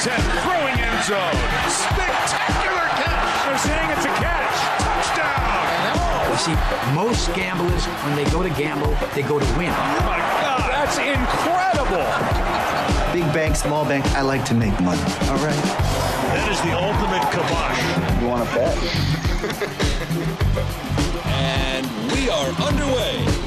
From 0.00 0.12
10, 0.12 0.20
throwing 0.40 0.76
end 0.80 1.04
zone. 1.04 1.36
Spectacular 1.68 2.88
catch. 2.96 3.44
They're 3.44 3.58
saying 3.58 3.90
it's 3.90 4.04
a 4.06 4.14
catch. 4.16 4.56
Touchdown. 4.80 6.32
You 6.32 6.38
see, 6.38 6.56
most 6.94 7.34
gamblers, 7.34 7.84
when 7.84 8.16
they 8.16 8.24
go 8.30 8.42
to 8.42 8.48
gamble, 8.50 8.96
they 9.14 9.22
go 9.22 9.38
to 9.38 9.44
win. 9.58 9.68
Oh 9.68 10.00
my 10.06 10.18
God, 10.40 10.70
that's 10.72 10.96
incredible. 10.96 12.06
Big 13.12 13.30
bank, 13.34 13.56
small 13.56 13.84
bank, 13.84 14.06
I 14.12 14.22
like 14.22 14.44
to 14.46 14.54
make 14.54 14.72
money. 14.80 15.02
All 15.28 15.36
right. 15.44 15.64
That 16.32 16.48
is 16.50 16.60
the 16.62 16.72
ultimate 16.72 17.28
kibosh. 17.30 18.22
You 18.22 18.28
want 18.28 18.48
to 18.48 18.54
bet? 18.54 18.76
And 21.32 21.86
we 22.12 22.28
are 22.28 22.48
underway. 22.68 23.39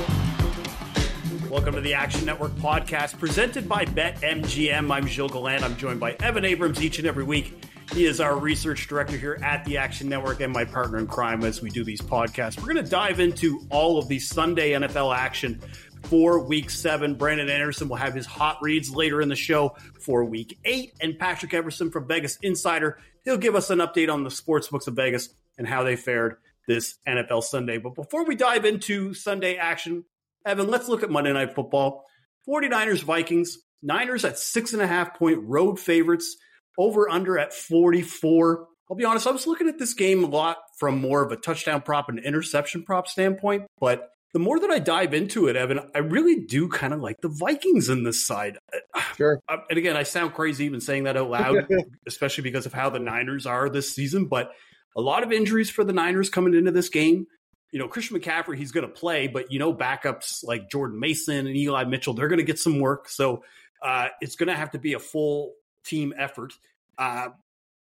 Welcome 1.53 1.75
to 1.75 1.81
the 1.81 1.93
Action 1.93 2.25
Network 2.25 2.53
podcast 2.53 3.19
presented 3.19 3.69
by 3.69 3.85
BetMGM. 3.85 4.91
I'm 4.91 5.05
Gilles 5.05 5.29
Gallant. 5.29 5.63
I'm 5.63 5.77
joined 5.77 5.99
by 5.99 6.13
Evan 6.13 6.45
Abrams 6.45 6.81
each 6.81 6.97
and 6.97 7.07
every 7.07 7.23
week. 7.23 7.63
He 7.93 8.05
is 8.05 8.19
our 8.19 8.35
research 8.39 8.87
director 8.87 9.17
here 9.17 9.37
at 9.43 9.63
the 9.63 9.77
Action 9.77 10.09
Network 10.09 10.41
and 10.41 10.51
my 10.51 10.65
partner 10.65 10.97
in 10.97 11.05
crime 11.05 11.43
as 11.43 11.61
we 11.61 11.69
do 11.69 11.83
these 11.83 12.01
podcasts. 12.01 12.57
We're 12.57 12.73
going 12.73 12.83
to 12.83 12.89
dive 12.89 13.19
into 13.19 13.61
all 13.69 13.99
of 13.99 14.07
the 14.07 14.17
Sunday 14.17 14.71
NFL 14.71 15.15
action 15.15 15.61
for 16.05 16.39
week 16.39 16.71
seven. 16.71 17.13
Brandon 17.13 17.51
Anderson 17.51 17.87
will 17.87 17.97
have 17.97 18.15
his 18.15 18.25
hot 18.25 18.57
reads 18.63 18.89
later 18.89 19.21
in 19.21 19.29
the 19.29 19.35
show 19.35 19.75
for 20.01 20.25
week 20.25 20.57
eight. 20.65 20.93
And 21.01 21.19
Patrick 21.19 21.53
Everson 21.53 21.91
from 21.91 22.07
Vegas 22.07 22.39
Insider, 22.41 22.97
he'll 23.25 23.37
give 23.37 23.53
us 23.53 23.69
an 23.69 23.77
update 23.77 24.11
on 24.11 24.23
the 24.23 24.31
sports 24.31 24.69
books 24.69 24.87
of 24.87 24.95
Vegas 24.95 25.29
and 25.59 25.67
how 25.67 25.83
they 25.83 25.97
fared 25.97 26.37
this 26.67 26.95
NFL 27.07 27.43
Sunday. 27.43 27.77
But 27.77 27.93
before 27.93 28.25
we 28.25 28.35
dive 28.35 28.65
into 28.65 29.13
Sunday 29.13 29.57
action, 29.57 30.05
Evan, 30.45 30.67
let's 30.67 30.87
look 30.87 31.03
at 31.03 31.09
Monday 31.09 31.33
Night 31.33 31.53
Football. 31.53 32.03
49ers 32.47 33.03
Vikings, 33.03 33.57
Niners 33.81 34.25
at 34.25 34.37
six 34.37 34.73
and 34.73 34.81
a 34.81 34.87
half 34.87 35.17
point 35.17 35.39
road 35.43 35.79
favorites, 35.79 36.35
over 36.77 37.09
under 37.09 37.37
at 37.37 37.53
44. 37.53 38.67
I'll 38.89 38.97
be 38.97 39.05
honest, 39.05 39.27
I 39.27 39.31
was 39.31 39.47
looking 39.47 39.69
at 39.69 39.79
this 39.79 39.93
game 39.93 40.23
a 40.23 40.27
lot 40.27 40.57
from 40.77 40.99
more 40.99 41.23
of 41.23 41.31
a 41.31 41.37
touchdown 41.37 41.81
prop 41.81 42.09
and 42.09 42.19
interception 42.19 42.83
prop 42.83 43.07
standpoint, 43.07 43.63
but 43.79 44.09
the 44.33 44.39
more 44.39 44.59
that 44.59 44.71
I 44.71 44.79
dive 44.79 45.13
into 45.13 45.47
it, 45.47 45.55
Evan, 45.55 45.79
I 45.95 45.99
really 45.99 46.45
do 46.45 46.67
kind 46.67 46.93
of 46.93 46.99
like 46.99 47.17
the 47.21 47.29
Vikings 47.29 47.89
in 47.89 48.03
this 48.03 48.25
side. 48.25 48.57
Sure. 49.15 49.39
Uh, 49.47 49.57
and 49.69 49.77
again, 49.77 49.95
I 49.95 50.01
sound 50.01 50.33
crazy 50.33 50.65
even 50.65 50.81
saying 50.81 51.03
that 51.03 51.15
out 51.15 51.29
loud, 51.29 51.67
especially 52.07 52.41
because 52.41 52.65
of 52.65 52.73
how 52.73 52.89
the 52.89 52.97
Niners 52.97 53.45
are 53.45 53.69
this 53.69 53.93
season, 53.93 54.25
but 54.25 54.49
a 54.97 55.01
lot 55.01 55.21
of 55.21 55.31
injuries 55.31 55.69
for 55.69 55.83
the 55.83 55.93
Niners 55.93 56.31
coming 56.31 56.55
into 56.55 56.71
this 56.71 56.89
game 56.89 57.27
you 57.73 57.79
know, 57.79 57.87
Christian 57.87 58.19
McCaffrey, 58.19 58.55
he's 58.55 58.71
going 58.71 58.87
to 58.87 58.93
play, 58.93 59.25
but 59.25 59.51
you 59.51 59.57
know, 59.57 59.73
backups 59.73 60.43
like 60.43 60.69
Jordan 60.69 60.99
Mason 60.99 61.47
and 61.47 61.57
Eli 61.57 61.85
Mitchell, 61.85 62.13
they're 62.13 62.27
going 62.27 62.37
to 62.37 62.45
get 62.45 62.59
some 62.59 62.79
work. 62.79 63.09
So 63.09 63.43
uh, 63.81 64.09
it's 64.21 64.35
going 64.35 64.47
to 64.47 64.55
have 64.55 64.71
to 64.71 64.79
be 64.79 64.93
a 64.93 64.99
full 64.99 65.53
team 65.83 66.13
effort. 66.15 66.53
Uh, 66.99 67.29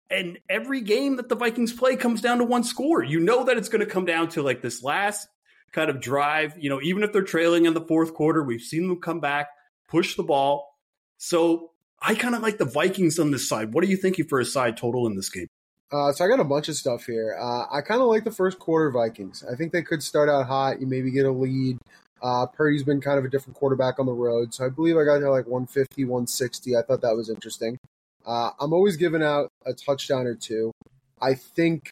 and 0.09 0.39
every 0.49 0.83
game 0.83 1.17
that 1.17 1.29
the 1.29 1.35
Vikings 1.35 1.73
play 1.73 1.97
comes 1.97 2.21
down 2.21 2.39
to 2.39 2.45
one 2.45 2.63
score. 2.63 3.03
You 3.03 3.19
know 3.19 3.43
that 3.45 3.57
it's 3.57 3.69
going 3.69 3.85
to 3.85 3.91
come 3.91 4.05
down 4.05 4.29
to 4.31 4.43
like 4.43 4.63
this 4.63 4.85
last 4.85 5.27
kind 5.73 5.91
of 5.91 6.01
drive. 6.01 6.55
You 6.61 6.71
know, 6.71 6.81
even 6.81 7.03
if 7.03 7.13
they're 7.13 7.23
trailing 7.23 7.67
in 7.67 7.75
the 7.75 7.81
fourth 7.81 8.15
quarter, 8.15 8.45
we've 8.45 8.63
seen 8.63 8.87
them 8.87 9.01
come 9.01 9.19
back, 9.19 9.49
push 9.89 10.15
the 10.15 10.23
ball. 10.23 10.79
So 11.19 11.73
I 12.01 12.15
kind 12.15 12.37
of 12.37 12.43
like 12.43 12.59
the 12.59 12.67
Vikings 12.67 13.19
on 13.19 13.33
this 13.33 13.49
side. 13.49 13.75
What 13.75 13.83
are 13.83 13.89
you 13.89 13.97
thinking 13.97 14.29
for 14.29 14.39
a 14.39 14.45
side 14.45 14.77
total 14.77 15.09
in 15.09 15.17
this 15.17 15.29
game? 15.29 15.49
Uh, 15.93 16.11
so 16.11 16.25
I 16.25 16.29
got 16.29 16.41
a 16.41 16.45
bunch 16.45 16.69
of 16.69 16.75
stuff 16.75 17.05
here. 17.05 17.37
Uh, 17.39 17.67
I 17.71 17.83
kind 17.83 18.01
of 18.01 18.09
like 18.09 18.25
the 18.25 18.31
first 18.31 18.59
quarter 18.59 18.91
Vikings. 18.91 19.45
I 19.51 19.55
think 19.55 19.73
they 19.73 19.83
could 19.83 20.03
start 20.03 20.31
out 20.31 20.47
hot. 20.47 20.81
You 20.81 20.87
maybe 20.87 21.11
get 21.11 21.27
a 21.27 21.31
lead. 21.31 21.79
Uh, 22.23 22.47
Purdy's 22.47 22.83
been 22.83 23.01
kind 23.01 23.19
of 23.19 23.25
a 23.25 23.29
different 23.29 23.57
quarterback 23.57 23.99
on 23.99 24.07
the 24.07 24.13
road, 24.13 24.55
so 24.55 24.65
I 24.65 24.69
believe 24.69 24.97
I 24.97 25.05
got 25.05 25.19
there 25.19 25.31
like 25.31 25.47
150, 25.47 26.05
160. 26.05 26.77
I 26.77 26.83
thought 26.83 27.03
that 27.03 27.17
was 27.17 27.29
interesting. 27.29 27.79
Uh, 28.25 28.51
I'm 28.61 28.73
always 28.73 28.97
giving 28.97 29.23
out 29.23 29.49
a 29.67 29.75
touchdown 29.75 30.27
or 30.27 30.37
two. 30.37 30.71
I 31.21 31.35
think 31.35 31.91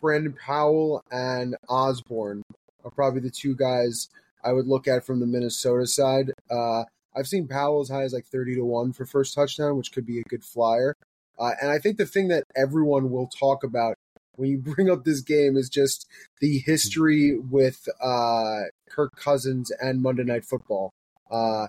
Brandon 0.00 0.34
Powell 0.34 1.02
and 1.10 1.56
Osborn 1.68 2.42
are 2.84 2.90
probably 2.90 3.20
the 3.20 3.30
two 3.30 3.54
guys 3.54 4.08
I 4.44 4.52
would 4.52 4.66
look 4.66 4.88
at 4.88 5.06
from 5.06 5.20
the 5.20 5.26
Minnesota 5.26 5.86
side. 5.86 6.32
Uh, 6.50 6.84
I've 7.16 7.28
seen 7.28 7.48
Powell 7.48 7.80
as 7.80 7.88
high 7.88 8.02
as 8.02 8.12
like 8.12 8.26
30 8.26 8.56
to 8.56 8.64
1 8.64 8.92
for 8.92 9.06
first 9.06 9.34
touchdown, 9.34 9.76
which 9.76 9.92
could 9.92 10.06
be 10.06 10.18
a 10.18 10.28
good 10.28 10.44
flyer. 10.44 10.94
Uh, 11.38 11.52
and 11.60 11.70
I 11.70 11.78
think 11.78 11.98
the 11.98 12.06
thing 12.06 12.28
that 12.28 12.44
everyone 12.54 13.10
will 13.10 13.28
talk 13.28 13.62
about 13.62 13.96
when 14.36 14.50
you 14.50 14.58
bring 14.74 14.90
up 14.90 15.04
this 15.04 15.20
game 15.20 15.56
is 15.56 15.68
just 15.68 16.06
the 16.40 16.58
history 16.58 17.38
with 17.38 17.88
uh, 18.00 18.62
Kirk 18.88 19.16
Cousins 19.16 19.70
and 19.80 20.02
Monday 20.02 20.24
Night 20.24 20.44
Football. 20.44 20.92
Uh, 21.30 21.66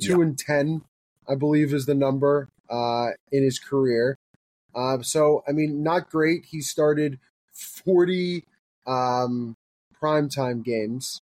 two 0.00 0.18
yeah. 0.18 0.22
and 0.22 0.38
ten, 0.38 0.82
I 1.28 1.34
believe, 1.34 1.74
is 1.74 1.86
the 1.86 1.94
number 1.94 2.48
uh, 2.68 3.08
in 3.32 3.42
his 3.42 3.58
career. 3.58 4.16
Uh, 4.74 5.02
so, 5.02 5.42
I 5.48 5.52
mean, 5.52 5.82
not 5.82 6.10
great. 6.10 6.46
He 6.46 6.60
started 6.60 7.18
forty 7.52 8.44
um, 8.86 9.56
primetime 10.00 10.64
games, 10.64 11.20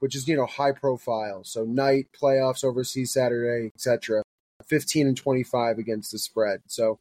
which 0.00 0.16
is 0.16 0.26
you 0.26 0.36
know 0.36 0.46
high 0.46 0.72
profile. 0.72 1.44
So 1.44 1.64
night 1.64 2.08
playoffs, 2.20 2.64
overseas 2.64 3.12
Saturday, 3.12 3.70
etc. 3.74 4.22
Fifteen 4.66 5.06
and 5.06 5.16
twenty 5.16 5.44
five 5.44 5.78
against 5.78 6.10
the 6.10 6.18
spread. 6.18 6.62
So 6.66 6.98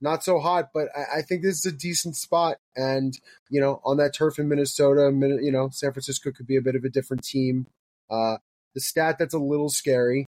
not 0.00 0.24
so 0.24 0.38
hot, 0.38 0.70
but 0.74 0.88
I, 0.96 1.18
I, 1.18 1.22
think 1.22 1.42
this 1.42 1.58
is 1.58 1.66
a 1.66 1.76
decent 1.76 2.16
spot. 2.16 2.58
And 2.76 3.18
you 3.50 3.60
know, 3.60 3.80
on 3.84 3.96
that 3.98 4.14
turf 4.14 4.38
in 4.38 4.48
Minnesota, 4.48 5.10
you 5.42 5.52
know, 5.52 5.68
San 5.70 5.92
Francisco 5.92 6.30
could 6.32 6.46
be 6.46 6.56
a 6.56 6.62
bit 6.62 6.76
of 6.76 6.84
a 6.84 6.90
different 6.90 7.24
team. 7.24 7.66
Uh, 8.10 8.36
the 8.74 8.80
stat 8.80 9.16
that's 9.18 9.34
a 9.34 9.38
little 9.38 9.68
scary: 9.70 10.26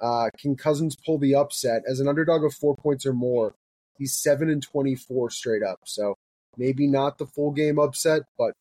uh, 0.00 0.30
can 0.38 0.56
Cousins 0.56 0.96
pull 0.96 1.18
the 1.18 1.34
upset 1.34 1.82
as 1.88 2.00
an 2.00 2.08
underdog 2.08 2.44
of 2.44 2.54
four 2.54 2.76
points 2.76 3.06
or 3.06 3.12
more? 3.12 3.54
He's 3.98 4.14
seven 4.14 4.48
and 4.48 4.62
twenty-four 4.62 5.30
straight 5.30 5.62
up. 5.62 5.80
So 5.84 6.14
maybe 6.56 6.86
not 6.86 7.18
the 7.18 7.26
full 7.26 7.52
game 7.52 7.78
upset, 7.78 8.22
but 8.38 8.52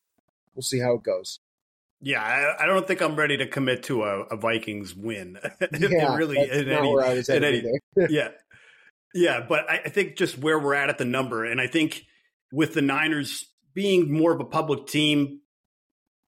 we'll 0.55 0.63
see 0.63 0.79
how 0.79 0.95
it 0.95 1.03
goes. 1.03 1.39
Yeah, 2.05 2.21
I, 2.21 2.63
I, 2.63 2.67
don't 2.67 2.85
think 2.85 3.01
I'm 3.01 3.15
ready 3.15 3.37
to 3.37 3.47
commit 3.47 3.83
to 3.83 4.03
a, 4.03 4.23
a 4.23 4.35
Vikings 4.35 4.93
win. 4.93 5.39
yeah, 5.79 6.17
really, 6.17 6.37
in 6.37 6.69
any, 6.69 6.93
in 7.29 7.43
any, 7.45 7.63
yeah, 8.09 8.31
yeah, 9.13 9.45
but 9.47 9.69
I, 9.69 9.81
I 9.85 9.89
think 9.89 10.15
just 10.15 10.37
where 10.37 10.59
we're 10.59 10.73
at 10.73 10.89
at 10.89 10.97
the 10.97 11.05
number, 11.05 11.45
and 11.45 11.61
I 11.61 11.67
think 11.67 12.03
with 12.51 12.73
the 12.73 12.81
Niners 12.81 13.45
being 13.73 14.11
more 14.11 14.33
of 14.33 14.39
a 14.39 14.45
public 14.45 14.87
team, 14.87 15.39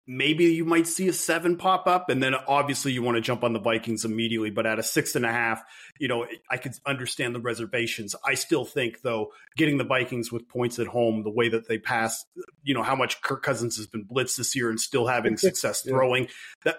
maybe 0.08 0.46
you 0.46 0.66
might 0.66 0.86
see 0.86 1.08
a 1.08 1.14
seven 1.14 1.58
pop 1.58 1.88
up, 1.88 2.10
and 2.10 2.22
then 2.22 2.36
obviously 2.48 2.92
you 2.92 3.02
want 3.02 3.16
to 3.16 3.22
jump 3.22 3.44
on 3.44 3.54
the 3.54 3.60
Vikings 3.60 4.06
immediately. 4.06 4.52
But 4.52 4.66
at 4.68 4.78
a 4.78 4.84
six 4.84 5.16
and 5.16 5.26
a 5.26 5.32
half, 5.32 5.64
you 6.00 6.08
know, 6.08 6.28
I 6.50 6.58
could 6.58 6.74
understand 6.86 7.34
the 7.34 7.40
reservations. 7.40 8.16
I 8.24 8.36
still 8.36 8.66
think, 8.66 9.02
though, 9.02 9.32
getting 9.58 9.78
the 9.78 9.84
Vikings 9.84 10.32
with 10.32 10.48
points 10.48 10.78
at 10.80 10.88
home, 10.88 11.24
the 11.24 11.32
way 11.32 11.50
that 11.50 11.68
they 11.68 11.80
pass, 11.80 12.24
you 12.64 12.74
know, 12.74 12.84
how 12.84 12.96
much 12.96 13.22
Kirk 13.22 13.42
Cousins 13.42 13.78
has 13.78 13.88
been 13.88 14.06
blitzed 14.06 14.38
this 14.38 14.56
year 14.56 14.70
and 14.70 14.80
still 14.80 15.08
having 15.08 15.38
success 15.38 15.82
throwing, 15.82 16.28
that 16.64 16.78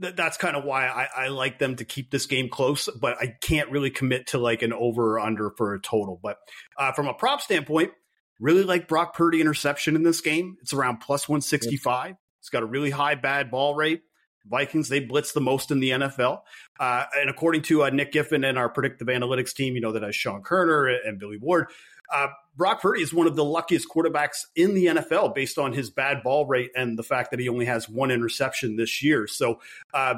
th- 0.00 0.16
that's 0.16 0.36
kind 0.36 0.56
of 0.56 0.64
why 0.64 0.86
I, 0.86 1.24
I 1.24 1.28
like 1.28 1.58
them 1.58 1.76
to 1.76 1.84
keep 1.84 2.10
this 2.10 2.26
game 2.26 2.48
close, 2.48 2.88
but 3.00 3.16
I 3.20 3.34
can't 3.40 3.70
really 3.70 3.90
commit 3.90 4.28
to 4.28 4.38
like 4.38 4.62
an 4.62 4.72
over 4.72 5.14
or 5.14 5.20
under 5.20 5.50
for 5.50 5.74
a 5.74 5.80
total. 5.80 6.18
But 6.22 6.38
uh, 6.78 6.92
from 6.92 7.08
a 7.08 7.14
prop 7.14 7.40
standpoint, 7.40 7.92
really 8.40 8.64
like 8.64 8.88
Brock 8.88 9.14
Purdy 9.14 9.40
interception 9.40 9.96
in 9.96 10.02
this 10.02 10.20
game. 10.20 10.56
It's 10.62 10.72
around 10.72 10.98
plus 10.98 11.28
165. 11.28 12.16
It's 12.40 12.48
got 12.48 12.62
a 12.62 12.66
really 12.66 12.90
high 12.90 13.14
bad 13.14 13.50
ball 13.50 13.74
rate. 13.74 14.02
Vikings, 14.44 14.88
they 14.88 14.98
blitz 14.98 15.32
the 15.32 15.40
most 15.40 15.70
in 15.70 15.78
the 15.78 15.90
NFL. 15.90 16.40
Uh, 16.80 17.04
and 17.16 17.30
according 17.30 17.62
to 17.62 17.84
uh, 17.84 17.90
Nick 17.90 18.10
Giffen 18.10 18.42
and 18.42 18.58
our 18.58 18.68
predictive 18.68 19.06
analytics 19.06 19.54
team, 19.54 19.76
you 19.76 19.80
know, 19.80 19.92
that 19.92 20.02
has 20.02 20.16
Sean 20.16 20.42
Koerner 20.42 20.96
and 21.06 21.20
Billy 21.20 21.38
Ward, 21.38 21.68
uh, 22.12 22.28
Brock 22.56 22.82
Purdy 22.82 23.02
is 23.02 23.12
one 23.12 23.26
of 23.26 23.36
the 23.36 23.44
luckiest 23.44 23.88
quarterbacks 23.88 24.44
in 24.54 24.74
the 24.74 24.86
NFL 24.86 25.34
based 25.34 25.58
on 25.58 25.72
his 25.72 25.90
bad 25.90 26.22
ball 26.22 26.46
rate 26.46 26.70
and 26.76 26.98
the 26.98 27.02
fact 27.02 27.30
that 27.30 27.40
he 27.40 27.48
only 27.48 27.64
has 27.64 27.88
one 27.88 28.10
interception 28.10 28.76
this 28.76 29.02
year. 29.02 29.26
So, 29.26 29.60
uh, 29.94 30.14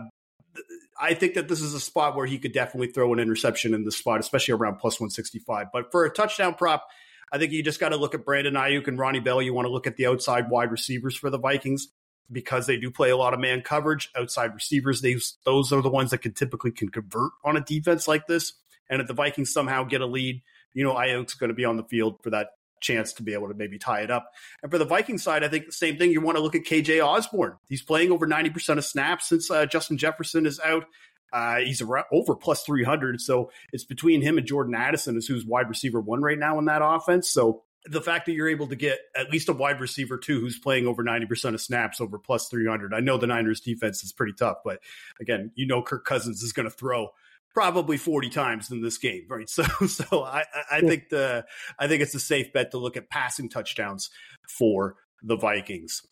I 1.00 1.14
think 1.14 1.34
that 1.34 1.48
this 1.48 1.60
is 1.60 1.74
a 1.74 1.80
spot 1.80 2.14
where 2.14 2.26
he 2.26 2.38
could 2.38 2.52
definitely 2.52 2.88
throw 2.88 3.12
an 3.12 3.18
interception 3.18 3.74
in 3.74 3.84
this 3.84 3.96
spot, 3.96 4.20
especially 4.20 4.54
around 4.54 4.76
plus 4.76 5.00
165. 5.00 5.66
But 5.72 5.90
for 5.90 6.04
a 6.04 6.10
touchdown 6.10 6.54
prop, 6.54 6.86
I 7.32 7.38
think 7.38 7.52
you 7.52 7.62
just 7.62 7.80
got 7.80 7.88
to 7.88 7.96
look 7.96 8.14
at 8.14 8.24
Brandon 8.24 8.54
Aiyuk 8.54 8.86
and 8.86 8.98
Ronnie 8.98 9.20
Bell. 9.20 9.42
You 9.42 9.54
want 9.54 9.66
to 9.66 9.72
look 9.72 9.88
at 9.88 9.96
the 9.96 10.06
outside 10.06 10.50
wide 10.50 10.70
receivers 10.70 11.16
for 11.16 11.30
the 11.30 11.38
Vikings 11.38 11.88
because 12.30 12.66
they 12.66 12.76
do 12.76 12.90
play 12.90 13.10
a 13.10 13.16
lot 13.16 13.34
of 13.34 13.40
man 13.40 13.60
coverage. 13.62 14.10
Outside 14.16 14.54
receivers, 14.54 15.00
they, 15.00 15.16
those 15.44 15.72
are 15.72 15.82
the 15.82 15.90
ones 15.90 16.10
that 16.10 16.18
can 16.18 16.32
typically 16.32 16.70
can 16.70 16.88
convert 16.88 17.32
on 17.44 17.56
a 17.56 17.60
defense 17.60 18.06
like 18.06 18.28
this. 18.28 18.52
And 18.88 19.00
if 19.00 19.08
the 19.08 19.14
Vikings 19.14 19.52
somehow 19.52 19.84
get 19.84 20.00
a 20.00 20.06
lead, 20.06 20.42
you 20.74 20.84
know 20.84 20.94
Aiyuk's 20.94 21.34
going 21.34 21.48
to 21.48 21.54
be 21.54 21.64
on 21.64 21.76
the 21.76 21.84
field 21.84 22.22
for 22.22 22.30
that 22.30 22.48
chance 22.80 23.14
to 23.14 23.22
be 23.22 23.32
able 23.32 23.48
to 23.48 23.54
maybe 23.54 23.78
tie 23.78 24.00
it 24.00 24.10
up. 24.10 24.30
And 24.62 24.70
for 24.70 24.78
the 24.78 24.84
Viking 24.84 25.18
side, 25.18 25.42
I 25.42 25.48
think 25.48 25.66
the 25.66 25.72
same 25.72 25.96
thing. 25.96 26.10
You 26.10 26.20
want 26.20 26.36
to 26.36 26.42
look 26.42 26.54
at 26.54 26.64
KJ 26.64 27.04
Osborn. 27.04 27.56
He's 27.68 27.82
playing 27.82 28.12
over 28.12 28.26
90% 28.26 28.78
of 28.78 28.84
snaps 28.84 29.28
since 29.28 29.50
uh, 29.50 29.66
Justin 29.66 29.98
Jefferson 29.98 30.46
is 30.46 30.60
out. 30.60 30.84
Uh, 31.32 31.56
he's 31.56 31.82
over 32.12 32.36
plus 32.36 32.62
300. 32.62 33.20
So 33.20 33.50
it's 33.72 33.84
between 33.84 34.22
him 34.22 34.38
and 34.38 34.46
Jordan 34.46 34.74
Addison 34.76 35.16
is 35.16 35.26
who's 35.26 35.44
wide 35.44 35.68
receiver 35.68 36.00
one 36.00 36.22
right 36.22 36.38
now 36.38 36.58
in 36.60 36.66
that 36.66 36.80
offense. 36.84 37.28
So 37.28 37.64
the 37.86 38.00
fact 38.00 38.26
that 38.26 38.32
you're 38.32 38.48
able 38.48 38.68
to 38.68 38.76
get 38.76 39.00
at 39.16 39.30
least 39.30 39.48
a 39.48 39.52
wide 39.52 39.80
receiver 39.80 40.16
two 40.16 40.40
who's 40.40 40.58
playing 40.58 40.86
over 40.86 41.02
90% 41.02 41.54
of 41.54 41.60
snaps 41.60 42.00
over 42.00 42.18
plus 42.18 42.48
300. 42.48 42.94
I 42.94 43.00
know 43.00 43.18
the 43.18 43.26
Niners 43.26 43.60
defense 43.60 44.04
is 44.04 44.12
pretty 44.12 44.32
tough, 44.32 44.58
but 44.64 44.78
again, 45.20 45.50
you 45.56 45.66
know 45.66 45.82
Kirk 45.82 46.04
Cousins 46.04 46.42
is 46.42 46.52
going 46.52 46.68
to 46.68 46.74
throw 46.74 47.08
probably 47.54 47.96
40 47.96 48.28
times 48.30 48.70
in 48.70 48.82
this 48.82 48.98
game, 48.98 49.26
right? 49.28 49.48
So 49.48 49.62
so 49.86 50.24
I 50.24 50.44
I 50.70 50.80
think 50.80 51.08
the 51.08 51.46
I 51.78 51.88
think 51.88 52.02
it's 52.02 52.14
a 52.14 52.20
safe 52.20 52.52
bet 52.52 52.72
to 52.72 52.78
look 52.78 52.96
at 52.96 53.08
passing 53.08 53.48
touchdowns 53.48 54.10
for 54.48 54.96
the 55.22 55.36
Vikings. 55.36 56.02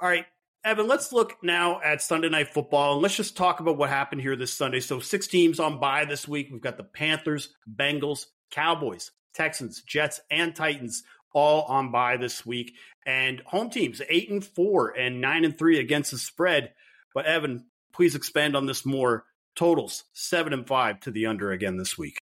All 0.00 0.08
right, 0.08 0.26
Evan, 0.64 0.86
let's 0.88 1.12
look 1.12 1.36
now 1.42 1.80
at 1.80 2.02
Sunday 2.02 2.28
Night 2.28 2.48
Football 2.48 2.94
and 2.94 3.02
let's 3.02 3.16
just 3.16 3.36
talk 3.36 3.60
about 3.60 3.78
what 3.78 3.90
happened 3.90 4.20
here 4.20 4.36
this 4.36 4.52
Sunday. 4.52 4.80
So, 4.80 4.98
six 5.00 5.26
teams 5.26 5.60
on 5.60 5.78
bye 5.78 6.04
this 6.04 6.26
week. 6.26 6.48
We've 6.50 6.60
got 6.60 6.76
the 6.76 6.84
Panthers, 6.84 7.50
Bengals, 7.72 8.26
Cowboys, 8.50 9.10
Texans, 9.34 9.82
Jets, 9.82 10.20
and 10.30 10.54
Titans 10.54 11.04
all 11.32 11.62
on 11.62 11.90
bye 11.92 12.16
this 12.16 12.44
week. 12.44 12.74
And 13.06 13.40
home 13.46 13.70
teams, 13.70 14.02
eight 14.08 14.30
and 14.30 14.44
four 14.44 14.90
and 14.90 15.20
nine 15.20 15.44
and 15.44 15.56
three 15.56 15.78
against 15.78 16.10
the 16.10 16.18
spread. 16.18 16.72
But, 17.14 17.26
Evan, 17.26 17.66
please 17.92 18.14
expand 18.14 18.56
on 18.56 18.66
this 18.66 18.84
more. 18.84 19.24
Totals 19.58 20.04
seven 20.12 20.52
and 20.52 20.64
five 20.64 21.00
to 21.00 21.10
the 21.10 21.26
under 21.26 21.50
again 21.50 21.78
this 21.78 21.98
week. 21.98 22.20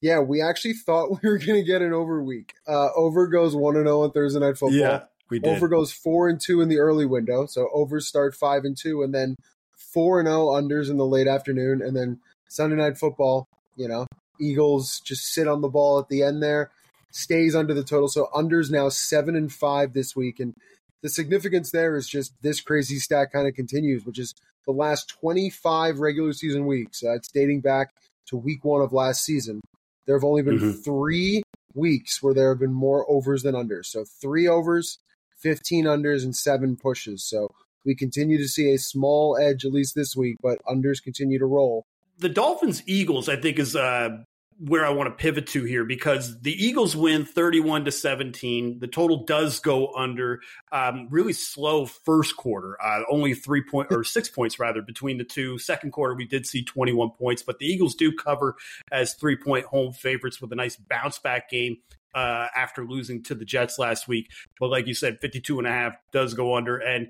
Yeah, 0.00 0.20
we 0.20 0.40
actually 0.40 0.74
thought 0.74 1.10
we 1.22 1.28
were 1.28 1.38
going 1.38 1.58
to 1.58 1.64
get 1.64 1.82
an 1.82 1.92
over 1.92 2.22
week. 2.22 2.54
Uh, 2.64 2.90
over 2.94 3.26
goes 3.26 3.56
one 3.56 3.74
and 3.74 3.86
zero 3.86 4.02
on 4.02 4.12
Thursday 4.12 4.38
night 4.38 4.56
football. 4.56 4.78
Yeah. 4.78 5.00
We 5.28 5.40
did. 5.40 5.56
Over 5.56 5.66
goes 5.66 5.90
four 5.90 6.28
and 6.28 6.40
two 6.40 6.60
in 6.60 6.68
the 6.68 6.78
early 6.78 7.06
window, 7.06 7.46
so 7.46 7.68
overs 7.74 8.06
start 8.06 8.36
five 8.36 8.64
and 8.64 8.76
two, 8.76 9.02
and 9.02 9.12
then 9.12 9.34
four 9.76 10.20
and 10.20 10.28
zero 10.28 10.50
unders 10.50 10.88
in 10.88 10.96
the 10.96 11.04
late 11.04 11.26
afternoon, 11.26 11.82
and 11.82 11.96
then 11.96 12.20
Sunday 12.48 12.76
night 12.76 12.98
football. 12.98 13.48
You 13.74 13.88
know, 13.88 14.06
Eagles 14.40 15.00
just 15.00 15.32
sit 15.32 15.48
on 15.48 15.60
the 15.60 15.68
ball 15.68 15.98
at 15.98 16.08
the 16.08 16.22
end 16.22 16.40
there, 16.40 16.70
stays 17.10 17.56
under 17.56 17.74
the 17.74 17.82
total. 17.82 18.06
So 18.06 18.28
unders 18.32 18.70
now 18.70 18.90
seven 18.90 19.34
and 19.34 19.52
five 19.52 19.92
this 19.92 20.14
week, 20.14 20.38
and 20.38 20.54
the 21.02 21.08
significance 21.08 21.72
there 21.72 21.96
is 21.96 22.06
just 22.06 22.32
this 22.42 22.60
crazy 22.60 23.00
stat 23.00 23.32
kind 23.32 23.48
of 23.48 23.54
continues, 23.54 24.06
which 24.06 24.20
is 24.20 24.36
the 24.66 24.72
last 24.72 25.08
twenty 25.08 25.50
five 25.50 25.98
regular 26.00 26.32
season 26.32 26.66
weeks. 26.66 27.02
Uh, 27.02 27.14
it's 27.14 27.28
dating 27.28 27.60
back 27.60 27.90
to 28.28 28.36
week 28.36 28.64
one 28.64 28.80
of 28.82 28.92
last 28.92 29.24
season. 29.24 29.60
There 30.06 30.16
have 30.16 30.24
only 30.24 30.42
been 30.42 30.58
Mhm. 30.58 30.84
three 30.84 31.42
weeks 31.74 32.22
where 32.22 32.34
there 32.34 32.50
have 32.50 32.58
been 32.60 32.72
more 32.72 33.04
overs 33.10 33.42
than 33.42 33.54
unders. 33.54 33.86
So 33.86 34.04
three 34.04 34.46
overs 34.46 34.98
15 35.38 35.84
unders 35.84 36.22
and 36.24 36.34
seven 36.34 36.76
pushes. 36.76 37.22
So 37.24 37.48
we 37.84 37.94
continue 37.94 38.38
to 38.38 38.48
see 38.48 38.72
a 38.72 38.78
small 38.78 39.36
edge, 39.36 39.64
at 39.66 39.72
least 39.72 39.94
this 39.94 40.16
week, 40.16 40.36
but 40.42 40.58
unders 40.66 41.02
continue 41.02 41.38
to 41.38 41.46
roll. 41.46 41.84
the 42.18 42.28
Dolphins 42.28 42.82
Eagles, 42.86 43.28
I 43.28 43.36
think, 43.36 43.58
is 43.58 43.74
uh, 43.76 44.18
where 44.58 44.86
I 44.86 44.90
want 44.90 45.08
to 45.08 45.14
pivot 45.14 45.46
to 45.48 45.64
here 45.64 45.84
because 45.84 46.40
the 46.40 46.52
Eagles 46.52 46.94
win 46.94 47.24
31 47.24 47.86
to 47.86 47.92
17. 47.92 48.78
The 48.78 48.86
total 48.86 49.24
does 49.24 49.58
go 49.60 49.92
under. 49.94 50.40
Um, 50.70 51.08
really 51.10 51.32
slow 51.32 51.86
first 51.86 52.36
quarter, 52.36 52.76
uh, 52.82 53.02
only 53.10 53.34
three 53.34 53.62
point 53.62 53.88
or 53.90 54.04
six 54.04 54.28
points 54.28 54.58
rather 54.58 54.82
between 54.82 55.18
the 55.18 55.24
two. 55.24 55.58
Second 55.58 55.90
quarter, 55.90 56.14
we 56.14 56.26
did 56.26 56.46
see 56.46 56.62
21 56.62 57.10
points, 57.10 57.42
but 57.42 57.58
the 57.58 57.66
Eagles 57.66 57.94
do 57.94 58.12
cover 58.12 58.54
as 58.92 59.14
three 59.14 59.36
point 59.36 59.66
home 59.66 59.92
favorites 59.92 60.40
with 60.40 60.52
a 60.52 60.56
nice 60.56 60.76
bounce 60.76 61.18
back 61.18 61.50
game. 61.50 61.78
Uh, 62.14 62.46
after 62.54 62.86
losing 62.86 63.24
to 63.24 63.34
the 63.34 63.44
Jets 63.44 63.76
last 63.76 64.06
week. 64.06 64.30
But 64.60 64.68
like 64.68 64.86
you 64.86 64.94
said, 64.94 65.18
52 65.20 65.58
and 65.58 65.66
a 65.66 65.70
half 65.72 65.96
does 66.12 66.32
go 66.34 66.54
under. 66.54 66.76
And 66.76 67.08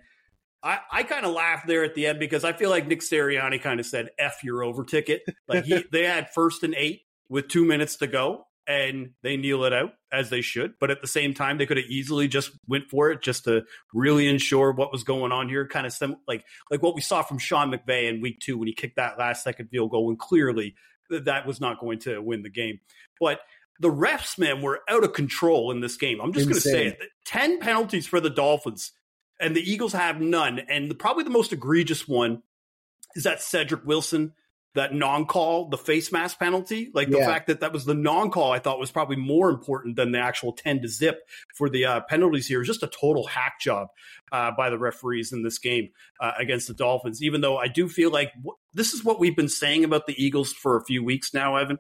I, 0.62 0.78
I 0.90 1.02
kind 1.02 1.26
of 1.26 1.34
laughed 1.34 1.66
there 1.66 1.84
at 1.84 1.94
the 1.94 2.06
end 2.06 2.18
because 2.18 2.42
I 2.42 2.54
feel 2.54 2.70
like 2.70 2.86
Nick 2.86 3.00
Sirianni 3.00 3.60
kind 3.60 3.80
of 3.80 3.84
said 3.84 4.08
"f 4.18 4.42
your 4.42 4.64
over 4.64 4.82
ticket." 4.82 5.22
Like 5.46 5.64
he, 5.64 5.84
they 5.92 6.04
had 6.04 6.30
first 6.30 6.62
and 6.62 6.74
eight 6.74 7.02
with 7.28 7.48
two 7.48 7.64
minutes 7.64 7.96
to 7.96 8.06
go, 8.06 8.46
and 8.66 9.10
they 9.22 9.36
kneel 9.36 9.64
it 9.64 9.72
out 9.72 9.92
as 10.12 10.30
they 10.30 10.40
should. 10.40 10.74
But 10.80 10.90
at 10.90 11.00
the 11.00 11.06
same 11.06 11.34
time, 11.34 11.58
they 11.58 11.66
could 11.66 11.76
have 11.76 11.86
easily 11.86 12.28
just 12.28 12.50
went 12.66 12.88
for 12.88 13.10
it 13.10 13.22
just 13.22 13.44
to 13.44 13.64
really 13.92 14.26
ensure 14.28 14.72
what 14.72 14.92
was 14.92 15.04
going 15.04 15.32
on 15.32 15.48
here. 15.48 15.66
Kind 15.66 15.86
of 15.86 15.92
sim- 15.92 16.16
like 16.26 16.44
like 16.70 16.82
what 16.82 16.94
we 16.94 17.00
saw 17.00 17.22
from 17.22 17.38
Sean 17.38 17.72
McVay 17.72 18.08
in 18.08 18.20
Week 18.20 18.40
Two 18.40 18.58
when 18.58 18.68
he 18.68 18.74
kicked 18.74 18.96
that 18.96 19.18
last 19.18 19.44
second 19.44 19.68
field 19.68 19.90
goal, 19.90 20.08
and 20.08 20.18
clearly 20.18 20.74
that 21.10 21.46
was 21.46 21.60
not 21.60 21.80
going 21.80 21.98
to 22.00 22.20
win 22.20 22.42
the 22.42 22.50
game. 22.50 22.80
But 23.20 23.40
the 23.80 23.90
refs, 23.90 24.38
man, 24.38 24.62
were 24.62 24.80
out 24.88 25.04
of 25.04 25.12
control 25.12 25.70
in 25.70 25.80
this 25.80 25.96
game. 25.96 26.20
I'm 26.20 26.32
just 26.32 26.46
going 26.46 26.54
to 26.54 26.60
say 26.60 26.86
it. 26.86 26.98
10 27.26 27.60
penalties 27.60 28.06
for 28.06 28.20
the 28.20 28.30
Dolphins, 28.30 28.92
and 29.40 29.54
the 29.54 29.60
Eagles 29.60 29.92
have 29.92 30.20
none. 30.20 30.60
And 30.60 30.90
the, 30.90 30.94
probably 30.94 31.24
the 31.24 31.30
most 31.30 31.52
egregious 31.52 32.06
one 32.06 32.42
is 33.14 33.24
that 33.24 33.38
Cedrick 33.38 33.84
Wilson, 33.84 34.32
that 34.74 34.92
non 34.94 35.24
call, 35.26 35.68
the 35.68 35.78
face 35.78 36.10
mask 36.12 36.38
penalty. 36.38 36.90
Like 36.92 37.08
the 37.10 37.18
Yeah. 37.18 37.26
fact 37.26 37.46
that 37.46 37.60
that 37.60 37.72
was 37.72 37.84
the 37.84 37.94
non 37.94 38.30
call, 38.30 38.52
I 38.52 38.58
thought 38.58 38.78
was 38.78 38.90
probably 38.90 39.16
more 39.16 39.48
important 39.50 39.96
than 39.96 40.12
the 40.12 40.18
actual 40.18 40.52
10 40.52 40.82
to 40.82 40.88
zip 40.88 41.20
for 41.54 41.68
the 41.68 41.84
uh, 41.84 42.00
penalties 42.08 42.46
here. 42.46 42.62
Just 42.62 42.82
a 42.82 42.88
total 42.88 43.26
hack 43.26 43.60
job 43.60 43.88
uh, 44.32 44.50
by 44.56 44.70
the 44.70 44.78
referees 44.78 45.32
in 45.32 45.42
this 45.42 45.58
game 45.58 45.90
uh, 46.20 46.32
against 46.38 46.66
the 46.68 46.74
Dolphins, 46.74 47.22
even 47.22 47.40
though 47.40 47.56
I 47.56 47.68
do 47.68 47.88
feel 47.88 48.10
like 48.10 48.32
w- 48.34 48.56
this 48.72 48.92
is 48.92 49.04
what 49.04 49.20
we've 49.20 49.36
been 49.36 49.48
saying 49.48 49.84
about 49.84 50.06
the 50.06 50.22
Eagles 50.22 50.52
for 50.52 50.76
a 50.76 50.84
few 50.84 51.04
weeks 51.04 51.32
now, 51.32 51.56
Evan 51.56 51.78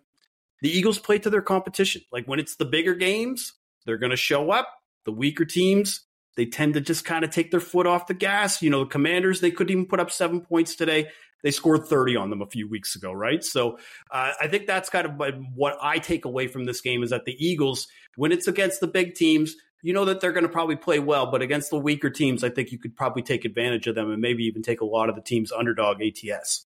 the 0.62 0.70
Eagles 0.70 0.98
play 0.98 1.18
to 1.18 1.28
their 1.28 1.42
competition. 1.42 2.00
Like 2.10 2.24
when 2.26 2.38
it's 2.38 2.56
the 2.56 2.64
bigger 2.64 2.94
games, 2.94 3.52
they're 3.84 3.98
going 3.98 4.10
to 4.12 4.16
show 4.16 4.50
up. 4.50 4.66
The 5.04 5.12
weaker 5.12 5.44
teams, 5.44 6.06
they 6.36 6.46
tend 6.46 6.72
to 6.74 6.80
just 6.80 7.04
kind 7.04 7.22
of 7.22 7.30
take 7.30 7.50
their 7.50 7.60
foot 7.60 7.86
off 7.86 8.06
the 8.06 8.14
gas. 8.14 8.62
You 8.62 8.70
know, 8.70 8.84
the 8.84 8.90
Commanders, 8.90 9.40
they 9.42 9.50
couldn't 9.50 9.72
even 9.72 9.84
put 9.86 10.00
up 10.00 10.10
seven 10.10 10.40
points 10.40 10.74
today. 10.74 11.08
They 11.44 11.50
scored 11.50 11.86
30 11.86 12.16
on 12.16 12.30
them 12.30 12.42
a 12.42 12.46
few 12.46 12.68
weeks 12.68 12.96
ago, 12.96 13.12
right? 13.12 13.44
So 13.44 13.78
uh, 14.10 14.32
I 14.40 14.48
think 14.48 14.66
that's 14.66 14.88
kind 14.88 15.06
of 15.06 15.20
what 15.54 15.76
I 15.80 15.98
take 15.98 16.24
away 16.24 16.48
from 16.48 16.64
this 16.64 16.80
game 16.80 17.02
is 17.02 17.10
that 17.10 17.26
the 17.26 17.36
Eagles, 17.38 17.86
when 18.16 18.32
it's 18.32 18.48
against 18.48 18.80
the 18.80 18.88
big 18.88 19.14
teams, 19.14 19.54
you 19.82 19.92
know 19.92 20.06
that 20.06 20.20
they're 20.20 20.32
going 20.32 20.46
to 20.46 20.48
probably 20.48 20.76
play 20.76 20.98
well, 20.98 21.30
but 21.30 21.42
against 21.42 21.68
the 21.68 21.78
weaker 21.78 22.08
teams, 22.08 22.42
I 22.42 22.48
think 22.48 22.72
you 22.72 22.78
could 22.78 22.96
probably 22.96 23.22
take 23.22 23.44
advantage 23.44 23.86
of 23.86 23.94
them 23.94 24.10
and 24.10 24.22
maybe 24.22 24.44
even 24.44 24.62
take 24.62 24.80
a 24.80 24.86
lot 24.86 25.10
of 25.10 25.14
the 25.14 25.20
team's 25.20 25.52
underdog 25.52 25.98
ATS. 26.02 26.64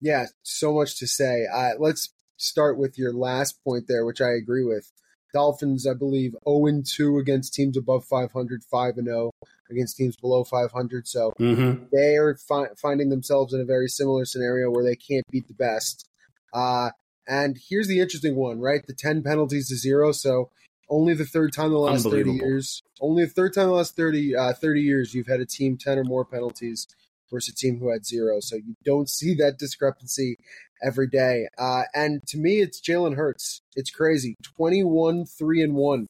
Yeah, 0.00 0.26
so 0.42 0.74
much 0.74 0.98
to 0.98 1.06
say. 1.06 1.46
Uh, 1.54 1.74
let's 1.78 2.12
start 2.36 2.78
with 2.78 2.98
your 2.98 3.12
last 3.12 3.62
point 3.62 3.84
there, 3.86 4.04
which 4.04 4.20
I 4.20 4.30
agree 4.30 4.64
with. 4.64 4.90
Dolphins, 5.32 5.86
I 5.86 5.94
believe, 5.94 6.34
0 6.48 6.82
2 6.84 7.18
against 7.18 7.54
teams 7.54 7.76
above 7.76 8.04
500, 8.04 8.64
5 8.64 8.94
0 8.94 9.30
against 9.70 9.96
teams 9.96 10.16
below 10.16 10.44
500. 10.44 11.06
So 11.06 11.32
Mm-hmm. 11.40 11.84
they 11.92 12.16
are 12.16 12.36
fi- 12.36 12.74
finding 12.80 13.08
themselves 13.10 13.52
in 13.52 13.60
a 13.60 13.64
very 13.64 13.88
similar 13.88 14.24
scenario 14.24 14.70
where 14.70 14.84
they 14.84 14.96
can't 14.96 15.24
beat 15.30 15.48
the 15.48 15.54
best. 15.54 16.08
Uh, 16.52 16.90
and 17.28 17.58
here's 17.68 17.88
the 17.88 18.00
interesting 18.00 18.36
one, 18.36 18.60
right? 18.60 18.86
The 18.86 18.94
10 18.94 19.22
penalties 19.22 19.68
to 19.68 19.76
zero. 19.76 20.12
So 20.12 20.50
only 20.88 21.14
the 21.14 21.24
third 21.24 21.52
time 21.52 21.66
in 21.66 21.72
the 21.72 21.78
last 21.78 22.08
30 22.08 22.30
years, 22.30 22.82
only 23.00 23.24
the 23.24 23.30
third 23.30 23.54
time 23.54 23.64
in 23.64 23.70
the 23.70 23.76
last 23.76 23.96
30, 23.96 24.36
uh, 24.36 24.52
30 24.52 24.80
years, 24.80 25.14
you've 25.14 25.26
had 25.26 25.40
a 25.40 25.46
team 25.46 25.76
10 25.76 25.98
or 25.98 26.04
more 26.04 26.24
penalties 26.24 26.86
versus 27.30 27.52
a 27.52 27.56
team 27.56 27.78
who 27.80 27.90
had 27.90 28.06
zero. 28.06 28.38
So 28.40 28.54
you 28.56 28.76
don't 28.84 29.10
see 29.10 29.34
that 29.34 29.58
discrepancy 29.58 30.36
every 30.82 31.08
day. 31.08 31.48
Uh, 31.58 31.82
and 31.94 32.20
to 32.28 32.38
me, 32.38 32.60
it's 32.60 32.80
Jalen 32.80 33.16
Hurts. 33.16 33.60
It's 33.74 33.90
crazy. 33.90 34.34
21, 34.42 35.24
3 35.26 35.62
and 35.62 35.74
1, 35.74 36.06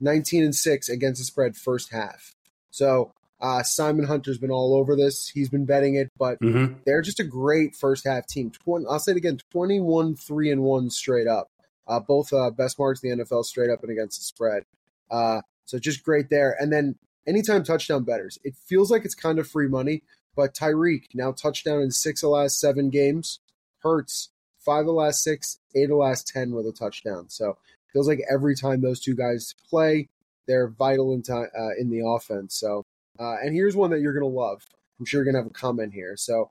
19 0.00 0.44
and 0.44 0.54
6 0.54 0.88
against 0.88 1.20
the 1.20 1.24
spread 1.24 1.56
first 1.56 1.92
half. 1.92 2.32
So 2.70 3.12
Uh, 3.40 3.62
Simon 3.62 4.04
Hunter's 4.06 4.36
been 4.38 4.50
all 4.50 4.74
over 4.74 4.96
this. 4.96 5.28
He's 5.28 5.48
been 5.48 5.64
betting 5.64 5.94
it, 5.94 6.08
but 6.18 6.40
Mm-hmm. 6.40 6.80
they're 6.84 7.02
just 7.02 7.20
a 7.20 7.24
great 7.24 7.76
first 7.76 8.04
half 8.04 8.26
team. 8.26 8.50
20, 8.50 8.86
I'll 8.90 8.98
say 8.98 9.12
it 9.12 9.16
again 9.16 9.38
21 9.52 10.16
3 10.16 10.50
and 10.50 10.62
1 10.64 10.90
straight 10.90 11.28
up. 11.28 11.46
Uh, 11.86 12.00
both 12.00 12.32
uh, 12.32 12.50
best 12.50 12.80
marks 12.80 13.00
in 13.04 13.16
the 13.16 13.24
NFL 13.24 13.44
straight 13.44 13.70
up 13.70 13.82
and 13.84 13.92
against 13.92 14.18
the 14.18 14.24
spread. 14.24 14.64
Uh, 15.08 15.40
so 15.66 15.78
just 15.78 16.02
great 16.02 16.30
there. 16.30 16.56
And 16.58 16.72
then 16.72 16.96
anytime 17.28 17.62
touchdown 17.62 18.02
betters, 18.02 18.40
it 18.42 18.56
feels 18.56 18.90
like 18.90 19.04
it's 19.04 19.14
kind 19.14 19.38
of 19.38 19.46
free 19.48 19.68
money, 19.68 20.02
but 20.34 20.52
Tyreek 20.52 21.04
now 21.14 21.30
touchdown 21.30 21.80
in 21.80 21.92
six 21.92 22.22
of 22.24 22.26
the 22.26 22.30
last 22.34 22.58
seven 22.58 22.90
games. 22.90 23.38
Hurts 23.82 24.30
five 24.68 24.80
of 24.80 24.86
the 24.86 24.92
last 24.92 25.22
six, 25.22 25.58
eight 25.74 25.84
of 25.84 25.90
the 25.90 25.96
last 25.96 26.26
10 26.28 26.52
with 26.52 26.66
a 26.66 26.72
touchdown. 26.72 27.28
So 27.28 27.56
feels 27.92 28.08
like 28.08 28.20
every 28.30 28.54
time 28.54 28.80
those 28.80 29.00
two 29.00 29.16
guys 29.16 29.54
play, 29.68 30.08
they're 30.46 30.68
vital 30.68 31.14
in, 31.14 31.22
time, 31.22 31.48
uh, 31.58 31.74
in 31.78 31.90
the 31.90 32.06
offense. 32.06 32.54
So, 32.54 32.84
uh, 33.18 33.36
and 33.42 33.54
here's 33.54 33.76
one 33.76 33.90
that 33.90 34.00
you're 34.00 34.12
going 34.12 34.30
to 34.30 34.38
love. 34.38 34.62
I'm 34.98 35.06
sure 35.06 35.18
you're 35.18 35.32
going 35.32 35.42
to 35.42 35.48
have 35.48 35.50
a 35.50 35.58
comment 35.58 35.92
here. 35.94 36.16
So, 36.16 36.50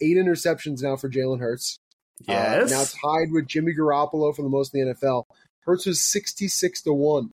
eight 0.00 0.16
interceptions 0.16 0.82
now 0.82 0.96
for 0.96 1.08
Jalen 1.08 1.40
Hurts. 1.40 1.78
Yes. 2.26 2.72
Uh, 2.72 2.76
now 2.76 2.84
tied 2.84 3.32
with 3.32 3.46
Jimmy 3.46 3.72
Garoppolo 3.74 4.34
for 4.34 4.42
the 4.42 4.48
most 4.48 4.74
in 4.74 4.86
the 4.86 4.94
NFL. 4.94 5.24
Hurts 5.60 5.86
was 5.86 6.00
66 6.00 6.82
to 6.82 6.92
1 6.92 7.30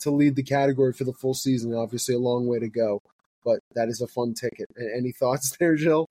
to 0.00 0.10
lead 0.10 0.36
the 0.36 0.42
category 0.42 0.92
for 0.92 1.04
the 1.04 1.12
full 1.12 1.34
season. 1.34 1.74
Obviously, 1.74 2.14
a 2.14 2.18
long 2.18 2.46
way 2.46 2.58
to 2.58 2.68
go, 2.68 3.00
but 3.44 3.60
that 3.74 3.88
is 3.88 4.00
a 4.00 4.06
fun 4.06 4.34
ticket. 4.34 4.66
Any 4.76 5.12
thoughts 5.12 5.56
there, 5.60 5.76
Jill? 5.76 6.06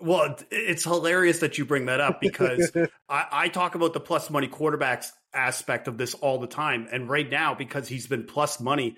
Well, 0.00 0.36
it's 0.50 0.84
hilarious 0.84 1.40
that 1.40 1.58
you 1.58 1.64
bring 1.64 1.86
that 1.86 2.00
up 2.00 2.20
because 2.20 2.70
I, 3.08 3.26
I 3.30 3.48
talk 3.48 3.74
about 3.74 3.94
the 3.94 4.00
plus 4.00 4.30
money 4.30 4.46
quarterbacks 4.46 5.10
aspect 5.34 5.88
of 5.88 5.98
this 5.98 6.14
all 6.14 6.38
the 6.38 6.46
time. 6.46 6.88
And 6.90 7.08
right 7.08 7.28
now, 7.28 7.54
because 7.54 7.88
he's 7.88 8.06
been 8.06 8.24
plus 8.24 8.60
money 8.60 8.96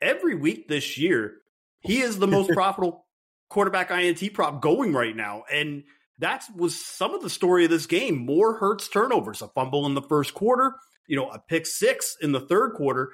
every 0.00 0.34
week 0.34 0.68
this 0.68 0.98
year, 0.98 1.34
he 1.80 2.00
is 2.00 2.18
the 2.18 2.28
most 2.28 2.50
profitable 2.54 3.06
quarterback 3.48 3.90
INT 3.90 4.32
prop 4.34 4.62
going 4.62 4.92
right 4.92 5.16
now. 5.16 5.44
And 5.52 5.84
that 6.18 6.44
was 6.54 6.78
some 6.78 7.14
of 7.14 7.22
the 7.22 7.30
story 7.30 7.64
of 7.64 7.70
this 7.70 7.86
game. 7.86 8.24
More 8.24 8.54
Hurts 8.54 8.88
turnovers, 8.88 9.42
a 9.42 9.48
fumble 9.48 9.86
in 9.86 9.94
the 9.94 10.02
first 10.02 10.32
quarter, 10.34 10.76
you 11.06 11.16
know, 11.16 11.28
a 11.28 11.38
pick 11.38 11.66
six 11.66 12.16
in 12.20 12.32
the 12.32 12.40
third 12.40 12.74
quarter. 12.74 13.12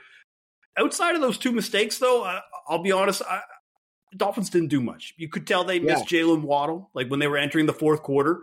Outside 0.78 1.14
of 1.14 1.20
those 1.20 1.38
two 1.38 1.52
mistakes, 1.52 1.98
though, 1.98 2.24
I, 2.24 2.40
I'll 2.68 2.82
be 2.82 2.92
honest, 2.92 3.22
I, 3.28 3.40
Dolphins 4.16 4.50
didn't 4.50 4.68
do 4.68 4.80
much. 4.80 5.14
You 5.16 5.28
could 5.28 5.46
tell 5.46 5.64
they 5.64 5.78
missed 5.78 6.06
Jaylen 6.06 6.42
Waddle. 6.42 6.90
Like 6.94 7.08
when 7.08 7.20
they 7.20 7.28
were 7.28 7.38
entering 7.38 7.66
the 7.66 7.72
fourth 7.72 8.02
quarter, 8.02 8.42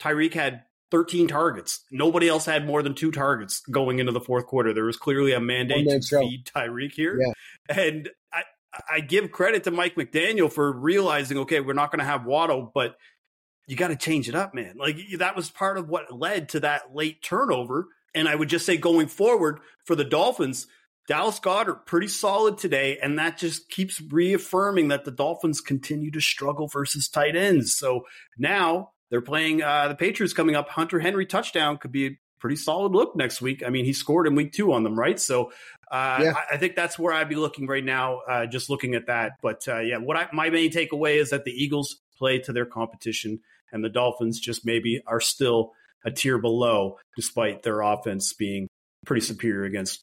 Tyreek 0.00 0.34
had 0.34 0.64
13 0.90 1.28
targets. 1.28 1.80
Nobody 1.90 2.28
else 2.28 2.44
had 2.46 2.66
more 2.66 2.82
than 2.82 2.94
two 2.94 3.10
targets 3.10 3.60
going 3.70 3.98
into 3.98 4.12
the 4.12 4.20
fourth 4.20 4.46
quarter. 4.46 4.72
There 4.72 4.84
was 4.84 4.96
clearly 4.96 5.32
a 5.32 5.40
mandate 5.40 5.88
to 5.88 6.02
show. 6.02 6.20
feed 6.20 6.44
Tyreek 6.44 6.92
here. 6.92 7.18
Yeah. 7.20 7.76
And 7.76 8.10
I, 8.32 8.42
I 8.90 9.00
give 9.00 9.32
credit 9.32 9.64
to 9.64 9.70
Mike 9.70 9.96
McDaniel 9.96 10.52
for 10.52 10.72
realizing, 10.72 11.38
okay, 11.38 11.60
we're 11.60 11.72
not 11.72 11.90
going 11.90 12.00
to 12.00 12.04
have 12.04 12.24
Waddle, 12.24 12.70
but 12.72 12.96
you 13.66 13.76
got 13.76 13.88
to 13.88 13.96
change 13.96 14.28
it 14.28 14.34
up, 14.34 14.54
man. 14.54 14.76
Like 14.78 14.96
that 15.18 15.34
was 15.34 15.50
part 15.50 15.76
of 15.76 15.88
what 15.88 16.16
led 16.16 16.50
to 16.50 16.60
that 16.60 16.94
late 16.94 17.22
turnover. 17.22 17.88
And 18.14 18.28
I 18.28 18.34
would 18.34 18.48
just 18.48 18.64
say 18.64 18.76
going 18.76 19.08
forward 19.08 19.60
for 19.84 19.96
the 19.96 20.04
Dolphins, 20.04 20.68
Dallas 21.06 21.38
Goedert 21.38 21.86
pretty 21.86 22.08
solid 22.08 22.58
today, 22.58 22.98
and 23.00 23.18
that 23.18 23.38
just 23.38 23.68
keeps 23.68 24.00
reaffirming 24.00 24.88
that 24.88 25.04
the 25.04 25.10
Dolphins 25.10 25.60
continue 25.60 26.10
to 26.10 26.20
struggle 26.20 26.68
versus 26.68 27.08
tight 27.08 27.36
ends. 27.36 27.76
So 27.76 28.02
now 28.36 28.90
they're 29.10 29.20
playing 29.20 29.62
uh, 29.62 29.88
the 29.88 29.94
Patriots 29.94 30.34
coming 30.34 30.56
up. 30.56 30.68
Hunter 30.68 30.98
Henry 30.98 31.26
touchdown 31.26 31.78
could 31.78 31.92
be 31.92 32.06
a 32.06 32.18
pretty 32.40 32.56
solid 32.56 32.92
look 32.92 33.14
next 33.16 33.40
week. 33.40 33.62
I 33.64 33.70
mean, 33.70 33.84
he 33.84 33.92
scored 33.92 34.26
in 34.26 34.34
week 34.34 34.52
two 34.52 34.72
on 34.72 34.82
them, 34.82 34.98
right? 34.98 35.18
So 35.18 35.52
uh, 35.90 36.20
Yeah. 36.22 36.32
I, 36.36 36.54
I 36.54 36.56
think 36.58 36.74
that's 36.74 36.98
where 36.98 37.12
I'd 37.12 37.28
be 37.28 37.36
looking 37.36 37.66
right 37.66 37.84
now, 37.84 38.18
uh, 38.28 38.46
just 38.46 38.68
looking 38.68 38.94
at 38.94 39.06
that. 39.06 39.32
But 39.40 39.66
uh, 39.68 39.80
yeah, 39.80 39.98
what 39.98 40.16
I, 40.16 40.28
my 40.32 40.50
main 40.50 40.72
takeaway 40.72 41.16
is 41.16 41.30
that 41.30 41.44
the 41.44 41.52
Eagles 41.52 42.00
play 42.18 42.40
to 42.40 42.52
their 42.52 42.66
competition, 42.66 43.40
and 43.72 43.84
the 43.84 43.88
Dolphins 43.88 44.40
just 44.40 44.66
maybe 44.66 45.02
are 45.06 45.20
still 45.20 45.72
a 46.04 46.10
tier 46.10 46.38
below, 46.38 46.98
despite 47.16 47.62
their 47.62 47.80
offense 47.80 48.32
being 48.32 48.68
pretty 49.04 49.24
superior 49.24 49.64
against 49.64 50.02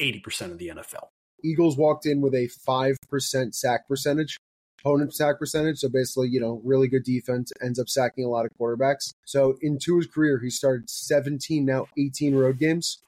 80% 0.00 0.52
of 0.52 0.58
the 0.58 0.68
NFL. 0.68 1.08
Eagles 1.44 1.76
walked 1.76 2.06
in 2.06 2.20
with 2.20 2.34
a 2.34 2.48
5% 2.66 3.54
sack 3.54 3.88
percentage, 3.88 4.38
opponent 4.80 5.14
sack 5.14 5.38
percentage. 5.38 5.78
So 5.78 5.88
basically, 5.88 6.28
you 6.28 6.40
know, 6.40 6.60
really 6.64 6.88
good 6.88 7.04
defense 7.04 7.52
ends 7.62 7.78
up 7.78 7.88
sacking 7.88 8.24
a 8.24 8.28
lot 8.28 8.46
of 8.46 8.52
quarterbacks. 8.58 9.12
So 9.24 9.56
in 9.60 9.78
Tua's 9.78 10.06
career, 10.06 10.38
he 10.38 10.50
started 10.50 10.90
17, 10.90 11.64
now 11.64 11.86
18 11.98 12.34
road 12.34 12.58
games. 12.58 12.98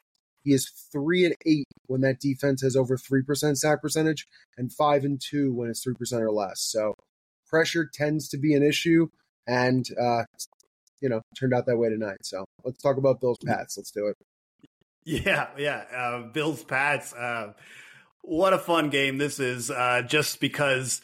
He 0.44 0.52
is 0.54 0.70
three 0.92 1.24
and 1.24 1.34
eight 1.44 1.66
when 1.86 2.00
that 2.02 2.20
defense 2.20 2.62
has 2.62 2.76
over 2.76 2.96
3% 2.96 3.56
sack 3.56 3.82
percentage 3.82 4.26
and 4.56 4.72
five 4.72 5.04
and 5.04 5.20
two 5.20 5.52
when 5.52 5.68
it's 5.68 5.84
3% 5.84 6.20
or 6.20 6.30
less. 6.30 6.60
So 6.60 6.94
pressure 7.48 7.88
tends 7.92 8.28
to 8.28 8.38
be 8.38 8.54
an 8.54 8.62
issue. 8.62 9.08
And, 9.46 9.88
uh, 10.00 10.24
you 11.00 11.08
know, 11.08 11.22
turned 11.38 11.54
out 11.54 11.66
that 11.66 11.78
way 11.78 11.88
tonight. 11.88 12.18
So 12.22 12.44
let's 12.64 12.82
talk 12.82 12.98
about 12.98 13.20
Bills 13.20 13.38
Pats. 13.44 13.78
Let's 13.78 13.90
do 13.90 14.08
it. 14.08 14.16
Yeah, 15.08 15.48
yeah. 15.56 15.84
Uh, 15.94 16.22
Bills 16.32 16.62
Pats. 16.62 17.14
Uh, 17.14 17.54
what 18.20 18.52
a 18.52 18.58
fun 18.58 18.90
game 18.90 19.16
this 19.16 19.40
is, 19.40 19.70
uh, 19.70 20.02
just 20.06 20.38
because 20.38 21.00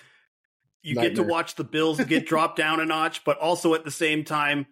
you 0.83 0.95
get 0.95 1.15
to 1.15 1.23
watch 1.23 1.55
the 1.55 1.65
Bills 1.65 1.99
get 2.05 2.27
dropped 2.29 2.59
down 2.59 2.81
a 2.81 2.85
notch, 2.85 3.25
but 3.25 3.39
also 3.39 3.73
at 3.73 3.87
the 3.87 3.91
same 3.91 4.23
time, 4.23 4.67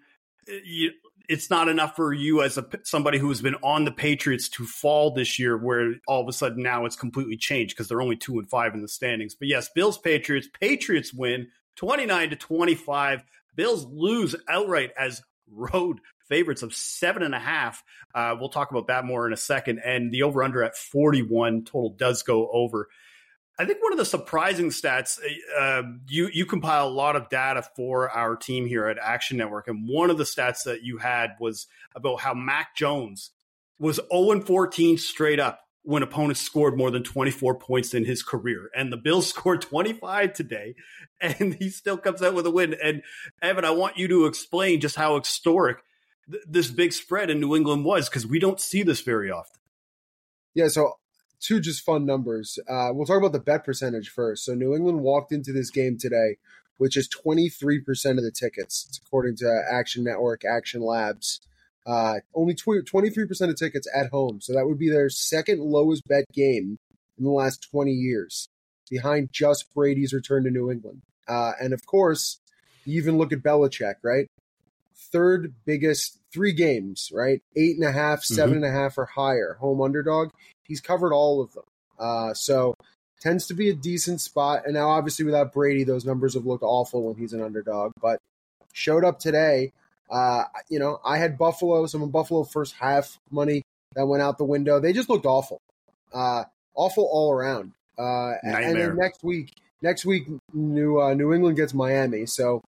you, 0.47 0.91
it's 1.31 1.49
not 1.49 1.69
enough 1.69 1.97
for 1.97 2.13
you 2.13 2.43
as 2.43 2.59
a 2.59 2.67
somebody 2.85 3.17
who 3.17 3.31
has 3.31 3.41
been 3.41 3.55
on 3.63 3.87
the 3.87 3.91
Patriots 3.91 4.51
to 4.51 4.67
fall 4.67 5.15
this 5.15 5.39
year, 5.39 5.57
where 5.57 5.95
all 6.07 6.21
of 6.21 6.29
a 6.29 6.33
sudden 6.33 6.63
now 6.63 6.85
it's 6.85 6.97
completely 6.97 7.39
changed 7.39 7.75
because 7.75 7.89
they're 7.89 8.03
only 8.03 8.17
two 8.17 8.39
and 8.39 8.51
five 8.51 8.75
in 8.75 8.83
the 8.83 8.89
standings. 8.89 9.35
But 9.35 9.49
yes, 9.49 9.71
Bills 9.75 9.97
Patriots. 9.97 10.49
Patriots 10.61 11.15
win 11.15 11.49
twenty 11.75 12.05
nine 12.05 12.29
to 12.31 12.37
twenty 12.37 12.75
five. 12.75 13.25
Bills 13.57 13.87
lose 13.87 14.37
outright 14.47 14.91
as 14.99 15.23
road 15.55 16.01
favorites 16.29 16.63
of 16.63 16.75
seven 16.75 17.23
and 17.23 17.35
a 17.35 17.39
half. 17.39 17.83
Uh, 18.15 18.35
we'll 18.39 18.49
talk 18.49 18.71
about 18.71 18.87
that 18.87 19.05
more 19.05 19.27
in 19.27 19.33
a 19.33 19.37
second. 19.37 19.81
And 19.85 20.11
the 20.11 20.23
over 20.23 20.43
under 20.43 20.63
at 20.63 20.77
41 20.77 21.65
total 21.65 21.91
does 21.91 22.23
go 22.23 22.49
over. 22.51 22.89
I 23.59 23.67
think 23.67 23.83
one 23.83 23.93
of 23.93 23.99
the 23.99 24.05
surprising 24.05 24.71
stats, 24.71 25.19
uh, 25.61 25.83
you, 26.09 26.31
you 26.33 26.47
compile 26.47 26.89
a 26.89 26.91
lot 26.91 27.17
of 27.17 27.29
data 27.29 27.63
for 27.77 28.11
our 28.11 28.35
team 28.35 28.67
here 28.67 28.87
at 28.87 28.97
Action 28.99 29.37
Network. 29.37 29.69
And 29.69 29.87
one 29.89 30.11
of 30.11 30.19
the 30.19 30.25
stats 30.25 30.65
that 30.65 30.83
you 30.83 30.99
had 30.99 31.33
was 31.39 31.67
about 31.95 32.21
how 32.21 32.35
Mac 32.35 32.75
Jones 32.75 33.31
was 33.79 34.01
0 34.11 34.41
14 34.41 34.97
straight 34.97 35.39
up 35.39 35.61
when 35.83 36.03
opponents 36.03 36.41
scored 36.41 36.77
more 36.77 36.91
than 36.91 37.03
24 37.03 37.57
points 37.57 37.93
in 37.93 38.05
his 38.05 38.23
career. 38.23 38.71
And 38.75 38.93
the 38.93 38.97
Bills 38.97 39.27
scored 39.31 39.63
25 39.63 40.33
today, 40.33 40.75
and 41.21 41.55
he 41.55 41.69
still 41.71 41.99
comes 41.99 42.23
out 42.23 42.35
with 42.35 42.47
a 42.47 42.51
win. 42.51 42.77
And 42.83 43.03
Evan, 43.41 43.65
I 43.65 43.71
want 43.71 43.99
you 43.99 44.09
to 44.09 44.27
explain 44.27 44.81
just 44.81 44.97
how 44.97 45.19
historic 45.19 45.79
th- 46.31 46.45
this 46.47 46.71
big 46.71 46.93
spread 46.93 47.31
in 47.31 47.41
New 47.41 47.57
England 47.57 47.85
was, 47.85 48.09
because 48.09 48.27
we 48.27 48.39
don't 48.39 48.61
see 48.61 48.83
this 48.83 49.01
very 49.01 49.31
often. 49.31 49.61
Yeah, 50.55 50.69
so 50.69 50.95
two 51.41 51.61
just 51.61 51.83
fun 51.83 52.07
numbers. 52.07 52.59
Uh, 52.69 52.91
we'll 52.93 53.07
talk 53.07 53.19
about 53.19 53.33
the 53.33 53.41
bet 53.41 53.65
percentage 53.65 54.09
first. 54.09 54.45
So 54.45 54.55
New 54.55 54.75
England 54.75 55.01
walked 55.01 55.33
into 55.33 55.53
this 55.53 55.71
game 55.71 55.99
today, 55.99 56.37
which 56.79 56.97
is 56.97 57.09
23% 57.09 58.19
of 58.19 58.25
the 58.25 58.31
tickets, 58.31 59.01
according 59.05 59.37
to 59.37 59.65
Action 59.71 60.05
Network, 60.05 60.45
Action 60.45 60.83
Labs. 60.83 61.41
Uh, 61.87 62.21
only 62.35 62.55
tw- 62.55 62.87
23% 62.87 63.51
of 63.51 63.57
tickets 63.57 63.89
at 63.95 64.11
home. 64.11 64.41
So 64.41 64.53
that 64.53 64.67
would 64.67 64.79
be 64.79 64.89
their 64.89 65.09
second 65.09 65.61
lowest 65.61 66.07
bet 66.07 66.25
game 66.33 66.79
in 67.19 67.25
the 67.25 67.31
last 67.31 67.69
20 67.71 67.91
years, 67.93 68.49
behind 68.89 69.31
just 69.33 69.73
Brady's 69.75 70.13
return 70.13 70.45
to 70.45 70.51
New 70.51 70.71
England. 70.71 71.03
Uh, 71.27 71.53
and 71.61 71.73
of 71.73 71.85
course, 71.87 72.41
you 72.85 73.01
even 73.01 73.19
look 73.19 73.33
at 73.33 73.43
Belichick, 73.43 73.97
right? 74.03 74.27
Third 74.97 75.55
biggest 75.65 76.19
three 76.33 76.53
games, 76.53 77.11
right? 77.13 77.43
Eight 77.57 77.77
and 77.77 77.87
a 77.87 77.93
half, 77.93 78.23
seven 78.23 78.57
and 78.57 78.65
a 78.65 78.71
half 78.71 78.97
or 78.99 79.07
higher, 79.07 79.57
home 79.61 79.81
underdog. 79.81 80.31
He's 80.65 80.81
covered 80.81 81.13
all 81.13 81.43
of 81.43 81.53
them. 81.53 81.65
Uh, 81.99 82.35
so 82.35 82.75
tends 83.21 83.47
to 83.47 83.55
be 83.55 83.69
a 83.71 83.75
decent 83.75 84.21
spot. 84.21 84.63
And 84.65 84.75
now, 84.75 84.89
obviously, 84.89 85.25
without 85.25 85.53
Brady, 85.53 85.85
those 85.85 86.05
numbers 86.05 86.35
have 86.35 86.47
looked 86.47 86.65
awful 86.65 87.05
when 87.05 87.17
he's 87.17 87.33
an 87.33 87.43
underdog. 87.43 87.93
But 88.01 88.21
showed 88.73 89.05
up 89.05 89.19
today. 89.19 89.73
Uh, 90.13 90.45
you 90.69 90.79
know, 90.79 91.01
I 91.05 91.17
had 91.17 91.39
Buffalo, 91.39 91.87
some 91.87 92.07
Buffalo 92.11 92.45
first 92.45 92.75
half 92.79 93.19
money 93.31 93.63
that 93.95 94.07
went 94.07 94.23
out 94.23 94.37
the 94.37 94.45
window. 94.45 94.79
They 94.79 94.93
just 94.93 95.09
looked 95.09 95.25
awful, 95.25 95.59
uh, 96.13 96.45
awful 96.75 97.09
all 97.11 97.33
around. 97.33 97.73
Uh, 97.99 98.35
and 98.43 98.77
then 98.77 98.97
next 98.97 99.25
week, 99.25 99.55
next 99.81 100.05
week, 100.05 100.29
New 100.53 101.01
uh, 101.01 101.15
New 101.15 101.33
England 101.33 101.57
gets 101.57 101.73
Miami, 101.73 102.27
so 102.27 102.61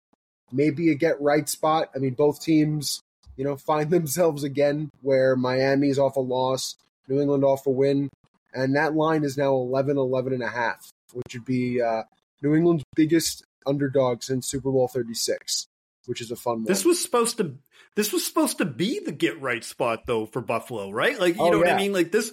maybe 0.52 0.90
a 0.90 0.94
get 0.94 1.20
right 1.20 1.46
spot. 1.48 1.90
I 1.94 1.98
mean, 1.98 2.14
both 2.14 2.40
teams, 2.40 3.00
you 3.36 3.44
know, 3.44 3.56
find 3.66 3.90
themselves 3.90 4.42
again 4.42 4.88
where 5.02 5.36
Miami's 5.36 5.98
off 5.98 6.16
a 6.16 6.20
loss, 6.20 6.76
New 7.08 7.20
England 7.20 7.44
off 7.44 7.66
a 7.66 7.70
win, 7.70 8.08
and 8.54 8.74
that 8.74 8.94
line 8.94 9.22
is 9.22 9.36
now 9.36 9.54
11, 9.54 9.98
11 9.98 10.32
and 10.32 10.42
a 10.42 10.48
half, 10.48 10.90
which 11.12 11.34
would 11.34 11.44
be 11.44 11.82
uh, 11.82 12.04
New 12.42 12.54
England's 12.54 12.84
biggest 12.94 13.44
underdog 13.66 14.22
since 14.22 14.46
Super 14.46 14.70
Bowl 14.70 14.88
36, 14.88 15.66
which 16.06 16.20
is 16.20 16.30
a 16.30 16.36
fun 16.36 16.56
one. 16.56 16.64
This 16.64 16.84
was 16.84 17.00
supposed 17.00 17.38
to 17.38 17.56
this 17.96 18.12
was 18.12 18.26
supposed 18.26 18.58
to 18.58 18.64
be 18.64 19.00
the 19.00 19.12
get 19.12 19.40
right 19.40 19.64
spot 19.64 20.06
though 20.06 20.26
for 20.26 20.40
Buffalo, 20.40 20.90
right? 20.90 21.18
Like 21.18 21.36
you 21.36 21.42
Oh, 21.42 21.50
know 21.50 21.58
what. 21.58 21.68
I 21.68 21.76
mean? 21.76 21.92
Like 21.92 22.12
this 22.12 22.32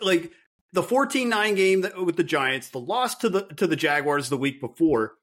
like 0.00 0.32
the 0.72 0.82
14-9 0.82 1.56
game 1.56 1.84
with 2.04 2.16
the 2.16 2.24
Giants, 2.24 2.70
the 2.70 2.80
loss 2.80 3.14
to 3.16 3.28
the 3.28 3.42
to 3.56 3.66
the 3.66 3.76
Jaguars 3.76 4.28
the 4.28 4.36
week 4.36 4.60
before. 4.60 5.14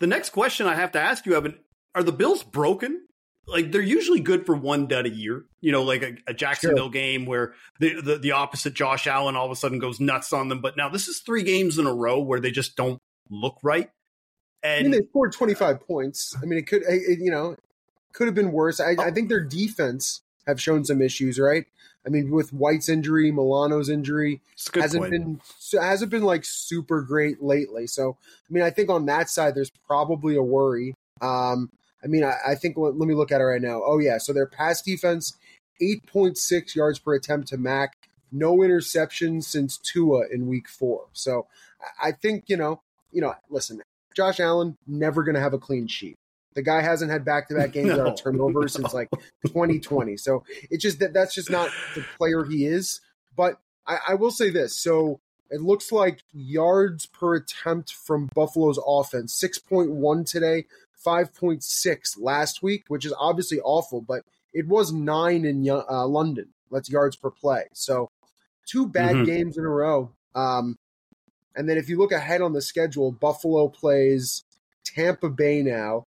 The 0.00 0.06
next 0.06 0.30
question 0.30 0.66
I 0.66 0.74
have 0.74 0.92
to 0.92 1.00
ask 1.00 1.24
you, 1.26 1.34
Evan, 1.34 1.58
are 1.94 2.02
the 2.02 2.12
Bills 2.12 2.42
broken? 2.42 3.06
Like 3.46 3.72
they're 3.72 3.82
usually 3.82 4.20
good 4.20 4.46
for 4.46 4.56
one 4.56 4.86
dud 4.86 5.04
a 5.06 5.10
year, 5.10 5.44
you 5.60 5.70
know, 5.70 5.82
like 5.82 6.02
a, 6.02 6.16
a 6.28 6.34
Jacksonville 6.34 6.86
sure. 6.86 6.92
game 6.92 7.26
where 7.26 7.54
the, 7.78 8.00
the 8.00 8.16
the 8.18 8.32
opposite 8.32 8.72
Josh 8.72 9.06
Allen 9.06 9.36
all 9.36 9.44
of 9.44 9.50
a 9.52 9.56
sudden 9.56 9.78
goes 9.78 10.00
nuts 10.00 10.32
on 10.32 10.48
them. 10.48 10.60
But 10.60 10.76
now 10.78 10.88
this 10.88 11.08
is 11.08 11.20
three 11.20 11.42
games 11.42 11.78
in 11.78 11.86
a 11.86 11.92
row 11.94 12.20
where 12.20 12.40
they 12.40 12.50
just 12.50 12.74
don't 12.76 12.98
look 13.30 13.58
right. 13.62 13.90
And 14.64 14.78
I 14.78 14.82
mean, 14.82 14.90
they 14.92 15.06
scored 15.06 15.32
25 15.32 15.86
points. 15.86 16.34
I 16.42 16.46
mean, 16.46 16.58
it 16.58 16.66
could, 16.66 16.82
it, 16.88 17.18
you 17.20 17.30
know, 17.30 17.56
could 18.14 18.26
have 18.26 18.34
been 18.34 18.50
worse. 18.50 18.80
I, 18.80 18.96
I, 18.98 19.10
think 19.10 19.28
their 19.28 19.44
defense 19.44 20.22
have 20.46 20.60
shown 20.60 20.84
some 20.84 21.02
issues, 21.02 21.38
right? 21.38 21.66
I 22.06 22.08
mean, 22.08 22.30
with 22.30 22.52
White's 22.52 22.88
injury, 22.88 23.30
Milano's 23.30 23.90
injury 23.90 24.40
hasn't 24.74 25.02
point. 25.02 25.12
been 25.12 25.40
hasn't 25.78 26.10
been 26.10 26.22
like 26.22 26.44
super 26.44 27.02
great 27.02 27.42
lately. 27.42 27.86
So, 27.86 28.16
I 28.48 28.52
mean, 28.52 28.62
I 28.62 28.70
think 28.70 28.90
on 28.90 29.06
that 29.06 29.30
side, 29.30 29.54
there's 29.54 29.70
probably 29.86 30.36
a 30.36 30.42
worry. 30.42 30.94
Um, 31.20 31.70
I 32.02 32.06
mean, 32.06 32.24
I, 32.24 32.34
I 32.46 32.54
think 32.54 32.76
let, 32.76 32.98
let 32.98 33.08
me 33.08 33.14
look 33.14 33.32
at 33.32 33.40
it 33.40 33.44
right 33.44 33.62
now. 33.62 33.82
Oh 33.84 33.98
yeah, 33.98 34.18
so 34.18 34.32
their 34.32 34.46
pass 34.46 34.82
defense, 34.82 35.34
8.6 35.80 36.74
yards 36.74 36.98
per 36.98 37.14
attempt 37.14 37.48
to 37.48 37.56
Mac, 37.56 37.96
no 38.30 38.56
interceptions 38.58 39.44
since 39.44 39.78
Tua 39.78 40.24
in 40.30 40.46
Week 40.46 40.68
Four. 40.68 41.06
So, 41.12 41.46
I 42.02 42.12
think 42.12 42.44
you 42.48 42.58
know, 42.58 42.82
you 43.12 43.22
know, 43.22 43.34
listen, 43.48 43.80
Josh 44.14 44.40
Allen 44.40 44.76
never 44.86 45.22
going 45.22 45.34
to 45.34 45.40
have 45.40 45.54
a 45.54 45.58
clean 45.58 45.86
sheet. 45.86 46.16
The 46.54 46.62
guy 46.62 46.82
hasn't 46.82 47.10
had 47.10 47.24
back 47.24 47.48
to 47.48 47.54
back 47.54 47.72
games 47.72 47.88
no, 47.90 47.98
without 47.98 48.16
turnovers 48.16 48.78
no. 48.78 48.82
since 48.82 48.94
like 48.94 49.10
2020. 49.46 50.16
So 50.16 50.44
it's 50.70 50.82
just 50.82 51.00
that 51.00 51.12
that's 51.12 51.34
just 51.34 51.50
not 51.50 51.70
the 51.94 52.04
player 52.16 52.44
he 52.44 52.66
is. 52.66 53.00
But 53.36 53.58
I, 53.86 53.98
I 54.10 54.14
will 54.14 54.30
say 54.30 54.50
this. 54.50 54.80
So 54.80 55.20
it 55.50 55.60
looks 55.60 55.92
like 55.92 56.22
yards 56.32 57.06
per 57.06 57.34
attempt 57.36 57.92
from 57.92 58.30
Buffalo's 58.34 58.78
offense 58.84 59.38
6.1 59.40 60.30
today, 60.30 60.64
5.6 61.04 62.16
last 62.20 62.62
week, 62.62 62.84
which 62.88 63.04
is 63.04 63.14
obviously 63.18 63.60
awful, 63.60 64.00
but 64.00 64.24
it 64.52 64.66
was 64.66 64.92
nine 64.92 65.44
in 65.44 65.68
uh, 65.68 66.06
London. 66.06 66.48
That's 66.70 66.88
yards 66.90 67.16
per 67.16 67.30
play. 67.30 67.64
So 67.72 68.10
two 68.66 68.86
bad 68.86 69.16
mm-hmm. 69.16 69.24
games 69.24 69.58
in 69.58 69.64
a 69.64 69.68
row. 69.68 70.10
Um, 70.34 70.76
and 71.56 71.68
then 71.68 71.78
if 71.78 71.88
you 71.88 71.98
look 71.98 72.12
ahead 72.12 72.42
on 72.42 72.52
the 72.52 72.62
schedule, 72.62 73.12
Buffalo 73.12 73.68
plays 73.68 74.42
Tampa 74.84 75.30
Bay 75.30 75.62
now 75.62 76.04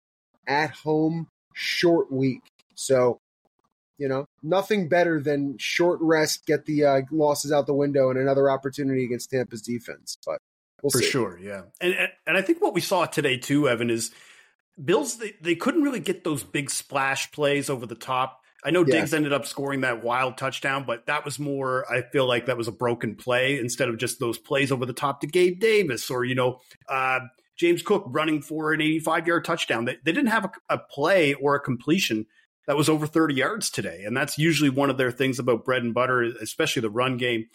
at 0.48 0.72
home, 0.72 1.28
short 1.54 2.12
week. 2.12 2.42
So, 2.76 3.20
you 3.98 4.08
know, 4.08 4.26
nothing 4.44 4.90
better 4.90 5.22
than 5.22 5.58
short 5.58 6.00
rest, 6.02 6.46
get 6.46 6.66
the 6.66 6.84
uh, 6.84 7.02
losses 7.12 7.52
out 7.52 7.68
the 7.68 7.74
window, 7.74 8.10
and 8.10 8.20
another 8.20 8.50
opportunity 8.50 9.06
against 9.06 9.30
Tampa's 9.30 9.62
defense. 9.62 10.18
But 10.26 10.40
we'll 10.82 10.92
for 10.92 11.00
see. 11.00 11.10
sure, 11.10 11.40
yeah. 11.40 11.62
And 11.80 11.96
and 12.28 12.38
I 12.38 12.42
think 12.42 12.62
what 12.62 12.74
we 12.74 12.82
saw 12.82 13.06
today 13.06 13.38
too, 13.38 13.70
Evan, 13.70 13.90
is 13.90 14.12
Bills 14.84 15.18
they, 15.18 15.34
they 15.40 15.56
couldn't 15.56 15.84
really 15.84 16.02
get 16.02 16.24
those 16.24 16.44
big 16.44 16.70
splash 16.70 17.32
plays 17.32 17.70
over 17.70 17.86
the 17.86 17.96
top. 17.96 18.42
I 18.66 18.72
know 18.72 18.84
yeah. 18.86 19.00
Diggs 19.00 19.14
ended 19.14 19.32
up 19.32 19.46
scoring 19.46 19.82
that 19.82 20.04
wild 20.04 20.38
touchdown, 20.38 20.86
but 20.88 21.06
that 21.06 21.24
was 21.24 21.38
more, 21.38 21.86
I 21.90 22.02
feel 22.02 22.28
like 22.28 22.48
that 22.48 22.58
was 22.58 22.68
a 22.68 22.72
broken 22.72 23.16
play 23.16 23.60
instead 23.60 23.90
of 23.90 24.00
just 24.00 24.20
those 24.20 24.40
plays 24.40 24.72
over 24.72 24.88
the 24.88 24.94
top 24.94 25.22
to 25.22 25.28
Gabe 25.28 25.60
Davis 25.60 26.10
or, 26.10 26.26
you 26.26 26.34
know, 26.34 26.60
uh, 26.90 27.20
James 27.56 27.84
Cook 27.84 28.06
running 28.08 28.42
for 28.42 28.74
an 28.74 28.82
85 28.82 29.28
yard 29.28 29.46
touchdown. 29.46 29.86
They, 29.86 29.98
they 30.04 30.12
didn't 30.12 30.30
have 30.30 30.46
a, 30.46 30.52
a, 30.70 30.78
play 30.80 31.36
or 31.36 31.54
a 31.54 31.60
completion 31.60 32.26
that 32.68 32.76
was 32.76 32.90
over 32.90 33.06
30 33.06 33.36
yards 33.36 33.70
today. 33.70 34.04
And 34.04 34.18
that's 34.18 34.40
usually 34.40 34.72
one 34.72 34.90
of 34.90 34.98
their 34.98 35.12
things 35.12 35.38
about 35.38 35.64
bread 35.64 35.84
and 35.84 35.94
butter, 35.94 36.24
especially 36.24 36.82
the 36.82 36.90
run 36.90 37.18
game. 37.18 37.46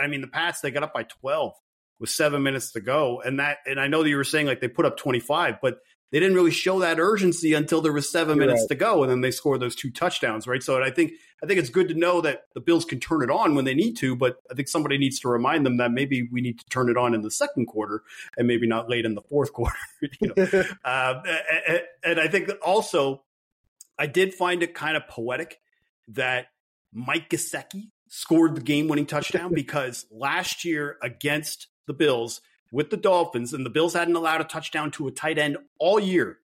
I 0.00 0.06
mean, 0.06 0.20
the 0.20 0.28
Pats, 0.28 0.60
they 0.60 0.70
got 0.70 0.84
up 0.84 0.94
by 0.94 1.02
12 1.02 1.52
with 1.98 2.08
seven 2.08 2.42
minutes 2.42 2.70
to 2.72 2.80
go. 2.80 3.20
And 3.20 3.40
that, 3.40 3.58
and 3.66 3.80
I 3.80 3.88
know 3.88 4.02
that 4.02 4.08
you 4.08 4.16
were 4.16 4.24
saying 4.24 4.46
like 4.46 4.60
they 4.60 4.68
put 4.68 4.86
up 4.86 4.96
25, 4.96 5.56
but 5.60 5.80
they 6.12 6.20
didn't 6.20 6.36
really 6.36 6.50
show 6.50 6.78
that 6.80 7.00
urgency 7.00 7.54
until 7.54 7.80
there 7.80 7.92
was 7.92 8.12
7 8.12 8.36
You're 8.36 8.46
minutes 8.46 8.62
right. 8.62 8.68
to 8.68 8.74
go, 8.74 9.02
and 9.02 9.10
then 9.10 9.22
they 9.22 9.30
scored 9.30 9.60
those 9.60 9.74
two 9.74 9.90
touchdowns, 9.90 10.46
right? 10.46 10.62
So 10.62 10.80
I 10.80 10.90
think 10.90 11.12
I 11.42 11.46
think 11.46 11.58
it's 11.58 11.70
good 11.70 11.88
to 11.88 11.94
know 11.94 12.20
that 12.20 12.44
the 12.54 12.60
Bills 12.60 12.84
can 12.84 13.00
turn 13.00 13.22
it 13.22 13.30
on 13.30 13.54
when 13.54 13.64
they 13.64 13.74
need 13.74 13.96
to, 13.96 14.14
but 14.14 14.36
I 14.50 14.54
think 14.54 14.68
somebody 14.68 14.98
needs 14.98 15.18
to 15.20 15.28
remind 15.28 15.66
them 15.66 15.78
that 15.78 15.90
maybe 15.90 16.28
we 16.30 16.40
need 16.40 16.60
to 16.60 16.64
turn 16.66 16.88
it 16.88 16.96
on 16.96 17.14
in 17.14 17.22
the 17.22 17.30
second 17.30 17.66
quarter 17.66 18.02
and 18.36 18.46
maybe 18.46 18.68
not 18.68 18.88
late 18.88 19.04
in 19.04 19.14
the 19.14 19.22
fourth 19.22 19.52
quarter. 19.54 19.74
you 20.20 20.32
know? 20.36 20.64
uh, 20.84 21.22
and, 21.66 21.80
and 22.04 22.20
I 22.20 22.28
think 22.28 22.50
also 22.62 23.24
I 23.98 24.06
did 24.06 24.34
find 24.34 24.62
it 24.62 24.74
kind 24.74 24.96
of 24.96 25.08
poetic 25.08 25.60
that 26.08 26.48
Mike 26.92 27.30
Gesicki 27.30 27.90
scored 28.08 28.54
the 28.54 28.60
game-winning 28.60 29.06
touchdown 29.06 29.52
because 29.54 30.06
last 30.10 30.64
year 30.64 30.98
against 31.02 31.68
the 31.86 31.94
Bills 31.94 32.42
with 32.72 32.90
the 32.90 32.96
Dolphins, 32.96 33.52
and 33.52 33.64
the 33.64 33.70
Bills 33.70 33.94
hadn't 33.94 34.16
allowed 34.16 34.40
a 34.40 34.44
touchdown 34.44 34.90
to 34.92 35.06
a 35.06 35.12
tight 35.12 35.38
end 35.38 35.58
all 35.78 36.00
year. 36.00 36.38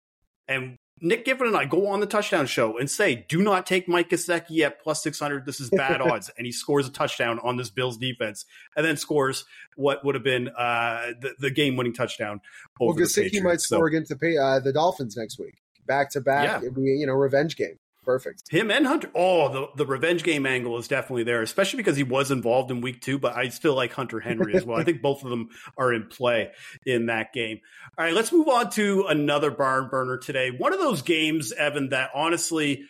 And 0.46 0.76
Nick 1.00 1.24
Giffen 1.24 1.46
and 1.46 1.56
I 1.56 1.64
go 1.64 1.88
on 1.88 2.00
the 2.00 2.06
touchdown 2.06 2.46
show 2.46 2.78
and 2.78 2.90
say, 2.90 3.26
do 3.28 3.42
not 3.42 3.66
take 3.66 3.88
Mike 3.88 4.10
Gesicki 4.10 4.60
at 4.64 4.80
plus 4.82 5.02
600. 5.02 5.46
This 5.46 5.60
is 5.60 5.70
bad 5.70 6.00
odds. 6.02 6.30
And 6.36 6.46
he 6.46 6.52
scores 6.52 6.86
a 6.86 6.90
touchdown 6.90 7.38
on 7.42 7.56
this 7.56 7.70
Bills 7.70 7.96
defense 7.96 8.44
and 8.76 8.84
then 8.84 8.96
scores 8.96 9.44
what 9.76 10.04
would 10.04 10.14
have 10.14 10.24
been 10.24 10.48
uh, 10.48 11.12
the, 11.20 11.34
the 11.38 11.50
game 11.50 11.76
winning 11.76 11.92
touchdown. 11.92 12.40
well, 12.78 12.94
Gesicki 12.94 13.42
might 13.42 13.60
score 13.60 13.80
so, 13.80 13.86
against 13.86 14.10
the, 14.10 14.38
uh, 14.38 14.60
the 14.60 14.72
Dolphins 14.72 15.16
next 15.16 15.38
week. 15.38 15.54
Back 15.86 16.10
to 16.10 16.20
back. 16.20 16.62
It'd 16.62 16.74
be, 16.74 16.82
you 16.82 17.06
know, 17.06 17.14
revenge 17.14 17.56
game 17.56 17.78
perfect. 18.08 18.50
Him 18.50 18.70
and 18.70 18.86
Hunter. 18.86 19.10
Oh, 19.14 19.52
the, 19.52 19.66
the 19.76 19.84
revenge 19.84 20.22
game 20.22 20.46
angle 20.46 20.78
is 20.78 20.88
definitely 20.88 21.24
there, 21.24 21.42
especially 21.42 21.76
because 21.76 21.98
he 21.98 22.02
was 22.04 22.30
involved 22.30 22.70
in 22.70 22.80
week 22.80 23.02
two, 23.02 23.18
but 23.18 23.36
I 23.36 23.50
still 23.50 23.74
like 23.74 23.92
Hunter 23.92 24.18
Henry 24.18 24.56
as 24.56 24.64
well. 24.64 24.80
I 24.80 24.84
think 24.84 25.02
both 25.02 25.22
of 25.22 25.28
them 25.28 25.50
are 25.76 25.92
in 25.92 26.06
play 26.06 26.52
in 26.86 27.06
that 27.06 27.34
game. 27.34 27.60
All 27.98 28.06
right, 28.06 28.14
let's 28.14 28.32
move 28.32 28.48
on 28.48 28.70
to 28.70 29.04
another 29.10 29.50
barn 29.50 29.88
burner 29.90 30.16
today. 30.16 30.50
One 30.50 30.72
of 30.72 30.78
those 30.78 31.02
games, 31.02 31.52
Evan, 31.52 31.90
that 31.90 32.08
honestly, 32.14 32.84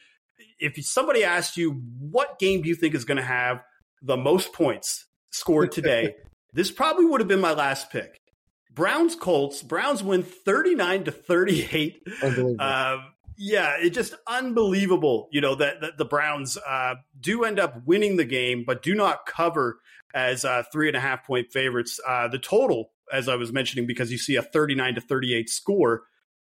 if 0.61 0.77
somebody 0.87 1.25
asked 1.25 1.57
you 1.57 1.83
what 1.99 2.39
game 2.39 2.63
do 2.63 2.69
you 2.69 2.77
think 2.77 2.95
is 2.95 3.05
going 3.05 3.19
to 3.19 3.25
have 3.25 3.61
the 4.01 4.17
most 4.17 4.53
points 4.53 5.05
scored 5.33 5.73
today, 5.73 6.15
this 6.53 6.71
probably 6.71 7.07
would 7.07 7.21
have 7.21 7.29
been 7.29 7.41
my 7.41 7.55
last 7.55 7.91
pick. 7.91 8.21
Browns 8.73 9.17
Colts. 9.17 9.65
Browns 9.65 10.01
win 10.01 10.23
39 10.23 11.05
to 11.07 11.11
38. 11.11 12.01
Uh, 12.61 12.99
yeah, 13.39 13.77
it's 13.79 13.95
just 13.95 14.15
unbelievable, 14.27 15.29
you 15.31 15.41
know, 15.41 15.55
that, 15.55 15.81
that 15.81 15.97
the 15.97 16.05
Browns 16.05 16.59
uh, 16.59 16.97
do 17.21 17.45
end 17.45 17.61
up 17.61 17.87
winning 17.87 18.17
the 18.17 18.25
game, 18.25 18.65
but 18.67 18.83
do 18.83 18.97
not 18.97 19.27
cover 19.27 19.79
as 20.13 20.45
uh, 20.45 20.65
three 20.73 20.89
and 20.89 20.97
a 20.97 21.01
half 21.01 21.25
point 21.25 21.53
favorites. 21.53 22.01
Uh, 22.07 22.27
the 22.27 22.41
total, 22.41 22.91
as 23.13 23.29
I 23.29 23.37
was 23.37 23.53
mentioning, 23.53 23.87
because 23.87 24.11
you 24.11 24.19
see 24.19 24.35
a 24.35 24.43
39 24.43 24.97
to 24.97 25.01
38 25.01 25.49
score, 25.49 26.03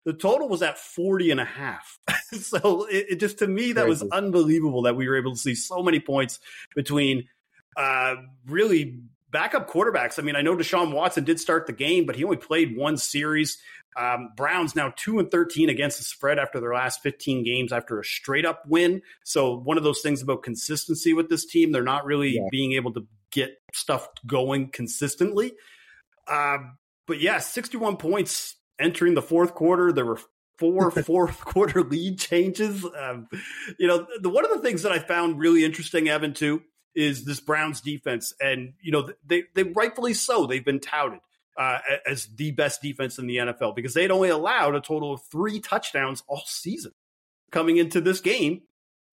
the 0.05 0.13
total 0.13 0.49
was 0.49 0.61
at 0.61 0.77
40 0.77 1.31
and 1.31 1.41
a 1.41 1.45
half. 1.45 2.01
so 2.33 2.87
it, 2.87 3.07
it, 3.11 3.17
just, 3.21 3.39
to 3.39 3.47
me, 3.47 3.73
that 3.75 3.87
was 3.87 4.03
unbelievable 4.03 4.83
that 4.83 4.97
we 4.97 5.09
were 5.09 5.17
able 5.17 5.33
to 5.33 5.39
see 5.39 5.55
so 5.55 5.85
many 5.85 6.01
points 6.01 6.41
between 6.75 7.29
uh, 7.77 8.17
really 8.49 8.99
backup 9.31 9.71
quarterbacks. 9.71 10.19
I 10.19 10.23
mean, 10.23 10.35
I 10.35 10.43
know 10.43 10.57
Deshaun 10.57 10.93
Watson 10.93 11.23
did 11.23 11.39
start 11.39 11.69
the 11.69 11.73
game, 11.73 12.07
but 12.07 12.17
he 12.17 12.25
only 12.25 12.39
played 12.39 12.77
one 12.77 12.97
series. 12.97 13.59
Um, 13.97 14.31
Browns 14.37 14.75
now 14.75 14.93
two 14.97 15.19
and 15.19 15.31
thirteen 15.31 15.69
against 15.69 15.99
the 15.99 16.05
spread 16.05 16.39
after 16.39 16.61
their 16.61 16.75
last 16.75 17.03
fifteen 17.03 17.45
games 17.45 17.73
after 17.73 17.99
a 17.99 18.05
straight 18.05 18.47
up 18.47 18.63
win. 18.67 19.03
So 19.25 19.57
one 19.57 19.77
of 19.77 19.85
those 19.85 20.01
things 20.01 20.23
about 20.23 20.43
consistency 20.43 21.13
with 21.13 21.29
this 21.29 21.45
team, 21.45 21.73
they're 21.73 21.83
not 21.83 22.05
really 22.05 22.37
yeah. 22.37 22.49
being 22.51 22.73
able 22.73 22.93
to 22.95 23.07
get 23.31 23.59
stuff 23.73 24.09
going 24.27 24.69
consistently. 24.69 25.53
Um, 26.29 26.79
but 27.07 27.21
yeah, 27.21 27.39
sixty 27.39 27.77
one 27.77 27.97
points 27.97 28.57
entering 28.79 29.15
the 29.15 29.23
fourth 29.23 29.55
quarter. 29.55 29.93
There 29.93 30.07
were 30.07 30.21
four 30.59 30.91
fourth 31.03 31.45
quarter 31.45 31.83
lead 31.83 32.19
changes. 32.19 32.85
Um, 32.85 33.29
you 33.79 33.87
know, 33.87 34.07
the, 34.21 34.31
one 34.31 34.45
of 34.45 34.51
the 34.51 34.61
things 34.61 34.83
that 34.83 34.93
I 34.93 35.01
found 35.01 35.39
really 35.39 35.65
interesting, 35.65 36.09
Evan, 36.09 36.33
too, 36.33 36.63
is 36.95 37.25
this 37.25 37.41
Browns 37.41 37.81
defense, 37.81 38.33
and 38.41 38.75
you 38.81 38.93
know 38.93 39.11
they 39.27 39.45
they 39.55 39.65
rightfully 39.65 40.15
so 40.15 40.47
they've 40.47 40.65
been 40.65 40.81
touted 40.81 41.21
uh, 41.57 41.79
as 42.07 42.27
the 42.37 42.51
best 42.51 42.81
defense 42.83 43.19
in 43.19 43.27
the 43.27 43.37
NFL 43.37 43.77
because 43.77 43.95
they'd 43.95 44.11
only 44.11 44.31
allowed 44.31 44.75
a 44.75 44.81
total 44.81 45.13
of 45.13 45.23
three 45.31 45.61
touchdowns 45.61 46.23
all 46.27 46.43
season 46.47 46.93
coming 47.51 47.77
into 47.77 48.01
this 48.01 48.21
game. 48.21 48.63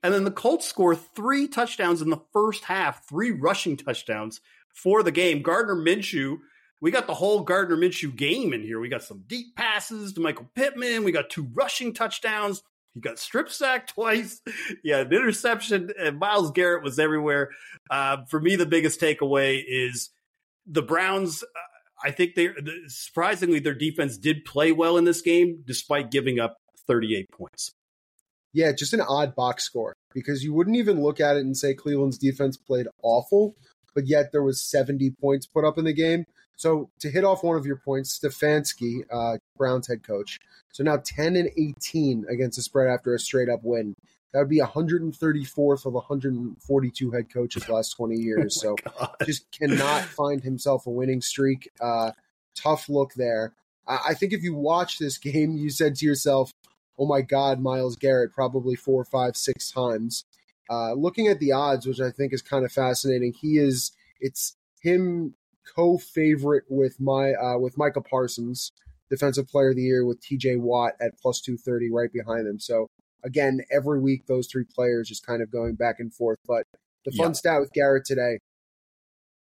And 0.02 0.14
then 0.14 0.24
the 0.24 0.32
Colts 0.32 0.66
score 0.66 0.96
three 0.96 1.48
touchdowns 1.48 2.02
in 2.02 2.10
the 2.10 2.22
first 2.32 2.64
half, 2.64 3.08
three 3.08 3.32
rushing 3.32 3.76
touchdowns 3.76 4.40
for 4.74 5.04
the 5.04 5.12
game. 5.12 5.42
Gardner 5.42 5.76
Minshew, 5.76 6.38
we 6.80 6.92
got 6.92 7.08
the 7.08 7.14
whole 7.14 7.42
Gardner 7.42 7.76
Minshew 7.76 8.16
game 8.16 8.54
in 8.54 8.62
here. 8.62 8.80
We 8.80 8.88
got 8.88 9.04
some 9.04 9.24
deep 9.28 9.56
passes 9.56 10.14
to 10.14 10.22
Michael 10.22 10.50
Pittman. 10.56 11.04
We 11.04 11.12
got 11.12 11.30
two 11.30 11.50
rushing 11.54 11.94
touchdowns. 11.94 12.64
He 12.94 13.02
got 13.02 13.20
strip 13.20 13.50
sacked 13.50 13.90
twice. 13.94 14.42
Yeah, 14.84 15.00
an 15.00 15.12
interception. 15.12 15.92
And 16.00 16.18
Myles 16.18 16.52
Garrett 16.52 16.84
was 16.84 16.98
everywhere. 16.98 17.50
Uh, 17.90 18.24
for 18.30 18.40
me, 18.40 18.56
the 18.56 18.66
biggest 18.66 19.02
takeaway 19.02 19.62
is 19.68 20.12
the 20.66 20.82
Browns. 20.82 21.44
I 22.04 22.12
think 22.12 22.36
they 22.36 22.50
surprisingly 22.88 23.60
their 23.60 23.74
defense 23.74 24.18
did 24.18 24.46
play 24.46 24.72
well 24.72 24.98
in 24.98 25.06
this 25.06 25.22
game 25.22 25.64
despite 25.66 26.12
giving 26.12 26.40
up 26.40 26.58
38 26.88 27.30
points. 27.32 27.72
Yeah, 28.54 28.72
just 28.72 28.94
an 28.94 29.02
odd 29.02 29.36
box 29.36 29.64
score 29.64 29.94
because 30.14 30.44
you 30.44 30.54
wouldn't 30.54 30.78
even 30.78 31.04
look 31.04 31.20
at 31.20 31.36
it 31.36 31.42
and 31.42 31.56
say 31.56 31.74
Cleveland's 31.74 32.18
defense 32.18 32.58
played 32.58 32.88
awful, 33.04 33.56
but 33.94 34.08
yet 34.08 34.32
there 34.32 34.44
was 34.44 34.62
70 34.62 35.12
points 35.22 35.46
put 35.46 35.66
up 35.66 35.78
in 35.78 35.86
the 35.86 35.94
game. 35.94 36.26
So 36.56 36.90
to 37.00 37.10
hit 37.10 37.24
off 37.24 37.44
one 37.44 37.56
of 37.56 37.66
your 37.66 37.78
points, 37.78 38.20
Stefanski, 38.20 39.04
uh, 39.12 39.38
Browns 39.56 39.88
head 39.88 40.04
coach, 40.04 40.40
so 40.72 40.84
now 40.84 40.98
10 40.98 41.36
and 41.36 41.50
18 41.58 42.26
against 42.30 42.58
the 42.58 42.62
spread 42.62 42.90
after 42.90 43.14
a 43.14 43.20
straight 43.20 43.50
up 43.50 43.62
win. 43.64 43.96
That 44.34 44.40
would 44.40 44.50
be 44.50 44.60
134th 44.60 45.86
of 45.86 45.94
142 45.94 47.12
head 47.12 47.34
coaches 47.34 47.68
last 47.68 47.92
20 47.96 48.16
years. 48.16 48.64
Oh 48.66 48.76
so 48.76 48.92
God. 49.00 49.16
just 49.26 49.52
cannot 49.52 50.04
find 50.18 50.44
himself 50.44 50.86
a 50.86 50.92
winning 50.92 51.22
streak. 51.22 51.70
Uh, 51.82 52.12
tough 52.56 52.90
look 52.90 53.14
there. 53.16 53.54
I, 53.88 54.00
I 54.10 54.14
think 54.14 54.34
if 54.34 54.44
you 54.44 54.54
watch 54.54 55.00
this 55.00 55.18
game, 55.18 55.58
you 55.58 55.70
said 55.70 55.96
to 55.96 56.06
yourself, 56.06 56.54
"Oh 56.98 57.08
my 57.08 57.22
God, 57.22 57.60
Myles 57.60 57.96
Garrett!" 57.96 58.34
Probably 58.34 58.76
four, 58.76 59.04
five, 59.04 59.36
six 59.36 59.72
times. 59.72 60.26
Uh, 60.70 60.94
looking 60.94 61.28
at 61.28 61.40
the 61.40 61.52
odds, 61.52 61.88
which 61.88 62.00
I 62.00 62.12
think 62.12 62.32
is 62.32 62.44
kind 62.44 62.64
of 62.64 62.72
fascinating, 62.72 63.34
he 63.34 63.58
is 63.58 63.92
it's 64.20 64.56
him 64.82 65.34
co-favorite 65.76 66.66
with 66.70 67.00
my 67.00 67.34
uh, 67.34 67.58
with 67.58 67.78
Micah 67.78 68.02
Parsons, 68.02 68.72
Defensive 69.10 69.48
Player 69.48 69.70
of 69.70 69.76
the 69.76 69.84
Year, 69.84 70.06
with 70.06 70.22
T.J. 70.22 70.58
Watt 70.58 70.94
at 71.02 71.20
plus 71.20 71.42
two 71.42 71.58
thirty 71.58 71.90
right 71.92 72.12
behind 72.14 72.48
him. 72.48 72.60
So 72.60 72.88
again, 73.24 73.62
every 73.72 74.00
week 74.00 74.26
those 74.28 74.48
three 74.48 74.66
players 74.66 75.08
just 75.08 75.26
kind 75.26 75.42
of 75.42 75.52
going 75.52 75.76
back 75.76 76.00
and 76.00 76.14
forth. 76.14 76.40
But 76.48 76.66
the 77.06 77.12
fun 77.12 77.30
Yeah. 77.30 77.34
stat 77.34 77.60
with 77.62 77.72
Garrett 77.74 78.06
today: 78.06 78.40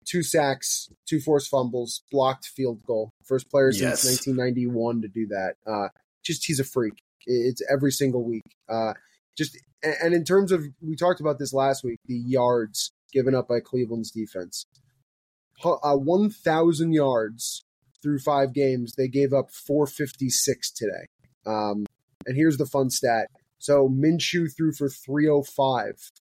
two 0.04 0.22
sacks, 0.22 0.88
two 1.06 1.20
forced 1.20 1.48
fumbles, 1.48 2.02
blocked 2.10 2.46
field 2.46 2.82
goal. 2.84 3.10
First 3.24 3.50
player 3.50 3.70
Yes. 3.72 4.02
since 4.02 4.26
1991 4.26 5.02
to 5.02 5.08
do 5.08 5.26
that. 5.28 5.56
Uh, 5.66 5.88
just 6.22 6.44
he's 6.46 6.60
a 6.60 6.64
freak. 6.64 6.94
It's 7.26 7.62
every 7.70 7.90
single 7.92 8.22
week. 8.24 8.44
Uh, 8.68 8.94
just 9.36 9.58
and 9.82 10.14
in 10.14 10.24
terms 10.24 10.52
of 10.52 10.64
we 10.80 10.96
talked 10.96 11.20
about 11.20 11.38
this 11.38 11.52
last 11.52 11.84
week, 11.84 11.98
the 12.06 12.16
yards 12.16 12.90
given 13.12 13.34
up 13.34 13.48
by 13.48 13.60
Cleveland's 13.60 14.10
defense. 14.10 14.64
Uh, 15.64 15.96
1,000 15.96 16.92
yards 16.92 17.62
through 18.02 18.18
five 18.18 18.52
games. 18.52 18.94
They 18.96 19.08
gave 19.08 19.32
up 19.32 19.50
456 19.50 20.70
today. 20.70 21.06
Um, 21.46 21.86
and 22.26 22.36
here's 22.36 22.58
the 22.58 22.66
fun 22.66 22.90
stat. 22.90 23.28
So 23.58 23.88
Minshew 23.88 24.54
threw 24.54 24.72
for 24.72 24.88
305 24.88 26.12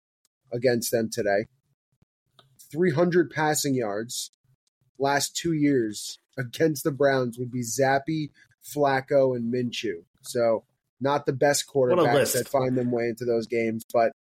against 0.54 0.91
them 0.91 1.10
today. 1.12 1.45
300 2.71 3.30
passing 3.30 3.76
yards 3.76 4.32
last 4.98 5.36
two 5.36 5.54
years 5.54 6.19
against 6.38 6.84
the 6.84 6.91
Browns 6.91 7.38
would 7.38 7.52
be 7.52 7.62
Zappe, 7.62 8.32
Flacco, 8.63 9.36
and 9.36 9.54
Minshew. 9.54 10.04
So 10.21 10.63
not 11.00 11.26
the 11.26 11.34
best 11.34 11.65
quarterbacks 11.67 12.34
that 12.34 12.48
find 12.48 12.78
them 12.78 12.91
way 12.91 13.10
into 13.10 13.26
those 13.26 13.48
games, 13.48 13.86
but 13.93 14.12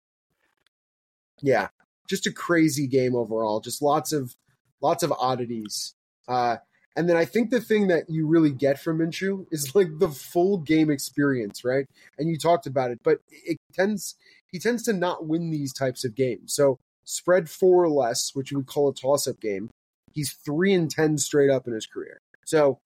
yeah, 1.41 1.69
just 2.09 2.27
a 2.27 2.31
crazy 2.31 2.87
game 2.87 3.15
overall. 3.15 3.59
Just 3.59 3.81
lots 3.81 4.11
of 4.11 4.35
lots 4.81 5.03
of 5.03 5.11
oddities. 5.11 5.95
Uh, 6.27 6.57
and 6.95 7.09
then 7.09 7.17
I 7.17 7.25
think 7.25 7.49
the 7.49 7.59
thing 7.59 7.87
that 7.87 8.09
you 8.09 8.25
really 8.25 8.51
get 8.51 8.79
from 8.79 8.99
Minshew 8.99 9.45
is 9.51 9.75
like 9.75 9.99
the 9.99 10.09
full 10.09 10.57
game 10.57 10.89
experience, 10.89 11.65
right? 11.65 11.85
And 12.17 12.29
you 12.29 12.37
talked 12.37 12.67
about 12.67 12.91
it, 12.91 13.01
but 13.03 13.19
it 13.29 13.57
tends 13.73 14.15
he 14.51 14.59
tends 14.59 14.83
to 14.83 14.93
not 14.93 15.27
win 15.27 15.51
these 15.51 15.73
types 15.73 16.05
of 16.05 16.15
games. 16.15 16.53
So 16.53 16.79
spread 17.03 17.49
four 17.49 17.83
or 17.83 17.89
less, 17.89 18.31
which 18.33 18.53
we 18.53 18.63
call 18.63 18.89
a 18.89 18.93
toss 18.93 19.27
up 19.27 19.41
game, 19.41 19.69
he's 20.13 20.31
three 20.33 20.73
and 20.73 20.89
ten 20.89 21.17
straight 21.17 21.49
up 21.49 21.67
in 21.67 21.73
his 21.73 21.85
career. 21.85 22.19
So 22.45 22.79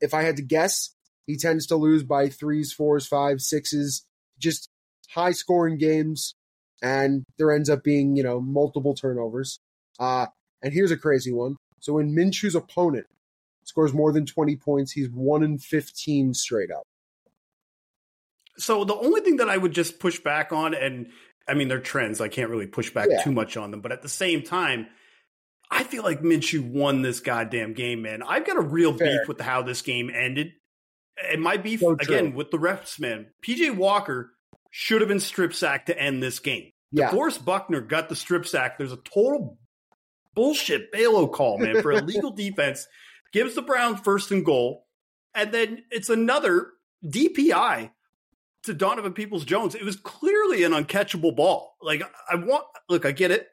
if 0.00 0.14
I 0.14 0.22
had 0.22 0.36
to 0.36 0.42
guess, 0.42 0.94
he 1.26 1.36
tends 1.36 1.66
to 1.66 1.76
lose 1.76 2.02
by 2.02 2.28
threes, 2.28 2.72
fours, 2.72 3.06
fives, 3.06 3.48
sixes, 3.48 4.04
just 4.38 4.68
high 5.10 5.32
scoring 5.32 5.76
games, 5.76 6.34
and 6.82 7.24
there 7.36 7.52
ends 7.52 7.68
up 7.68 7.82
being, 7.82 8.16
you 8.16 8.22
know, 8.22 8.40
multiple 8.40 8.94
turnovers. 8.94 9.58
Uh, 9.98 10.26
and 10.62 10.72
here's 10.72 10.90
a 10.90 10.96
crazy 10.96 11.32
one. 11.32 11.56
So 11.80 11.94
when 11.94 12.14
Minshew's 12.14 12.54
opponent 12.54 13.06
scores 13.66 13.92
more 13.92 14.12
than 14.12 14.24
20 14.26 14.56
points, 14.56 14.92
he's 14.92 15.10
1 15.10 15.42
in 15.42 15.58
15 15.58 16.32
straight 16.34 16.70
up. 16.70 16.84
So 18.58 18.84
the 18.84 18.94
only 18.94 19.20
thing 19.20 19.36
that 19.36 19.48
I 19.50 19.56
would 19.56 19.72
just 19.72 19.98
push 19.98 20.18
back 20.20 20.52
on, 20.52 20.74
and 20.74 21.10
I 21.46 21.54
mean 21.54 21.68
they're 21.68 21.80
trends, 21.80 22.20
I 22.20 22.28
can't 22.28 22.50
really 22.50 22.66
push 22.66 22.90
back 22.90 23.08
Yeah. 23.10 23.22
too 23.22 23.32
much 23.32 23.56
on 23.56 23.70
them, 23.70 23.80
but 23.80 23.92
at 23.92 24.02
the 24.02 24.08
same 24.08 24.42
time, 24.42 24.86
I 25.70 25.82
feel 25.84 26.02
like 26.04 26.20
Minshew 26.22 26.60
won 26.70 27.02
this 27.02 27.20
goddamn 27.20 27.74
game, 27.74 28.00
man. 28.02 28.22
I've 28.22 28.46
got 28.46 28.56
a 28.56 28.60
real 28.62 28.96
Fair. 28.96 29.18
beef 29.18 29.28
with 29.28 29.40
how 29.40 29.62
this 29.62 29.82
game 29.82 30.10
ended. 30.14 30.52
And 31.30 31.42
my 31.42 31.56
beef 31.56 31.80
So 31.80 31.90
again 31.92 32.34
with 32.34 32.50
the 32.50 32.58
refs, 32.58 33.00
man. 33.00 33.26
PJ 33.42 33.74
Walker 33.74 34.32
should 34.70 35.00
have 35.00 35.08
been 35.08 35.20
strip 35.20 35.54
sacked 35.54 35.86
to 35.86 35.98
end 35.98 36.22
this 36.22 36.38
game. 36.38 36.70
Yeah. 36.92 37.10
DeForest 37.10 37.44
Buckner 37.44 37.80
got 37.80 38.08
the 38.08 38.16
strip 38.16 38.46
sack. 38.46 38.78
There's 38.78 38.92
a 38.92 38.96
total 38.98 39.58
bullshit 40.34 40.92
Balo 40.92 41.30
call, 41.30 41.58
man, 41.58 41.82
for 41.82 41.90
illegal 41.92 42.30
defense. 42.36 42.86
Gives 43.36 43.54
the 43.54 43.60
Browns 43.62 44.00
first 44.00 44.30
and 44.30 44.44
goal. 44.44 44.86
And 45.34 45.52
then 45.52 45.82
it's 45.90 46.08
another 46.08 46.68
DPI 47.04 47.90
to 48.62 48.72
Donovan 48.74 49.12
Peoples 49.12 49.44
Jones. 49.44 49.74
It 49.74 49.84
was 49.84 49.96
clearly 49.96 50.64
an 50.64 50.72
uncatchable 50.72 51.36
ball. 51.36 51.76
Like, 51.82 52.02
I 52.30 52.36
want, 52.36 52.64
look, 52.88 53.04
I 53.04 53.12
get 53.12 53.30
it. 53.30 53.46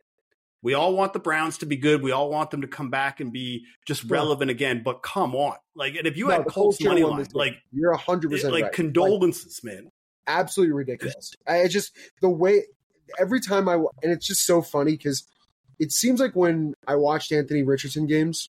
We 0.61 0.73
all 0.73 0.95
want 0.95 1.11
the 1.11 1.19
Browns 1.19 1.57
to 1.57 1.65
be 1.65 1.75
good. 1.75 2.01
We 2.01 2.13
all 2.13 2.29
want 2.29 2.49
them 2.49 2.61
to 2.61 2.67
come 2.67 2.89
back 2.89 3.19
and 3.19 3.33
be 3.33 3.65
just 3.85 4.05
Yeah. 4.05 4.13
relevant 4.13 4.49
again. 4.51 4.83
But 4.85 5.03
come 5.03 5.35
on. 5.35 5.57
Like, 5.75 5.95
and 5.95 6.07
if 6.07 6.15
you 6.15 6.27
No, 6.29 6.35
had 6.35 6.45
Colts 6.45 6.81
money 6.81 7.03
line, 7.03 7.19
this 7.19 7.33
like, 7.33 7.55
You're 7.73 7.93
100% 7.93 8.31
like 8.31 8.53
right. 8.53 8.63
Like, 8.63 8.71
condolences, 8.71 9.61
man. 9.65 9.89
absolutely 10.27 10.73
ridiculous. 10.75 11.33
I 11.45 11.67
just 11.67 11.91
the 12.21 12.29
way 12.29 12.63
every 13.19 13.41
time 13.41 13.67
I 13.67 13.73
and 13.75 14.13
it's 14.13 14.25
just 14.25 14.45
so 14.45 14.61
funny 14.61 14.93
because 14.93 15.27
it 15.79 15.91
seems 15.91 16.21
like 16.21 16.33
when 16.33 16.73
I 16.87 16.95
watched 16.95 17.33
Anthony 17.33 17.63
Richardson 17.63 18.07
games, 18.07 18.49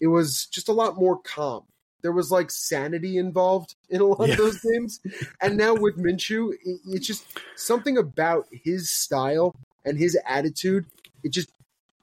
it 0.00 0.08
was 0.08 0.46
just 0.46 0.68
a 0.68 0.72
lot 0.72 0.96
more 0.96 1.18
calm. 1.18 1.64
There 2.02 2.12
was 2.12 2.30
like 2.32 2.50
sanity 2.50 3.16
involved 3.16 3.76
in 3.88 4.00
a 4.00 4.04
lot 4.06 4.26
Yeah. 4.26 4.32
of 4.34 4.38
those 4.38 4.60
games, 4.60 5.00
and 5.40 5.56
now 5.56 5.74
with 5.74 5.96
Minshew, 5.96 6.52
it, 6.64 6.80
it's 6.86 7.06
just 7.06 7.24
something 7.56 7.96
about 7.96 8.46
his 8.50 8.90
style 8.90 9.54
and 9.84 9.98
his 9.98 10.18
attitude. 10.26 10.86
It 11.22 11.30
just 11.32 11.50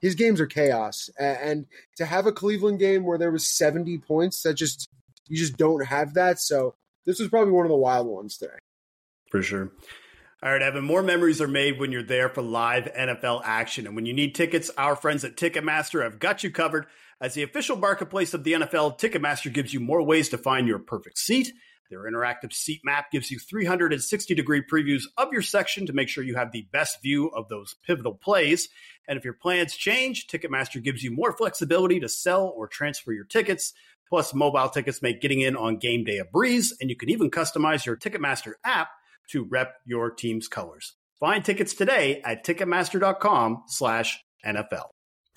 his 0.00 0.14
games 0.14 0.40
are 0.40 0.46
chaos, 0.46 1.10
and 1.18 1.66
to 1.96 2.06
have 2.06 2.26
a 2.26 2.32
Cleveland 2.32 2.78
game 2.78 3.04
where 3.04 3.18
there 3.18 3.30
was 3.30 3.46
seventy 3.46 3.98
points, 3.98 4.42
that 4.42 4.54
just 4.54 4.88
you 5.28 5.36
just 5.36 5.58
don't 5.58 5.84
have 5.84 6.14
that. 6.14 6.38
So 6.38 6.74
this 7.04 7.20
was 7.20 7.28
probably 7.28 7.52
one 7.52 7.66
of 7.66 7.70
the 7.70 7.76
wild 7.76 8.06
ones 8.06 8.38
today. 8.38 8.56
For 9.30 9.42
sure. 9.42 9.70
All 10.42 10.50
right, 10.50 10.62
Evan, 10.62 10.84
more 10.84 11.02
memories 11.02 11.40
are 11.42 11.46
made 11.48 11.78
when 11.78 11.92
you're 11.92 12.02
there 12.02 12.30
for 12.30 12.40
live 12.40 12.84
NFL 12.96 13.42
action. 13.44 13.86
And 13.86 13.94
when 13.94 14.06
you 14.06 14.14
need 14.14 14.34
tickets, 14.34 14.70
our 14.78 14.96
friends 14.96 15.22
at 15.22 15.36
Ticketmaster 15.36 16.02
have 16.02 16.18
got 16.18 16.42
you 16.42 16.50
covered. 16.50 16.86
As 17.20 17.34
the 17.34 17.42
official 17.42 17.76
marketplace 17.76 18.32
of 18.32 18.44
the 18.44 18.54
NFL, 18.54 18.98
Ticketmaster 18.98 19.52
gives 19.52 19.74
you 19.74 19.80
more 19.80 20.02
ways 20.02 20.30
to 20.30 20.38
find 20.38 20.66
your 20.66 20.78
perfect 20.78 21.18
seat. 21.18 21.52
Their 21.90 22.10
interactive 22.10 22.52
seat 22.52 22.80
map 22.84 23.10
gives 23.10 23.30
you 23.30 23.38
360 23.38 24.34
degree 24.34 24.62
previews 24.62 25.02
of 25.18 25.32
your 25.32 25.42
section 25.42 25.86
to 25.86 25.92
make 25.92 26.08
sure 26.08 26.24
you 26.24 26.36
have 26.36 26.52
the 26.52 26.66
best 26.72 27.02
view 27.02 27.26
of 27.28 27.48
those 27.48 27.74
pivotal 27.84 28.14
plays. 28.14 28.68
And 29.06 29.18
if 29.18 29.24
your 29.24 29.34
plans 29.34 29.74
change, 29.74 30.28
Ticketmaster 30.28 30.82
gives 30.82 31.02
you 31.02 31.10
more 31.10 31.36
flexibility 31.36 32.00
to 32.00 32.08
sell 32.08 32.54
or 32.56 32.68
transfer 32.68 33.12
your 33.12 33.24
tickets. 33.24 33.74
Plus, 34.08 34.32
mobile 34.32 34.68
tickets 34.68 35.02
make 35.02 35.20
getting 35.20 35.40
in 35.40 35.56
on 35.56 35.76
game 35.76 36.04
day 36.04 36.18
a 36.18 36.24
breeze, 36.24 36.74
and 36.80 36.88
you 36.88 36.96
can 36.96 37.10
even 37.10 37.30
customize 37.30 37.84
your 37.84 37.96
Ticketmaster 37.96 38.54
app 38.64 38.88
to 39.30 39.44
rep 39.44 39.74
your 39.84 40.10
team's 40.10 40.48
colors. 40.48 40.94
Find 41.18 41.44
tickets 41.44 41.74
today 41.74 42.22
at 42.24 42.46
ticketmaster.com 42.46 43.64
slash 43.66 44.24
NFL. 44.44 44.90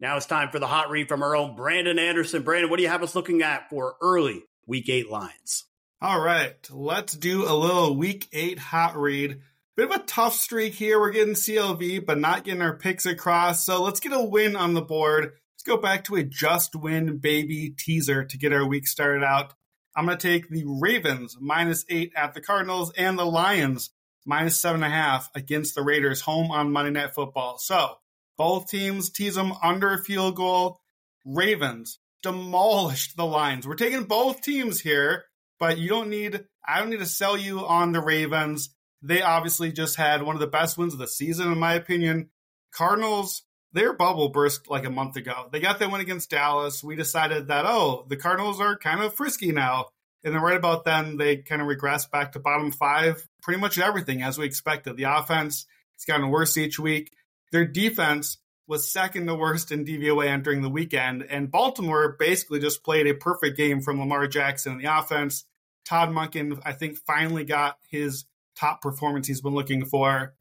Now 0.00 0.16
it's 0.16 0.26
time 0.26 0.50
for 0.50 0.60
the 0.60 0.66
hot 0.68 0.90
read 0.90 1.08
from 1.08 1.22
our 1.24 1.34
own 1.34 1.56
Brandon 1.56 1.98
Anderson. 1.98 2.42
Brandon, 2.42 2.70
what 2.70 2.76
do 2.76 2.84
you 2.84 2.88
have 2.88 3.02
us 3.02 3.16
looking 3.16 3.42
at 3.42 3.68
for 3.68 3.96
early 4.00 4.44
week 4.64 4.88
eight 4.88 5.10
lines? 5.10 5.64
All 6.00 6.20
right, 6.20 6.54
let's 6.70 7.14
do 7.14 7.48
a 7.48 7.52
little 7.52 7.96
week 7.96 8.28
eight 8.32 8.60
hot 8.60 8.96
read. 8.96 9.40
Bit 9.76 9.90
of 9.90 10.00
a 10.00 10.04
tough 10.04 10.34
streak 10.34 10.74
here. 10.74 11.00
We're 11.00 11.10
getting 11.10 11.34
CLV, 11.34 12.06
but 12.06 12.18
not 12.18 12.44
getting 12.44 12.62
our 12.62 12.76
picks 12.76 13.06
across. 13.06 13.64
So 13.64 13.82
let's 13.82 13.98
get 13.98 14.12
a 14.12 14.22
win 14.22 14.54
on 14.54 14.74
the 14.74 14.82
board. 14.82 15.24
Let's 15.24 15.64
go 15.64 15.76
back 15.76 16.04
to 16.04 16.14
a 16.14 16.22
just 16.22 16.76
win 16.76 17.18
baby 17.18 17.74
teaser 17.76 18.24
to 18.24 18.38
get 18.38 18.52
our 18.52 18.66
week 18.66 18.86
started 18.86 19.24
out. 19.24 19.54
I'm 19.96 20.06
going 20.06 20.16
to 20.16 20.28
take 20.28 20.48
the 20.48 20.64
Ravens 20.64 21.36
minus 21.40 21.84
eight 21.88 22.12
at 22.14 22.34
the 22.34 22.40
Cardinals 22.40 22.92
and 22.96 23.18
the 23.18 23.24
Lions 23.24 23.90
minus 24.24 24.60
seven 24.60 24.84
and 24.84 24.92
a 24.92 24.96
half 24.96 25.28
against 25.34 25.74
the 25.74 25.82
Raiders 25.82 26.20
home 26.20 26.52
on 26.52 26.70
Monday 26.70 26.92
Night 26.92 27.14
Football. 27.14 27.58
So 27.58 27.96
both 28.38 28.70
teams 28.70 29.10
tease 29.10 29.34
them 29.34 29.52
under 29.62 29.92
a 29.92 30.02
field 30.02 30.36
goal. 30.36 30.80
Ravens 31.26 31.98
demolished 32.22 33.16
the 33.16 33.26
Lions. 33.26 33.66
We're 33.66 33.74
taking 33.74 34.04
both 34.04 34.40
teams 34.40 34.80
here, 34.80 35.24
but 35.58 35.76
you 35.76 35.88
don't 35.88 36.08
need, 36.08 36.44
I 36.66 36.78
don't 36.78 36.90
need 36.90 37.00
to 37.00 37.06
sell 37.06 37.36
you 37.36 37.66
on 37.66 37.92
the 37.92 38.00
Ravens. 38.00 38.70
They 39.02 39.22
obviously 39.22 39.72
just 39.72 39.96
had 39.96 40.22
one 40.22 40.36
of 40.36 40.40
the 40.40 40.46
best 40.46 40.78
wins 40.78 40.92
of 40.92 40.98
the 40.98 41.06
season, 41.06 41.52
in 41.52 41.58
my 41.58 41.74
opinion. 41.74 42.30
Cardinals, 42.72 43.42
their 43.72 43.92
bubble 43.92 44.30
burst 44.30 44.68
like 44.70 44.84
a 44.84 44.90
month 44.90 45.16
ago. 45.16 45.48
They 45.52 45.60
got 45.60 45.78
that 45.78 45.90
win 45.90 46.00
against 46.00 46.30
Dallas. 46.30 46.82
We 46.82 46.96
decided 46.96 47.48
that, 47.48 47.66
oh, 47.66 48.06
the 48.08 48.16
Cardinals 48.16 48.60
are 48.60 48.78
kind 48.78 49.00
of 49.02 49.14
frisky 49.14 49.52
now. 49.52 49.86
And 50.24 50.34
then 50.34 50.42
right 50.42 50.56
about 50.56 50.84
then, 50.84 51.16
they 51.16 51.36
kind 51.36 51.62
of 51.62 51.68
regressed 51.68 52.10
back 52.10 52.32
to 52.32 52.40
bottom 52.40 52.72
five, 52.72 53.26
pretty 53.42 53.60
much 53.60 53.78
everything 53.78 54.22
as 54.22 54.38
we 54.38 54.46
expected. 54.46 54.96
The 54.96 55.04
offense, 55.04 55.66
it's 55.94 56.04
gotten 56.04 56.30
worse 56.30 56.56
each 56.56 56.78
week. 56.78 57.12
Their 57.52 57.64
defense 57.64 58.38
was 58.66 58.86
second 58.86 59.26
to 59.26 59.34
worst 59.34 59.72
in 59.72 59.84
DVOA 59.84 60.26
entering 60.26 60.60
the 60.60 60.68
weekend, 60.68 61.22
and 61.22 61.50
Baltimore 61.50 62.16
basically 62.18 62.60
just 62.60 62.84
played 62.84 63.06
a 63.06 63.14
perfect 63.14 63.56
game 63.56 63.80
from 63.80 63.98
Lamar 63.98 64.26
Jackson 64.26 64.72
in 64.72 64.78
the 64.78 64.98
offense. 64.98 65.44
Todd 65.86 66.10
Monken, 66.10 66.60
I 66.64 66.72
think, 66.72 66.98
finally 66.98 67.44
got 67.44 67.78
his 67.88 68.26
top 68.56 68.82
performance 68.82 69.26
he's 69.26 69.40
been 69.40 69.54
looking 69.54 69.86
for. 69.86 70.34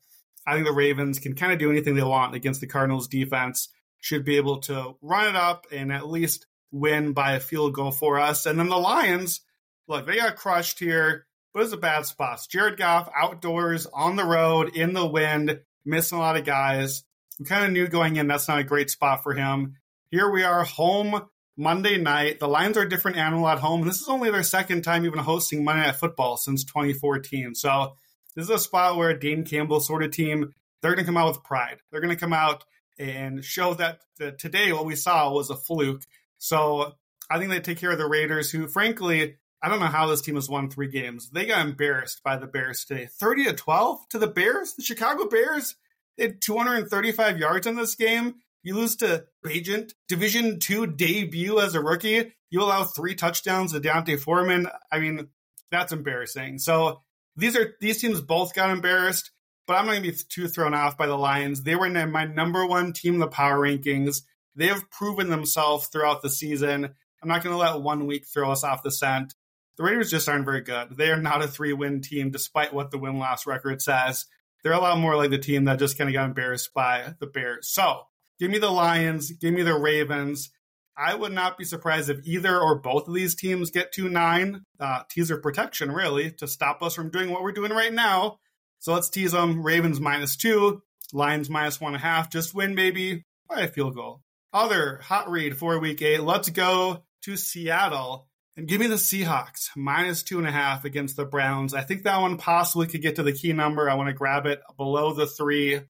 I 0.45 0.53
think 0.53 0.65
the 0.65 0.73
Ravens 0.73 1.19
can 1.19 1.35
kind 1.35 1.53
of 1.53 1.59
do 1.59 1.71
anything 1.71 1.95
they 1.95 2.03
want 2.03 2.35
against 2.35 2.59
the 2.59 2.67
Cardinals 2.67 3.07
defense. 3.07 3.69
Should 3.99 4.25
be 4.25 4.37
able 4.37 4.59
to 4.61 4.95
run 5.01 5.27
it 5.27 5.35
up 5.35 5.65
and 5.71 5.91
at 5.91 6.07
least 6.07 6.45
win 6.71 7.13
by 7.13 7.33
a 7.33 7.39
field 7.39 7.73
goal 7.73 7.91
for 7.91 8.19
us. 8.19 8.45
And 8.45 8.59
then 8.59 8.69
the 8.69 8.77
Lions, 8.77 9.41
look, 9.87 10.05
they 10.05 10.17
got 10.17 10.35
crushed 10.35 10.79
here, 10.79 11.25
but 11.53 11.63
it's 11.63 11.73
a 11.73 11.77
bad 11.77 12.05
spot. 12.05 12.45
Jared 12.49 12.77
Goff 12.77 13.09
outdoors 13.15 13.87
on 13.87 14.15
the 14.15 14.25
road 14.25 14.75
in 14.75 14.93
the 14.93 15.05
wind 15.05 15.61
missing 15.87 16.17
a 16.17 16.21
lot 16.21 16.37
of 16.37 16.45
guys. 16.45 17.03
We 17.39 17.45
kind 17.45 17.65
of 17.65 17.71
knew 17.71 17.87
going 17.87 18.17
in 18.17 18.27
that's 18.27 18.47
not 18.47 18.59
a 18.59 18.63
great 18.63 18.89
spot 18.89 19.23
for 19.23 19.33
him. 19.33 19.77
Here 20.11 20.29
we 20.29 20.43
are, 20.43 20.63
home 20.63 21.27
Monday 21.57 21.97
night. 21.97 22.39
The 22.39 22.47
Lions 22.47 22.77
are 22.77 22.83
a 22.83 22.89
different 22.89 23.17
animal 23.17 23.47
at 23.47 23.59
home. 23.59 23.85
This 23.85 24.01
is 24.01 24.07
only 24.07 24.29
their 24.29 24.43
second 24.43 24.83
time 24.83 25.05
even 25.05 25.19
hosting 25.19 25.63
Monday 25.63 25.85
Night 25.85 25.95
Football 25.95 26.37
since 26.37 26.63
2014. 26.65 27.55
So 27.55 27.93
this 28.35 28.43
is 28.45 28.49
a 28.49 28.59
spot 28.59 28.97
where 28.97 29.17
Dan 29.17 29.43
Campbell 29.43 29.79
sort 29.79 30.03
of 30.03 30.11
team, 30.11 30.53
they're 30.81 30.93
going 30.93 31.03
to 31.03 31.07
come 31.07 31.17
out 31.17 31.29
with 31.29 31.43
pride. 31.43 31.79
They're 31.91 32.01
going 32.01 32.13
to 32.13 32.19
come 32.19 32.33
out 32.33 32.63
and 32.99 33.43
show 33.43 33.73
that, 33.75 34.01
that 34.19 34.39
today 34.39 34.71
what 34.71 34.85
we 34.85 34.95
saw 34.95 35.31
was 35.31 35.49
a 35.49 35.55
fluke. 35.55 36.03
So 36.37 36.93
I 37.29 37.39
think 37.39 37.49
they 37.49 37.59
take 37.59 37.79
care 37.79 37.91
of 37.91 37.97
the 37.97 38.07
Raiders, 38.07 38.51
who 38.51 38.67
frankly 38.67 39.37
I 39.61 39.69
don't 39.69 39.79
know 39.79 39.87
how 39.87 40.07
this 40.07 40.21
team 40.21 40.35
has 40.35 40.49
won 40.49 40.69
three 40.69 40.87
games. 40.87 41.29
They 41.29 41.45
got 41.45 41.65
embarrassed 41.65 42.21
by 42.23 42.37
the 42.37 42.47
Bears 42.47 42.85
today. 42.85 43.07
30 43.19 43.45
to 43.45 43.53
12 43.53 44.09
to 44.09 44.19
the 44.19 44.27
Bears. 44.27 44.73
The 44.75 44.83
Chicago 44.83 45.27
Bears 45.27 45.75
had 46.19 46.41
235 46.41 47.39
yards 47.39 47.65
in 47.65 47.75
this 47.75 47.95
game. 47.95 48.35
You 48.63 48.75
lose 48.75 48.97
to 48.97 49.25
Bagent, 49.45 49.93
Division 50.07 50.59
two 50.59 50.87
debut 50.87 51.59
as 51.59 51.73
a 51.73 51.81
rookie. 51.81 52.33
You 52.49 52.61
allow 52.61 52.83
three 52.83 53.15
touchdowns 53.15 53.71
to 53.71 53.79
D'Onta 53.79 54.19
Foreman. 54.19 54.67
I 54.91 54.99
mean, 54.99 55.29
that's 55.71 55.91
embarrassing. 55.91 56.59
So 56.59 57.01
these 57.35 57.55
are 57.55 57.75
these 57.79 58.01
teams 58.01 58.21
both 58.21 58.53
got 58.53 58.69
embarrassed, 58.69 59.31
but 59.65 59.73
I'm 59.73 59.85
not 59.85 59.93
gonna 59.93 60.01
be 60.01 60.17
too 60.29 60.47
thrown 60.47 60.73
off 60.73 60.97
by 60.97 61.07
the 61.07 61.17
Lions. 61.17 61.63
They 61.63 61.75
were 61.75 61.89
my 61.89 62.25
number 62.25 62.65
one 62.65 62.93
team 62.93 63.15
in 63.15 63.19
the 63.19 63.27
power 63.27 63.57
rankings. 63.57 64.21
They 64.55 64.67
have 64.67 64.89
proven 64.89 65.29
themselves 65.29 65.87
throughout 65.87 66.21
the 66.21 66.29
season. 66.29 66.89
I'm 67.21 67.29
not 67.29 67.43
gonna 67.43 67.57
let 67.57 67.81
one 67.81 68.05
week 68.05 68.25
throw 68.25 68.51
us 68.51 68.63
off 68.63 68.83
the 68.83 68.91
scent 68.91 69.33
the 69.77 69.83
Raiders 69.83 70.09
just 70.09 70.27
aren't 70.27 70.45
very 70.45 70.61
good. 70.61 70.97
They 70.97 71.11
are 71.11 71.21
not 71.21 71.43
a 71.43 71.47
three 71.47 71.73
win 71.73 72.01
team, 72.01 72.31
despite 72.31 72.73
what 72.73 72.91
the 72.91 72.97
win 72.97 73.19
loss 73.19 73.45
record 73.45 73.81
says. 73.81 74.25
They're 74.63 74.73
a 74.73 74.79
lot 74.79 74.97
more 74.97 75.15
like 75.15 75.29
the 75.29 75.37
team 75.37 75.65
that 75.65 75.79
just 75.79 75.97
kind 75.97 76.09
of 76.09 76.13
got 76.13 76.25
embarrassed 76.25 76.73
by 76.73 77.13
the 77.19 77.27
Bears. 77.27 77.69
So 77.69 78.01
give 78.39 78.49
me 78.49 78.57
the 78.57 78.71
Lions, 78.71 79.31
give 79.31 79.53
me 79.53 79.63
the 79.63 79.77
Ravens. 79.77 80.49
I 80.97 81.13
would 81.13 81.31
not 81.31 81.59
be 81.59 81.63
surprised 81.63 82.09
if 82.09 82.25
either 82.25 82.59
or 82.59 82.79
both 82.79 83.07
of 83.07 83.13
these 83.13 83.35
teams 83.35 83.69
get 83.69 83.91
to 83.93 84.09
nine. 84.09 84.63
Uh, 84.79 85.03
teaser 85.09 85.37
protection, 85.37 85.91
really, 85.91 86.31
to 86.31 86.47
stop 86.47 86.81
us 86.81 86.95
from 86.95 87.11
doing 87.11 87.29
what 87.29 87.43
we're 87.43 87.51
doing 87.51 87.71
right 87.71 87.93
now. 87.93 88.39
So 88.79 88.93
let's 88.93 89.09
tease 89.09 89.31
them. 89.31 89.63
Ravens 89.63 89.99
minus 89.99 90.35
two, 90.35 90.81
Lions 91.13 91.51
minus 91.51 91.79
one 91.79 91.93
and 91.93 92.01
a 92.01 92.05
half. 92.05 92.31
Just 92.31 92.55
win, 92.55 92.73
baby, 92.73 93.25
by 93.47 93.61
a 93.61 93.67
field 93.67 93.93
goal. 93.93 94.21
Other 94.51 94.97
hot 95.03 95.29
read 95.29 95.55
for 95.55 95.77
week 95.77 96.01
eight. 96.01 96.21
Let's 96.21 96.49
go 96.49 97.03
to 97.23 97.37
Seattle 97.37 98.26
and 98.57 98.67
give 98.67 98.81
me 98.81 98.87
the 98.87 98.95
Seahawks 98.95 99.69
minus 99.75 100.23
two 100.23 100.39
and 100.39 100.47
a 100.47 100.51
half 100.51 100.83
against 100.83 101.15
the 101.15 101.25
Browns. 101.25 101.75
I 101.75 101.83
think 101.83 102.03
that 102.03 102.19
one 102.19 102.37
possibly 102.37 102.87
could 102.87 103.03
get 103.03 103.17
to 103.17 103.23
the 103.23 103.31
key 103.31 103.53
number. 103.53 103.87
I 103.87 103.93
want 103.93 104.09
to 104.09 104.13
grab 104.13 104.47
it 104.47 104.61
below 104.75 105.13
the 105.13 105.27
three. 105.27 105.81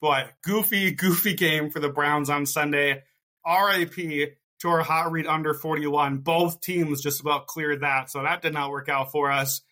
Boy, 0.00 0.24
goofy, 0.42 0.90
goofy 0.92 1.34
game 1.34 1.70
for 1.70 1.80
the 1.80 1.88
Browns 1.88 2.30
on 2.30 2.46
Sunday. 2.46 3.02
RIP 3.44 4.36
to 4.60 4.68
our 4.68 4.82
hot 4.82 5.10
read 5.10 5.26
under 5.26 5.52
41. 5.52 6.18
Both 6.18 6.60
teams 6.60 7.02
just 7.02 7.20
about 7.20 7.48
cleared 7.48 7.82
that, 7.82 8.08
so 8.08 8.22
that 8.22 8.40
did 8.40 8.54
not 8.54 8.70
work 8.70 8.88
out 8.88 9.10
for 9.10 9.30
us. 9.30 9.62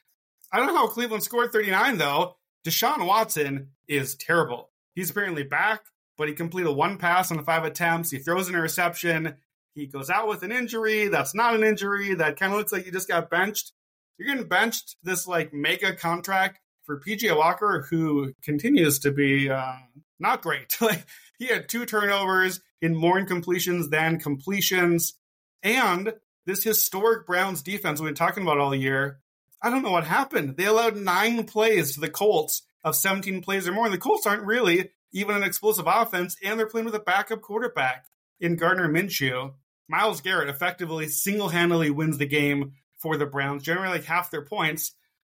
I 0.52 0.58
don't 0.58 0.66
know 0.66 0.76
how 0.76 0.88
Cleveland 0.88 1.22
scored 1.22 1.52
39, 1.52 1.98
though. 1.98 2.36
Deshaun 2.66 3.06
Watson 3.06 3.70
is 3.86 4.16
terrible. 4.16 4.70
He's 4.94 5.10
apparently 5.10 5.42
back, 5.44 5.82
but 6.16 6.28
he 6.28 6.34
completed 6.34 6.72
one 6.72 6.98
pass 6.98 7.30
on 7.30 7.44
five 7.44 7.64
attempts. 7.64 8.10
He 8.10 8.18
throws 8.18 8.48
an 8.48 8.54
interception. 8.54 9.36
He 9.74 9.86
goes 9.86 10.08
out 10.08 10.28
with 10.28 10.42
an 10.42 10.52
injury 10.52 11.08
that's 11.08 11.34
not 11.34 11.54
an 11.54 11.64
injury 11.64 12.14
that 12.14 12.38
kind 12.38 12.52
of 12.52 12.58
looks 12.58 12.72
like 12.72 12.86
you 12.86 12.92
just 12.92 13.08
got 13.08 13.28
benched. 13.28 13.72
You're 14.18 14.28
getting 14.28 14.48
benched 14.48 14.96
this 15.02 15.26
like 15.26 15.52
mega 15.52 15.94
contract 15.94 16.60
for 16.84 17.00
PJ 17.00 17.36
Walker, 17.36 17.86
who 17.90 18.32
continues 18.42 19.00
to 19.00 19.10
be 19.10 19.50
uh, 19.50 19.74
not 20.20 20.42
great. 20.42 20.76
like 20.80 21.04
he 21.38 21.46
had 21.46 21.68
two 21.68 21.86
turnovers 21.86 22.60
in 22.80 22.94
more 22.94 23.18
incompletions 23.18 23.90
than 23.90 24.20
completions, 24.20 25.14
and 25.62 26.14
this 26.46 26.62
historic 26.62 27.26
Browns 27.26 27.62
defense 27.62 28.00
we've 28.00 28.08
been 28.08 28.14
talking 28.14 28.42
about 28.42 28.58
all 28.58 28.74
year. 28.74 29.20
I 29.62 29.70
don't 29.70 29.82
know 29.82 29.92
what 29.92 30.04
happened. 30.04 30.56
They 30.56 30.66
allowed 30.66 30.96
nine 30.96 31.44
plays 31.44 31.94
to 31.94 32.00
the 32.00 32.10
Colts 32.10 32.62
of 32.84 32.94
17 32.94 33.40
plays 33.40 33.66
or 33.66 33.72
more, 33.72 33.86
and 33.86 33.94
the 33.94 33.98
Colts 33.98 34.26
aren't 34.26 34.46
really 34.46 34.90
even 35.12 35.36
an 35.36 35.42
explosive 35.42 35.86
offense, 35.88 36.36
and 36.44 36.58
they're 36.58 36.68
playing 36.68 36.84
with 36.84 36.94
a 36.94 37.00
backup 37.00 37.40
quarterback 37.40 38.06
in 38.40 38.56
Gardner 38.56 38.88
Minshew. 38.88 39.54
Myles 39.88 40.20
Garrett 40.20 40.48
effectively 40.48 41.08
single 41.08 41.48
handedly 41.48 41.90
wins 41.90 42.18
the 42.18 42.26
game 42.26 42.72
for 42.98 43.16
the 43.16 43.26
Browns, 43.26 43.62
generally 43.62 43.88
like 43.88 44.04
half 44.04 44.30
their 44.30 44.44
points. 44.44 44.92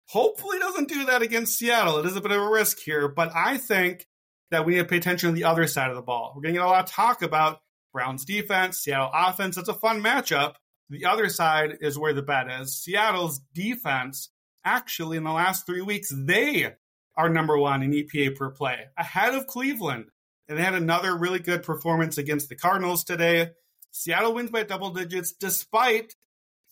Hopefully, 0.10 0.58
doesn't 0.60 0.88
do 0.88 1.06
that 1.06 1.22
against 1.22 1.58
Seattle. 1.58 1.98
It 1.98 2.06
is 2.06 2.16
a 2.16 2.22
bit 2.22 2.32
of 2.32 2.42
a 2.42 2.50
risk 2.50 2.80
here, 2.80 3.10
but 3.10 3.32
I 3.36 3.58
think 3.58 4.08
that 4.52 4.66
we 4.66 4.74
need 4.74 4.80
to 4.80 4.86
pay 4.86 4.98
attention 4.98 5.30
to 5.30 5.36
the 5.36 5.44
other 5.44 5.68
side 5.68 5.90
of 5.90 5.96
the 5.96 6.02
ball. 6.02 6.32
We're 6.34 6.44
going 6.44 6.54
to 6.54 6.60
get 6.60 6.66
a 6.66 6.70
lot 6.70 6.86
of 6.86 6.90
talk 6.90 7.22
about 7.22 7.60
Browns 7.92 8.24
defense, 8.24 8.80
Seattle 8.80 9.12
offense. 9.14 9.58
It's 9.58 9.68
a 9.68 9.74
fun 9.74 10.02
matchup. 10.02 10.54
The 10.90 11.06
other 11.06 11.28
side 11.28 11.80
is 11.82 12.00
where 12.00 12.14
the 12.14 12.22
bet 12.22 12.50
is. 12.50 12.82
Seattle's 12.82 13.40
defense, 13.54 14.30
actually, 14.64 15.18
in 15.18 15.26
the 15.26 15.32
last 15.32 15.66
three 15.66 15.82
weeks, 15.82 16.14
they 16.16 16.74
are 17.18 17.30
number 17.30 17.58
one 17.58 17.84
in 17.84 17.92
EPA 17.92 18.38
per 18.38 18.52
play, 18.52 18.86
ahead 18.98 19.34
of 19.36 19.48
Cleveland. 19.48 20.06
And 20.48 20.58
they 20.58 20.64
had 20.64 20.76
another 20.76 21.18
really 21.18 21.40
good 21.40 21.64
performance 21.64 22.18
against 22.18 22.48
the 22.48 22.56
Cardinals 22.56 23.04
today. 23.04 23.50
Seattle 23.91 24.34
wins 24.34 24.52
by 24.52 24.63
double 24.63 24.91
digits 24.91 25.32
despite 25.32 26.15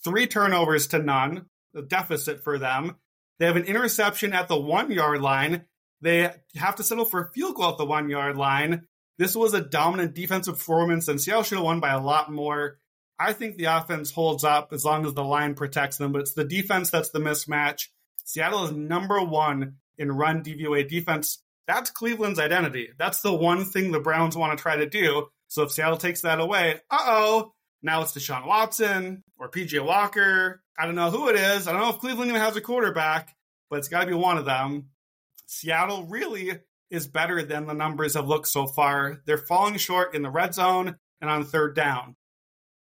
three 0.04 0.28
turnovers 0.28 0.88
to 0.88 1.00
none, 1.00 1.48
the 1.74 1.82
deficit 1.82 2.44
for 2.44 2.60
them. 2.60 2.96
They 3.40 3.46
have 3.46 3.56
an 3.56 3.66
interception 3.66 4.34
at 4.34 4.48
the 4.48 4.60
one 4.60 4.92
yard 4.92 5.22
line. 5.22 5.66
They 6.02 6.32
have 6.56 6.76
to 6.76 6.84
settle 6.84 7.06
for 7.06 7.22
a 7.22 7.32
field 7.32 7.56
goal 7.56 7.72
at 7.72 7.78
the 7.78 7.86
one 7.86 8.10
yard 8.10 8.38
line. 8.38 8.88
This 9.18 9.36
was 9.36 9.54
a 9.54 9.62
dominant 9.62 10.14
defensive 10.14 10.56
performance, 10.56 11.08
and 11.08 11.20
Seattle 11.20 11.44
should 11.44 11.58
have 11.58 11.66
won 11.66 11.80
by 11.80 11.92
a 11.92 12.02
lot 12.02 12.32
more. 12.32 12.80
I 13.18 13.34
think 13.34 13.56
the 13.56 13.66
offense 13.66 14.12
holds 14.12 14.44
up 14.44 14.74
as 14.74 14.84
long 14.84 15.06
as 15.06 15.14
the 15.14 15.24
line 15.24 15.56
protects 15.56 15.98
them, 15.98 16.12
but 16.12 16.22
it's 16.22 16.34
the 16.34 16.44
defense 16.44 16.90
that's 16.90 17.10
the 17.10 17.20
mismatch. 17.20 17.88
Seattle 18.26 18.66
is 18.66 18.72
number 18.72 19.22
one 19.22 19.76
in 19.98 20.12
run 20.12 20.44
DVOA 20.44 20.88
defense. 20.88 21.42
That's 21.68 21.92
Cleveland's 21.92 22.40
identity. 22.40 22.90
That's 22.98 23.22
the 23.22 23.34
one 23.34 23.64
thing 23.64 23.92
the 23.92 24.00
Browns 24.00 24.36
want 24.36 24.58
to 24.58 24.62
try 24.62 24.76
to 24.76 24.90
do. 24.90 25.28
So 25.56 25.64
if 25.64 25.72
Seattle 25.72 25.96
takes 25.96 26.20
that 26.24 26.42
away, 26.42 26.82
uh 26.92 27.06
oh, 27.06 27.54
now 27.82 28.02
it's 28.02 28.12
Deshaun 28.12 28.46
Watson 28.46 29.24
or 29.40 29.50
PJ 29.50 29.82
Walker. 29.86 30.62
I 30.78 30.86
don't 30.86 30.96
know 30.96 31.10
who 31.10 31.30
it 31.30 31.38
is. 31.38 31.66
I 31.66 31.72
don't 31.72 31.80
know 31.80 31.92
if 31.92 32.00
Cleveland 32.00 32.28
even 32.28 32.42
has 32.42 32.58
a 32.58 32.62
quarterback, 32.62 33.34
but 33.70 33.80
it's 33.80 33.88
got 33.88 34.02
to 34.02 34.08
be 34.08 34.14
one 34.14 34.38
of 34.38 34.44
them. 34.44 34.90
Seattle 35.46 36.08
really 36.08 36.60
is 36.92 37.08
better 37.08 37.42
than 37.42 37.68
the 37.68 37.74
numbers 37.74 38.16
have 38.16 38.28
looked 38.28 38.50
so 38.50 38.68
far. 38.68 39.22
They're 39.26 39.38
falling 39.38 39.78
short 39.78 40.14
in 40.14 40.24
the 40.24 40.30
red 40.30 40.54
zone 40.54 40.98
and 41.22 41.30
on 41.30 41.46
third 41.46 41.74
down. 41.74 42.18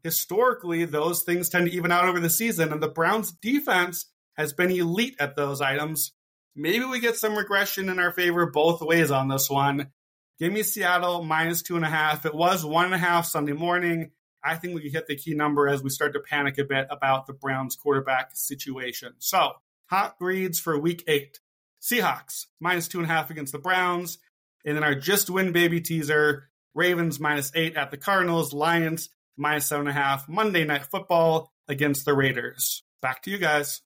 Historically, 0.04 0.84
those 0.84 1.24
things 1.24 1.48
tend 1.48 1.68
to 1.68 1.74
even 1.74 1.94
out 1.94 2.10
over 2.10 2.20
the 2.20 2.30
season, 2.30 2.74
and 2.74 2.84
the 2.84 2.90
Browns' 2.90 3.32
defense 3.32 4.12
has 4.36 4.52
been 4.52 4.72
elite 4.72 5.16
at 5.18 5.38
those 5.38 5.62
items. 5.62 6.12
Maybe 6.58 6.84
we 6.84 7.00
get 7.00 7.16
some 7.16 7.38
regression 7.38 7.88
in 7.88 8.00
our 8.00 8.12
favor 8.12 8.46
both 8.48 8.82
ways 8.82 9.12
on 9.12 9.30
this 9.30 9.50
one. 9.50 9.92
Give 10.38 10.52
me 10.52 10.64
Seattle 10.64 11.24
minus 11.24 11.62
two 11.62 11.76
and 11.76 11.86
a 11.86 11.90
half. 11.90 12.26
It 12.26 12.36
was 12.36 12.66
one 12.66 12.86
and 12.86 12.94
a 12.94 12.98
half 12.98 13.26
Sunday 13.26 13.54
morning. 13.54 14.12
I 14.44 14.56
think 14.56 14.76
we 14.76 14.82
can 14.82 14.92
hit 14.92 15.08
the 15.08 15.16
key 15.16 15.34
number 15.34 15.68
as 15.68 15.82
we 15.82 15.90
start 15.90 16.14
to 16.14 16.20
panic 16.20 16.58
a 16.58 16.66
bit 16.66 16.88
about 16.92 17.26
the 17.26 17.34
Browns 17.34 17.76
quarterback 17.76 18.32
situation. 18.34 19.14
So, 19.18 19.54
hot 19.88 20.16
reads 20.20 20.60
for 20.60 20.78
week 20.78 21.04
eight. 21.08 21.40
Seahawks 21.82 22.46
minus 22.60 22.88
two 22.88 23.00
and 23.00 23.10
a 23.10 23.14
half 23.14 23.30
against 23.30 23.54
the 23.54 23.60
Browns. 23.60 24.18
And 24.66 24.76
then 24.76 24.84
our 24.84 24.96
just 24.96 25.30
win 25.30 25.52
baby 25.52 25.82
teaser 25.82 26.50
Ravens 26.74 27.20
minus 27.20 27.52
eight 27.56 27.76
at 27.76 27.92
the 27.92 27.98
Cardinals, 27.98 28.54
Lions 28.54 29.10
minus 29.38 29.68
seven 29.68 29.88
and 29.88 29.98
a 29.98 30.00
half, 30.00 30.28
Monday 30.28 30.66
night 30.66 30.86
football 30.86 31.52
against 31.68 32.06
the 32.06 32.14
Raiders. 32.14 32.84
Back 33.02 33.24
to 33.24 33.32
you 33.32 33.38
guys. 33.38 33.82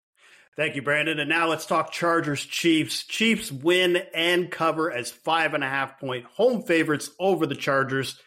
Thank 0.60 0.76
you, 0.76 0.82
Brandon. 0.82 1.20
And 1.20 1.30
now 1.30 1.48
let's 1.48 1.66
talk 1.66 1.94
Chargers 1.94 2.46
Chiefs. 2.46 3.06
Chiefs 3.06 3.50
win 3.50 3.96
and 4.14 4.52
cover 4.52 4.92
as 4.92 5.10
five 5.10 5.54
and 5.54 5.64
a 5.64 5.70
half 5.70 5.98
point 6.02 6.26
home 6.26 6.64
favorites 6.64 7.10
over 7.18 7.46
the 7.46 7.56
Chargers. 7.56 8.20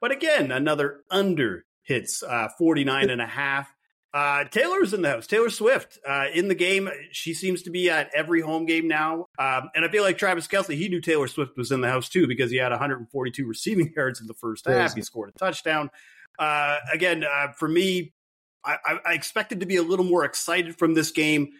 But 0.00 0.12
again, 0.12 0.52
another 0.52 1.00
under 1.10 1.64
hits 1.82 2.22
uh, 2.22 2.46
49 2.58 3.10
and 3.10 3.20
a 3.20 3.26
half. 3.26 3.74
Uh, 4.14 4.44
Taylor's 4.44 4.94
in 4.94 5.02
the 5.02 5.10
house. 5.10 5.26
Taylor 5.26 5.50
Swift 5.50 5.98
uh, 6.08 6.26
in 6.32 6.46
the 6.46 6.54
game. 6.54 6.88
She 7.10 7.34
seems 7.34 7.62
to 7.62 7.70
be 7.70 7.90
at 7.90 8.08
every 8.14 8.40
home 8.40 8.66
game 8.66 8.86
now. 8.86 9.26
Um, 9.36 9.70
and 9.74 9.84
I 9.84 9.88
feel 9.88 10.04
like 10.04 10.16
Travis 10.16 10.46
Kelce, 10.46 10.76
he 10.76 10.88
knew 10.88 11.00
Taylor 11.00 11.26
Swift 11.26 11.56
was 11.56 11.72
in 11.72 11.80
the 11.80 11.88
house 11.88 12.08
too 12.08 12.28
because 12.28 12.52
he 12.52 12.58
had 12.58 12.70
142 12.70 13.44
receiving 13.44 13.92
yards 13.96 14.20
in 14.20 14.28
the 14.28 14.34
first 14.34 14.64
half. 14.64 14.94
He 14.94 15.02
scored 15.02 15.32
a 15.34 15.38
touchdown. 15.40 15.90
Uh, 16.38 16.76
again, 16.92 17.24
uh, 17.24 17.48
for 17.58 17.66
me, 17.66 18.12
I, 18.64 18.76
I, 19.04 19.14
expected 19.14 19.60
to 19.60 19.66
be 19.66 19.76
a 19.76 19.82
little 19.82 20.04
more 20.04 20.24
excited 20.24 20.76
from 20.78 20.94
this 20.94 21.10
game. 21.10 21.52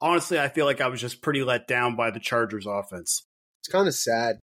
Honestly, 0.00 0.38
I 0.38 0.48
feel 0.48 0.64
like 0.66 0.80
I 0.80 0.88
was 0.88 1.00
just 1.00 1.20
pretty 1.20 1.42
let 1.42 1.68
down 1.68 1.96
by 1.96 2.10
the 2.10 2.20
Chargers 2.20 2.66
offense. 2.66 3.26
It's 3.60 3.68
kind 3.68 3.86
of 3.86 3.94
sad. 3.94 4.40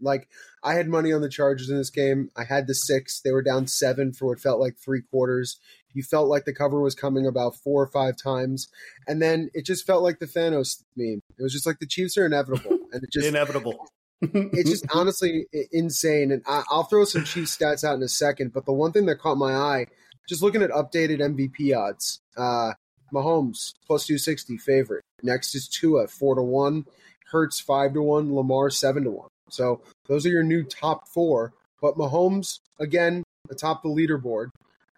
Like 0.00 0.28
I 0.62 0.74
had 0.74 0.88
money 0.88 1.12
on 1.12 1.22
the 1.22 1.28
Chargers 1.28 1.70
in 1.70 1.76
this 1.76 1.90
game. 1.90 2.30
I 2.36 2.44
had 2.44 2.66
the 2.66 2.74
six. 2.74 3.20
They 3.20 3.32
were 3.32 3.42
down 3.42 3.66
seven 3.66 4.12
for 4.12 4.26
what 4.26 4.40
felt 4.40 4.60
like 4.60 4.76
three 4.78 5.02
quarters. 5.02 5.58
You 5.94 6.02
felt 6.02 6.28
like 6.28 6.44
the 6.44 6.52
cover 6.52 6.80
was 6.80 6.94
coming 6.94 7.26
about 7.26 7.56
four 7.56 7.82
or 7.82 7.86
five 7.86 8.16
times, 8.22 8.68
and 9.06 9.22
then 9.22 9.48
it 9.54 9.64
just 9.64 9.86
felt 9.86 10.02
like 10.02 10.18
the 10.18 10.26
Thanos 10.26 10.82
meme. 10.94 11.20
It 11.38 11.42
was 11.42 11.54
just 11.54 11.66
like 11.66 11.78
the 11.78 11.86
Chiefs 11.86 12.18
are 12.18 12.26
inevitable, 12.26 12.78
and 12.92 13.02
it 13.02 13.10
just 13.10 13.26
inevitable. 13.26 13.88
it's 14.20 14.68
just 14.68 14.86
honestly 14.94 15.46
insane. 15.72 16.32
And 16.32 16.42
I, 16.46 16.64
will 16.70 16.84
throw 16.84 17.04
some 17.04 17.24
Chiefs 17.24 17.56
stats 17.56 17.82
out 17.82 17.94
in 17.94 18.02
a 18.02 18.08
second. 18.08 18.52
But 18.52 18.66
the 18.66 18.74
one 18.74 18.92
thing 18.92 19.06
that 19.06 19.20
caught 19.20 19.36
my 19.36 19.54
eye, 19.54 19.86
just 20.28 20.42
looking 20.42 20.62
at 20.62 20.70
updated 20.70 21.20
MVP 21.20 21.74
odds, 21.74 22.20
uh, 22.36 22.72
Mahomes 23.12 23.72
plus 23.86 24.06
two 24.06 24.18
sixty 24.18 24.56
favorite. 24.56 25.02
Next 25.22 25.54
is 25.54 25.68
Tua 25.68 26.06
four 26.08 26.34
to 26.34 26.42
one, 26.42 26.84
Hurts 27.30 27.60
five 27.60 27.94
to 27.94 28.02
one, 28.02 28.34
Lamar 28.34 28.70
seven 28.70 29.04
to 29.04 29.10
one. 29.10 29.28
So 29.50 29.82
those 30.08 30.26
are 30.26 30.30
your 30.30 30.42
new 30.42 30.64
top 30.64 31.08
four. 31.08 31.52
But 31.80 31.96
Mahomes, 31.96 32.60
again, 32.80 33.22
atop 33.50 33.82
the 33.82 33.88
leaderboard. 33.88 34.48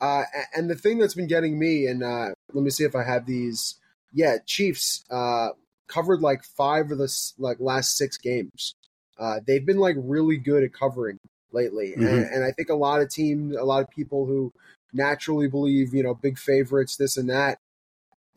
Uh, 0.00 0.22
and 0.54 0.70
the 0.70 0.76
thing 0.76 0.98
that's 0.98 1.14
been 1.14 1.26
getting 1.26 1.58
me, 1.58 1.86
and 1.86 2.02
uh, 2.02 2.28
let 2.52 2.62
me 2.62 2.70
see 2.70 2.84
if 2.84 2.94
I 2.94 3.02
have 3.02 3.26
these. 3.26 3.74
Yeah, 4.12 4.38
Chiefs 4.46 5.04
uh, 5.10 5.48
covered 5.88 6.20
like 6.20 6.44
five 6.44 6.90
of 6.90 6.98
the 6.98 7.32
like 7.38 7.58
last 7.60 7.96
six 7.96 8.16
games. 8.16 8.74
Uh, 9.18 9.40
they've 9.46 9.66
been 9.66 9.78
like 9.78 9.96
really 9.98 10.36
good 10.36 10.62
at 10.62 10.72
covering 10.72 11.18
lately, 11.52 11.90
mm-hmm. 11.90 12.06
and, 12.06 12.24
and 12.26 12.44
I 12.44 12.52
think 12.52 12.68
a 12.68 12.74
lot 12.74 13.00
of 13.00 13.10
teams, 13.10 13.56
a 13.56 13.64
lot 13.64 13.82
of 13.82 13.90
people 13.90 14.24
who 14.26 14.52
naturally 14.92 15.48
believe 15.48 15.92
you 15.92 16.02
know 16.04 16.14
big 16.14 16.38
favorites, 16.38 16.96
this 16.96 17.16
and 17.16 17.28
that, 17.28 17.58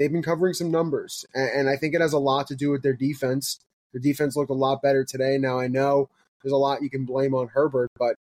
they've 0.02 0.12
been 0.12 0.24
covering 0.24 0.54
some 0.54 0.72
numbers, 0.72 1.26
and, 1.36 1.50
and 1.52 1.70
I 1.70 1.78
think 1.78 1.94
it 1.94 2.02
has 2.02 2.14
a 2.14 2.20
lot 2.20 2.48
to 2.48 2.56
do 2.56 2.72
with 2.72 2.82
their 2.82 2.96
defense. 2.96 3.60
Their 3.94 4.02
defense 4.02 4.36
looked 4.36 4.50
a 4.50 4.56
lot 4.56 4.82
better 4.82 5.06
today. 5.06 5.38
Now 5.38 5.60
I 5.60 5.68
know 5.68 6.10
there's 6.42 6.54
a 6.54 6.58
lot 6.58 6.82
you 6.82 6.90
can 6.90 7.06
blame 7.06 7.36
on 7.36 7.50
Herbert, 7.50 7.92
but 7.98 8.16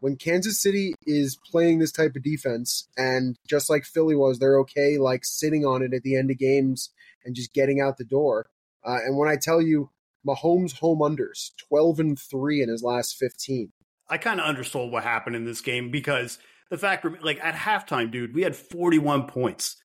when 0.00 0.16
Kansas 0.16 0.60
City 0.60 0.94
is 1.06 1.38
playing 1.50 1.78
this 1.78 1.92
type 1.92 2.16
of 2.16 2.22
defense, 2.22 2.88
and 2.96 3.36
just 3.48 3.70
like 3.70 3.84
Philly 3.84 4.16
was, 4.16 4.38
they're 4.38 4.58
okay 4.60 4.98
like 4.98 5.24
sitting 5.24 5.64
on 5.64 5.82
it 5.82 5.94
at 5.94 6.02
the 6.02 6.16
end 6.16 6.30
of 6.30 6.38
games 6.38 6.90
and 7.24 7.36
just 7.36 7.54
getting 7.54 7.80
out 7.80 7.96
the 7.96 8.04
door. 8.04 8.46
Uh, 8.84 8.98
and 9.04 9.16
when 9.16 9.28
I 9.28 9.36
tell 9.36 9.62
you 9.62 9.90
Mahomes 10.26 10.78
home 10.78 10.98
unders, 10.98 11.52
12 11.68 12.00
and 12.00 12.18
3 12.18 12.62
in 12.62 12.68
his 12.68 12.82
last 12.82 13.16
15. 13.16 13.70
I 14.08 14.18
kind 14.18 14.40
of 14.40 14.46
undersold 14.46 14.92
what 14.92 15.04
happened 15.04 15.36
in 15.36 15.44
this 15.44 15.60
game 15.60 15.90
because 15.90 16.38
the 16.70 16.78
fact, 16.78 17.06
like 17.22 17.40
at 17.42 17.54
halftime, 17.54 18.10
dude, 18.10 18.34
we 18.34 18.42
had 18.42 18.56
41 18.56 19.26
points. 19.26 19.76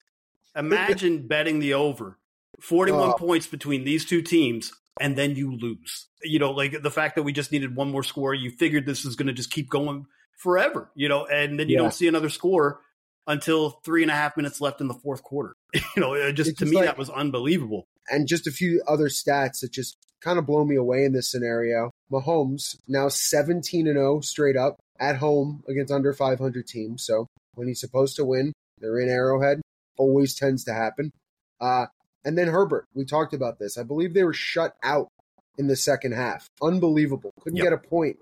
Imagine 0.56 1.28
betting 1.28 1.60
the 1.60 1.74
over 1.74 2.18
41 2.60 3.10
oh. 3.10 3.14
points 3.14 3.48
between 3.48 3.84
these 3.84 4.06
two 4.06 4.22
teams 4.22 4.72
and 5.00 5.18
then 5.18 5.36
you 5.36 5.56
lose. 5.56 6.08
You 6.24 6.40
know, 6.40 6.52
like 6.52 6.82
the 6.82 6.92
fact 6.92 7.16
that 7.16 7.24
we 7.24 7.34
just 7.34 7.52
needed 7.52 7.76
one 7.76 7.92
more 7.92 8.04
score, 8.04 8.34
you 8.34 8.52
figured 8.52 8.86
this 8.86 9.06
is 9.06 9.16
going 9.16 9.28
to 9.28 9.34
just 9.34 9.52
keep 9.52 9.70
going 9.70 10.06
forever, 10.38 10.92
you 10.96 11.08
know, 11.08 11.26
and 11.26 11.60
then 11.60 11.70
you 11.70 11.76
yeah. 11.76 11.82
don't 11.82 11.94
see 11.94 12.08
another 12.08 12.30
score 12.30 12.82
until 13.28 13.70
three 13.86 14.02
and 14.02 14.12
a 14.12 14.16
half 14.16 14.36
minutes 14.36 14.60
left 14.60 14.82
in 14.82 14.88
the 14.88 14.94
fourth 14.94 15.24
quarter. 15.24 15.56
you 15.74 15.82
know, 15.98 16.32
just 16.32 16.58
to 16.58 16.66
me, 16.66 16.78
like, 16.78 16.86
that 16.86 16.98
was 16.98 17.10
unbelievable. 17.10 17.88
And 18.10 18.28
just 18.28 18.48
a 18.48 18.52
few 18.52 18.84
other 18.88 19.08
stats 19.08 19.62
that 19.62 19.72
just 19.72 19.96
kind 20.22 20.38
of 20.38 20.46
blow 20.46 20.66
me 20.66 20.76
away 20.76 21.06
in 21.06 21.14
this 21.14 21.30
scenario. 21.32 21.92
Mahomes 22.12 22.76
now 22.88 23.08
17 23.08 23.88
and 23.88 23.96
0 23.96 24.22
straight 24.22 24.58
up 24.58 24.78
at 25.00 25.18
home 25.18 25.64
against 25.68 25.94
under 25.94 26.14
500 26.14 26.68
teams. 26.68 27.06
So 27.06 27.28
when 27.54 27.68
he's 27.68 27.80
supposed 27.80 28.16
to 28.18 28.26
win, 28.26 28.54
they're 28.80 29.00
in 29.00 29.10
Arrowhead. 29.10 29.61
Always 29.98 30.36
tends 30.36 30.64
to 30.66 30.74
happen. 30.74 31.12
Uh, 31.60 31.88
and 32.24 32.38
then 32.38 32.48
Herbert, 32.48 32.86
we 32.94 33.06
talked 33.06 33.34
about 33.34 33.60
this. 33.60 33.78
I 33.78 33.84
believe 33.84 34.14
they 34.14 34.24
were 34.24 34.34
shut 34.34 34.76
out 34.84 35.10
in 35.58 35.68
the 35.68 35.76
second 35.76 36.14
half. 36.14 36.48
Unbelievable. 36.62 37.32
Couldn't 37.42 37.58
yep. 37.58 37.66
get 37.66 37.74
a 37.74 37.78
point. 37.78 38.18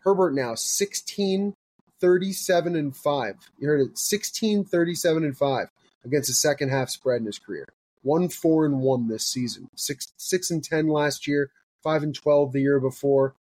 Herbert 0.00 0.34
now 0.34 0.54
16, 0.54 1.54
37, 2.00 2.76
and 2.76 2.96
5. 2.96 3.34
You 3.58 3.68
heard 3.68 3.80
it 3.80 3.98
16, 3.98 4.64
37, 4.64 5.24
and 5.24 5.36
5 5.36 5.68
against 6.04 6.30
a 6.30 6.34
second 6.34 6.70
half 6.70 6.90
spread 6.90 7.20
in 7.20 7.26
his 7.26 7.38
career. 7.38 7.66
1 8.02 8.28
4 8.28 8.66
and 8.66 8.80
1 8.80 9.08
this 9.08 9.24
season. 9.24 9.68
6 9.76 10.12
6 10.16 10.50
and 10.50 10.64
10 10.64 10.88
last 10.88 11.26
year, 11.26 11.50
5 11.82 12.02
and 12.02 12.14
12 12.14 12.52
the 12.52 12.60
year 12.60 12.80
before. 12.80 13.34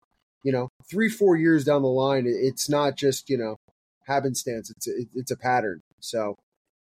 You 0.42 0.52
know, 0.52 0.68
3 0.90 1.08
4 1.08 1.36
years 1.36 1.64
down 1.64 1.82
the 1.82 1.88
line, 1.88 2.24
it's 2.26 2.68
not 2.68 2.96
just, 2.96 3.30
you 3.30 3.38
know, 3.38 3.56
happenstance. 4.04 4.70
It's 4.70 4.88
a, 4.88 4.92
it's 5.14 5.30
a 5.30 5.36
pattern. 5.36 5.80
So, 6.00 6.36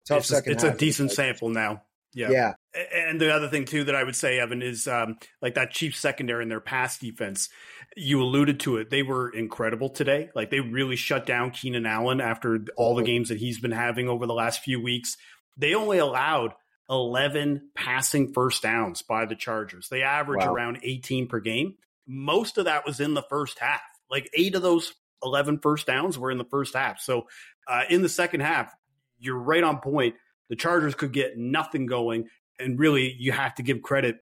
tough 0.07 0.19
it's 0.19 0.29
second 0.29 0.51
a, 0.51 0.55
It's 0.55 0.63
a 0.63 0.71
decent 0.71 1.11
sample 1.11 1.49
now. 1.49 1.83
Yeah. 2.13 2.31
Yeah. 2.31 2.53
And 2.93 3.19
the 3.21 3.33
other 3.33 3.47
thing 3.47 3.65
too 3.65 3.83
that 3.85 3.95
I 3.95 4.03
would 4.03 4.15
say, 4.15 4.39
Evan, 4.39 4.61
is 4.61 4.87
um, 4.87 5.17
like 5.41 5.55
that 5.55 5.71
Chiefs 5.71 5.99
secondary 5.99 6.43
and 6.43 6.51
their 6.51 6.59
pass 6.59 6.97
defense. 6.97 7.49
You 7.95 8.21
alluded 8.21 8.59
to 8.61 8.77
it; 8.77 8.89
they 8.89 9.03
were 9.03 9.29
incredible 9.29 9.89
today. 9.89 10.29
Like 10.35 10.49
they 10.49 10.59
really 10.59 10.95
shut 10.95 11.25
down 11.25 11.51
Keenan 11.51 11.85
Allen 11.85 12.21
after 12.21 12.65
all 12.75 12.95
the 12.95 13.03
games 13.03 13.29
that 13.29 13.37
he's 13.37 13.59
been 13.59 13.71
having 13.71 14.09
over 14.09 14.25
the 14.25 14.33
last 14.33 14.61
few 14.61 14.81
weeks. 14.81 15.17
They 15.57 15.73
only 15.73 15.97
allowed 15.97 16.53
11 16.89 17.71
passing 17.75 18.33
first 18.33 18.61
downs 18.63 19.01
by 19.01 19.25
the 19.25 19.35
Chargers. 19.35 19.89
They 19.89 20.03
average 20.03 20.45
wow. 20.45 20.53
around 20.53 20.79
18 20.83 21.27
per 21.27 21.39
game. 21.39 21.75
Most 22.07 22.57
of 22.57 22.65
that 22.65 22.85
was 22.85 22.99
in 22.99 23.13
the 23.13 23.23
first 23.23 23.59
half. 23.59 23.81
Like 24.09 24.29
eight 24.33 24.55
of 24.55 24.61
those 24.61 24.93
11 25.23 25.59
first 25.59 25.87
downs 25.87 26.17
were 26.17 26.31
in 26.31 26.37
the 26.37 26.45
first 26.45 26.75
half. 26.75 26.99
So 26.99 27.27
uh, 27.67 27.83
in 27.89 28.01
the 28.01 28.09
second 28.09 28.41
half, 28.41 28.73
you're 29.19 29.37
right 29.37 29.63
on 29.63 29.79
point 29.79 30.15
the 30.49 30.55
Chargers 30.55 30.95
could 30.95 31.11
get 31.11 31.37
nothing 31.37 31.85
going. 31.85 32.29
And 32.59 32.79
really, 32.79 33.15
you 33.19 33.31
have 33.31 33.55
to 33.55 33.63
give 33.63 33.81
credit 33.81 34.17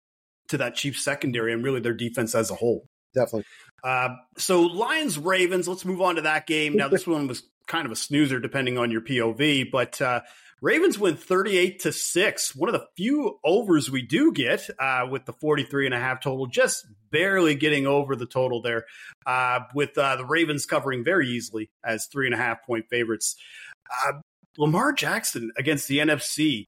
to 0.50 0.58
that 0.58 0.76
Chiefs 0.76 1.04
secondary 1.04 1.54
and 1.54 1.64
really 1.64 1.80
their 1.80 1.94
defense 1.94 2.36
as 2.36 2.52
a 2.52 2.56
whole. 2.56 2.88
Definitely. 3.14 3.46
Uh, 3.84 4.10
so 4.38 4.64
Lions 4.64 5.18
Ravens. 5.18 5.68
Let's 5.68 5.86
move 5.86 6.02
on 6.02 6.16
to 6.16 6.22
that 6.24 6.48
game. 6.48 6.76
Now 6.76 6.90
this 6.90 7.08
one 7.08 7.28
was 7.28 7.44
kind 7.68 7.86
of 7.86 7.92
a 7.92 7.96
snoozer 7.96 8.40
depending 8.40 8.78
on 8.78 8.92
your 8.92 9.02
POV. 9.02 9.72
But 9.72 10.02
uh, 10.02 10.22
Ravens 10.62 11.00
win 11.00 11.16
38 11.16 11.80
to 11.82 11.94
6. 11.94 12.56
One 12.56 12.70
of 12.70 12.74
the 12.74 12.88
few 12.98 13.40
overs 13.44 13.90
we 13.90 14.02
do 14.02 14.34
get 14.34 14.68
uh, 14.80 15.08
with 15.10 15.26
the 15.26 15.34
43 15.34 15.86
and 15.86 15.96
a 15.96 16.00
half 16.00 16.22
total, 16.22 16.46
just 16.48 16.86
barely 17.12 17.56
getting 17.56 17.88
over 17.88 18.16
the 18.16 18.26
total 18.26 18.62
there, 18.62 18.86
uh, 19.26 19.62
with 19.74 19.98
uh, 19.98 20.18
the 20.18 20.26
Ravens 20.26 20.66
covering 20.66 21.04
very 21.04 21.30
easily 21.30 21.70
as 21.86 22.08
three 22.08 22.26
and 22.26 22.36
a 22.36 22.38
half 22.38 22.66
point 22.66 22.86
favorites. 22.90 23.36
Lamar 24.58 24.94
Jackson 24.94 25.52
against 25.58 25.88
the 25.88 26.00
NFC 26.00 26.66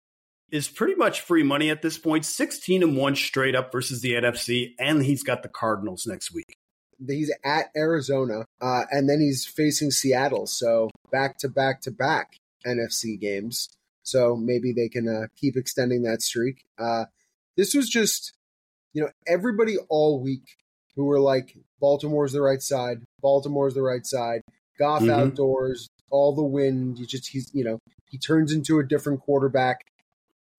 is 0.52 0.68
pretty 0.68 0.96
much 0.96 1.22
free 1.22 1.44
money 1.44 1.70
at 1.70 1.82
this 1.82 1.98
point 1.98 2.26
16 2.26 2.84
and 2.84 2.98
1 2.98 3.16
straight 3.16 3.56
up 3.56 3.72
versus 3.72 4.02
the 4.02 4.14
NFC, 4.14 4.74
and 4.80 5.04
he's 5.04 5.24
got 5.24 5.44
the 5.44 5.50
Cardinals 5.50 6.06
next 6.08 6.34
week. 6.34 6.56
He's 7.06 7.32
at 7.44 7.68
Arizona, 7.76 8.46
uh, 8.62 8.84
and 8.90 9.10
then 9.10 9.20
he's 9.20 9.46
facing 9.46 9.92
Seattle. 9.92 10.48
So 10.48 10.90
back 11.12 11.38
to 11.40 11.50
back 11.50 11.82
to 11.82 11.92
back 11.92 12.38
NFC 12.66 13.20
games. 13.20 13.70
So 14.04 14.36
maybe 14.36 14.72
they 14.72 14.88
can 14.88 15.08
uh, 15.08 15.28
keep 15.36 15.58
extending 15.58 16.04
that 16.04 16.22
streak. 16.22 16.64
Uh, 16.80 17.06
this 17.58 17.74
was 17.74 17.90
just, 17.90 18.34
you 18.94 19.02
know, 19.02 19.10
everybody 19.28 19.78
all 19.90 20.22
week 20.22 20.56
who 20.96 21.06
were 21.06 21.20
like, 21.20 21.58
Baltimore's 21.80 22.32
the 22.32 22.42
right 22.42 22.62
side, 22.62 23.02
Baltimore's 23.22 23.76
the 23.76 23.82
right 23.82 24.06
side, 24.06 24.42
Goff 24.80 25.02
mm-hmm. 25.02 25.12
outdoors, 25.12 25.90
all 26.10 26.34
the 26.34 26.44
wind. 26.44 27.00
You 27.00 27.06
just, 27.06 27.28
he's, 27.28 27.50
you 27.54 27.64
know, 27.64 27.80
he 28.10 28.18
turns 28.18 28.52
into 28.52 28.80
a 28.80 28.84
different 28.84 29.22
quarterback. 29.22 29.86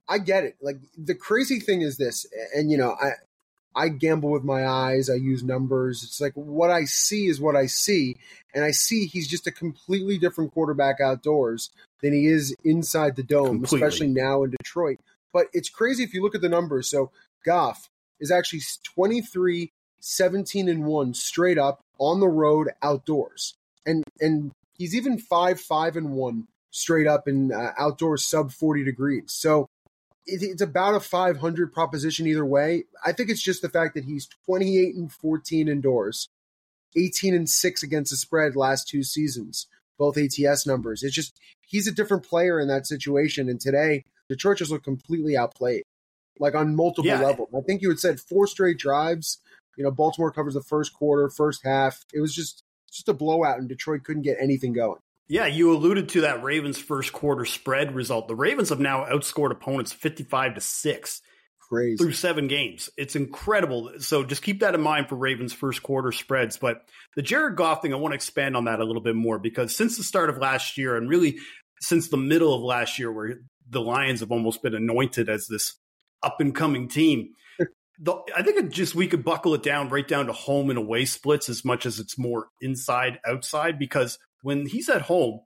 I 0.09 0.19
get 0.19 0.45
it. 0.45 0.57
Like 0.63 0.79
the 0.97 1.15
crazy 1.15 1.61
thing 1.61 1.83
is 1.83 1.97
this, 1.99 2.27
and 2.55 2.71
you 2.71 2.79
know, 2.79 2.97
I 3.01 3.11
I 3.75 3.89
gamble 3.89 4.31
with 4.31 4.43
my 4.43 4.67
eyes. 4.67 5.11
I 5.11 5.15
use 5.15 5.43
numbers. 5.43 6.03
It's 6.03 6.21
like 6.21 6.33
what 6.35 6.71
I 6.71 6.85
see 6.85 7.27
is 7.27 7.41
what 7.41 7.57
I 7.57 7.67
see, 7.67 8.17
and 8.55 8.65
I 8.65 8.71
see 8.71 9.07
he's 9.07 9.29
just 9.29 9.47
a 9.47 9.53
completely 9.53 10.19
different 10.19 10.53
quarterback 10.53 11.01
outdoors 11.01 11.71
than 12.03 12.13
he 12.13 12.27
is 12.27 12.57
inside 12.65 13.17
the 13.17 13.23
dome, 13.23 13.59
completely. 13.61 13.87
especially 13.87 14.09
now 14.09 14.43
in 14.45 14.51
Detroit. 14.51 14.99
But 15.33 15.47
it's 15.53 15.69
crazy 15.69 16.05
if 16.05 16.15
you 16.15 16.23
look 16.23 16.35
at 16.35 16.41
the 16.41 16.49
numbers. 16.49 16.89
So 16.89 17.11
Goff 17.45 17.89
is 18.19 18.31
actually 18.31 18.63
23, 18.83 19.71
17 20.01 20.69
and 20.69 20.85
1 20.85 21.15
straight 21.15 21.59
up 21.59 21.81
on 21.99 22.21
the 22.21 22.29
road 22.29 22.71
outdoors. 22.83 23.55
And 23.85 24.05
and 24.21 24.53
he's 24.79 24.95
even 24.95 25.19
5 25.19 25.61
5 25.61 25.97
and 25.97 26.13
1 26.13 26.49
straight 26.71 27.07
up 27.07 27.29
in 27.29 27.53
uh, 27.53 27.73
outdoors 27.79 28.25
sub 28.25 28.53
40 28.53 28.85
degrees. 28.85 29.25
So 29.29 29.69
it's 30.27 30.63
about 30.63 30.95
a 30.95 31.01
500 31.01 31.73
proposition 31.73 32.27
either 32.27 32.45
way. 32.45 32.85
I 33.05 33.13
think 33.13 33.31
it's 33.31 33.43
just 33.43 33.63
the 33.63 33.69
fact 33.69 33.95
that 33.95 34.05
he's 34.05 34.29
28 34.47 34.95
and 34.95 35.11
14 35.11 35.69
indoors, 35.69 36.29
18 36.97 37.35
and 37.35 37.49
6 37.49 37.83
against 37.83 38.11
the 38.11 38.17
spread 38.17 38.55
last 38.55 38.89
two 38.89 39.03
seasons, 39.03 39.67
both 39.99 40.19
ATS 40.19 40.67
numbers. 40.67 41.03
It's 41.03 41.15
just 41.15 41.39
he's 41.67 41.87
a 41.87 41.93
different 41.93 42.29
player 42.29 42.61
in 42.61 42.69
that 42.69 42.87
situation. 42.87 43.49
And 43.49 43.61
today, 43.61 44.05
Detroit 44.29 44.59
just 44.59 44.71
looked 44.71 44.85
completely 44.85 45.37
outplayed, 45.37 45.85
like 46.39 46.55
on 46.55 46.77
multiple 46.77 47.09
yeah. 47.09 47.21
levels. 47.21 47.49
I 47.57 47.63
think 47.63 47.81
you 47.81 47.89
had 47.89 48.01
said 48.01 48.21
four 48.21 48.47
straight 48.47 48.79
drives. 48.79 49.39
You 49.77 49.85
know, 49.85 49.91
Baltimore 49.91 50.33
covers 50.33 50.55
the 50.55 50.63
first 50.63 50.93
quarter, 50.93 51.31
first 51.31 51.65
half. 51.65 52.05
It 52.13 52.21
was 52.21 52.35
just 52.35 52.65
just 52.93 53.09
a 53.09 53.15
blowout, 53.15 53.59
and 53.59 53.69
Detroit 53.69 54.05
couldn't 54.05 54.23
get 54.23 54.39
anything 54.41 54.73
going. 54.73 55.01
Yeah, 55.29 55.47
you 55.47 55.73
alluded 55.73 56.09
to 56.11 56.23
that 56.23 56.43
Ravens 56.43 56.79
first 56.79 57.13
quarter 57.13 57.45
spread 57.45 57.95
result. 57.95 58.29
The 58.29 58.35
Ravens 58.35 58.71
have 58.71 58.81
now 58.81 59.05
outscored 59.05 59.51
opponents 59.51 59.93
55 59.93 60.55
to 60.55 60.61
6 60.63 61.23
Crazy. 61.69 61.97
through 61.99 62.13
7 62.13 62.49
games. 62.49 62.89
It's 62.97 63.15
incredible. 63.15 63.93
So 63.99 64.25
just 64.25 64.43
keep 64.43 64.61
that 64.61 64.75
in 64.75 64.81
mind 64.81 65.11
for 65.11 65.17
Ravens 65.17 65.53
first 65.53 65.83
quarter 65.83 66.13
spreads, 66.13 66.57
but 66.57 66.83
the 67.15 67.21
Jared 67.21 67.57
Goff 67.57 67.83
thing 67.83 67.93
I 67.93 67.99
want 67.99 68.13
to 68.13 68.17
expand 68.17 68.57
on 68.57 68.65
that 68.65 68.81
a 68.81 68.85
little 68.85 69.03
bit 69.03 69.17
more 69.17 69.39
because 69.39 69.77
since 69.77 69.99
the 69.99 70.03
start 70.03 70.31
of 70.31 70.39
last 70.39 70.79
year 70.79 70.97
and 70.97 71.11
really 71.11 71.39
since 71.81 72.09
the 72.09 72.17
middle 72.17 72.55
of 72.55 72.63
last 72.63 72.99
year 72.99 73.13
where 73.13 73.41
the 73.69 73.83
Lions 73.83 74.21
have 74.21 74.33
almost 74.33 74.63
been 74.63 74.75
anointed 74.75 75.29
as 75.29 75.47
this 75.47 75.75
up 76.23 76.41
and 76.41 76.55
coming 76.55 76.89
team, 76.89 77.35
the, 77.99 78.15
I 78.37 78.43
think 78.43 78.59
it 78.59 78.71
just 78.71 78.95
we 78.95 79.09
could 79.09 79.25
buckle 79.25 79.55
it 79.55 79.63
down 79.63 79.89
right 79.89 80.07
down 80.07 80.27
to 80.27 80.33
home 80.33 80.71
and 80.71 80.79
away 80.79 81.05
splits 81.05 81.49
as 81.49 81.65
much 81.65 81.85
as 81.85 81.99
it's 81.99 82.19
more 82.19 82.49
inside 82.61 83.19
outside 83.27 83.79
because 83.79 84.19
when 84.43 84.67
he's 84.67 84.89
at 84.89 85.03
home, 85.03 85.41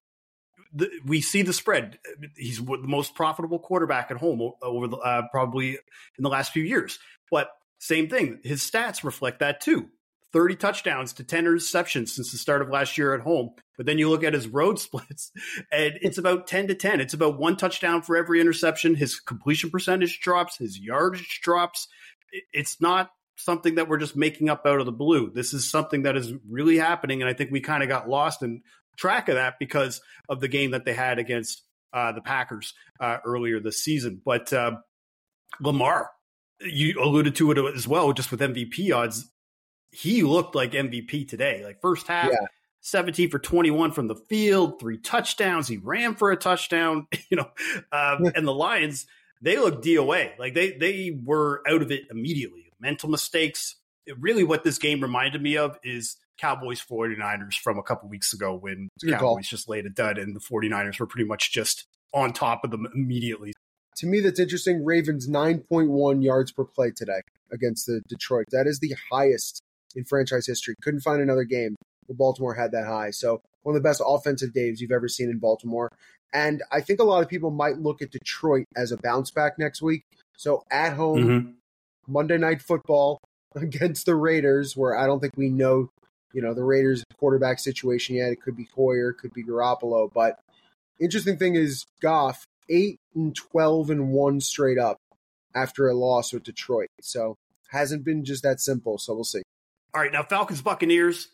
the, 0.74 0.90
we 1.04 1.20
see 1.20 1.42
the 1.42 1.52
spread. 1.52 1.98
He's 2.36 2.58
the 2.58 2.78
most 2.82 3.14
profitable 3.14 3.58
quarterback 3.58 4.10
at 4.10 4.18
home 4.18 4.52
over 4.62 4.88
the, 4.88 4.96
uh, 4.96 5.22
probably 5.30 5.70
in 5.72 6.22
the 6.22 6.28
last 6.28 6.52
few 6.52 6.62
years. 6.62 6.98
But 7.30 7.48
same 7.78 8.08
thing, 8.08 8.40
his 8.42 8.62
stats 8.62 9.04
reflect 9.04 9.40
that 9.40 9.60
too. 9.60 9.88
30 10.32 10.56
touchdowns 10.56 11.12
to 11.14 11.24
10 11.24 11.44
interceptions 11.44 12.08
since 12.08 12.32
the 12.32 12.38
start 12.38 12.62
of 12.62 12.70
last 12.70 12.96
year 12.96 13.14
at 13.14 13.20
home. 13.20 13.50
But 13.76 13.86
then 13.86 13.98
you 13.98 14.08
look 14.08 14.24
at 14.24 14.32
his 14.32 14.48
road 14.48 14.78
splits 14.78 15.30
and 15.70 15.98
it's 16.00 16.18
about 16.18 16.46
10 16.46 16.68
to 16.68 16.74
10. 16.74 17.00
It's 17.00 17.14
about 17.14 17.38
one 17.38 17.56
touchdown 17.56 18.02
for 18.02 18.16
every 18.16 18.40
interception. 18.40 18.94
His 18.94 19.20
completion 19.20 19.70
percentage 19.70 20.20
drops, 20.20 20.56
his 20.56 20.78
yardage 20.78 21.40
drops. 21.42 21.88
It's 22.52 22.80
not 22.80 23.10
something 23.36 23.76
that 23.76 23.88
we're 23.88 23.98
just 23.98 24.16
making 24.16 24.48
up 24.48 24.66
out 24.66 24.80
of 24.80 24.86
the 24.86 24.92
blue. 24.92 25.30
This 25.30 25.52
is 25.52 25.68
something 25.68 26.02
that 26.02 26.16
is 26.16 26.32
really 26.48 26.78
happening. 26.78 27.22
And 27.22 27.28
I 27.28 27.34
think 27.34 27.50
we 27.50 27.60
kind 27.60 27.82
of 27.82 27.88
got 27.88 28.08
lost 28.08 28.42
in 28.42 28.62
track 28.96 29.28
of 29.28 29.36
that 29.36 29.58
because 29.58 30.00
of 30.28 30.40
the 30.40 30.48
game 30.48 30.72
that 30.72 30.84
they 30.84 30.94
had 30.94 31.18
against 31.18 31.62
uh, 31.92 32.12
the 32.12 32.20
Packers 32.20 32.74
uh, 33.00 33.18
earlier 33.24 33.60
this 33.60 33.82
season. 33.82 34.20
But 34.24 34.52
uh, 34.52 34.76
Lamar, 35.60 36.10
you 36.60 37.00
alluded 37.02 37.34
to 37.36 37.50
it 37.50 37.74
as 37.74 37.88
well, 37.88 38.12
just 38.12 38.30
with 38.30 38.40
MVP 38.40 38.94
odds. 38.94 39.30
He 39.90 40.22
looked 40.22 40.54
like 40.54 40.72
MVP 40.72 41.28
today. 41.28 41.62
Like 41.64 41.80
first 41.80 42.06
half, 42.06 42.30
yeah. 42.30 42.46
17 42.80 43.30
for 43.30 43.38
21 43.38 43.92
from 43.92 44.08
the 44.08 44.16
field, 44.16 44.80
three 44.80 44.98
touchdowns. 44.98 45.68
He 45.68 45.76
ran 45.76 46.14
for 46.14 46.30
a 46.30 46.36
touchdown, 46.36 47.06
you 47.30 47.36
know, 47.36 47.50
um, 47.92 48.32
and 48.34 48.46
the 48.46 48.54
Lions, 48.54 49.06
they 49.42 49.56
look 49.58 49.82
DOA. 49.82 50.38
Like 50.38 50.54
they, 50.54 50.72
they 50.72 51.18
were 51.24 51.62
out 51.68 51.82
of 51.82 51.90
it 51.90 52.04
immediately. 52.10 52.70
Mental 52.80 53.08
mistakes. 53.08 53.76
It, 54.06 54.16
really, 54.18 54.44
what 54.44 54.64
this 54.64 54.78
game 54.78 55.00
reminded 55.00 55.42
me 55.42 55.56
of 55.56 55.78
is 55.84 56.16
Cowboys 56.38 56.82
49ers 56.82 57.54
from 57.54 57.78
a 57.78 57.82
couple 57.82 58.08
weeks 58.08 58.32
ago 58.32 58.54
when 58.54 58.88
the 59.00 59.12
Cowboys 59.12 59.20
call. 59.20 59.40
just 59.42 59.68
laid 59.68 59.86
a 59.86 59.90
dud 59.90 60.18
and 60.18 60.34
the 60.34 60.40
49ers 60.40 60.98
were 60.98 61.06
pretty 61.06 61.28
much 61.28 61.52
just 61.52 61.86
on 62.14 62.32
top 62.32 62.64
of 62.64 62.70
them 62.70 62.86
immediately. 62.94 63.52
To 63.96 64.06
me, 64.06 64.20
that's 64.20 64.40
interesting. 64.40 64.84
Ravens 64.84 65.28
9.1 65.28 66.24
yards 66.24 66.50
per 66.50 66.64
play 66.64 66.90
today 66.90 67.20
against 67.52 67.86
the 67.86 68.00
Detroit. 68.08 68.46
That 68.50 68.66
is 68.66 68.80
the 68.80 68.94
highest 69.10 69.62
in 69.94 70.04
franchise 70.04 70.46
history. 70.46 70.74
Couldn't 70.82 71.00
find 71.00 71.20
another 71.20 71.44
game 71.44 71.76
where 72.06 72.16
Baltimore 72.16 72.54
had 72.54 72.72
that 72.72 72.86
high. 72.86 73.10
So, 73.10 73.42
one 73.62 73.76
of 73.76 73.82
the 73.82 73.88
best 73.88 74.02
offensive 74.04 74.52
days 74.52 74.80
you've 74.80 74.90
ever 74.90 75.08
seen 75.08 75.30
in 75.30 75.38
Baltimore. 75.38 75.90
And 76.32 76.62
I 76.72 76.80
think 76.80 77.00
a 77.00 77.04
lot 77.04 77.22
of 77.22 77.28
people 77.28 77.50
might 77.50 77.78
look 77.78 78.00
at 78.00 78.10
Detroit 78.10 78.66
as 78.76 78.92
a 78.92 78.96
bounce 78.96 79.30
back 79.30 79.58
next 79.58 79.82
week. 79.82 80.04
So, 80.36 80.62
at 80.70 80.94
home, 80.94 81.18
mm-hmm. 81.18 81.50
Monday 82.06 82.38
Night 82.38 82.62
Football 82.62 83.20
against 83.54 84.06
the 84.06 84.16
Raiders, 84.16 84.76
where 84.76 84.96
I 84.96 85.06
don't 85.06 85.20
think 85.20 85.36
we 85.36 85.50
know 85.50 85.90
you 86.32 86.42
know 86.42 86.54
the 86.54 86.64
Raiders 86.64 87.04
quarterback 87.18 87.58
situation 87.58 88.16
yet. 88.16 88.32
It 88.32 88.42
could 88.42 88.56
be 88.56 88.68
Hoyer, 88.74 89.12
could 89.12 89.32
be 89.32 89.44
Garoppolo, 89.44 90.10
but 90.12 90.38
interesting 91.00 91.36
thing 91.36 91.54
is 91.54 91.84
Goff 92.00 92.44
eight 92.68 92.96
and 93.14 93.34
twelve 93.34 93.90
and 93.90 94.10
one 94.10 94.40
straight 94.40 94.78
up 94.78 94.96
after 95.54 95.88
a 95.88 95.94
loss 95.94 96.32
with 96.32 96.44
Detroit. 96.44 96.88
So 97.00 97.36
hasn't 97.70 98.04
been 98.04 98.24
just 98.24 98.42
that 98.42 98.60
simple. 98.60 98.98
So 98.98 99.14
we'll 99.14 99.24
see. 99.24 99.42
All 99.94 100.00
right, 100.00 100.12
now 100.12 100.22
Falcons 100.22 100.62
Buccaneers. 100.62 101.28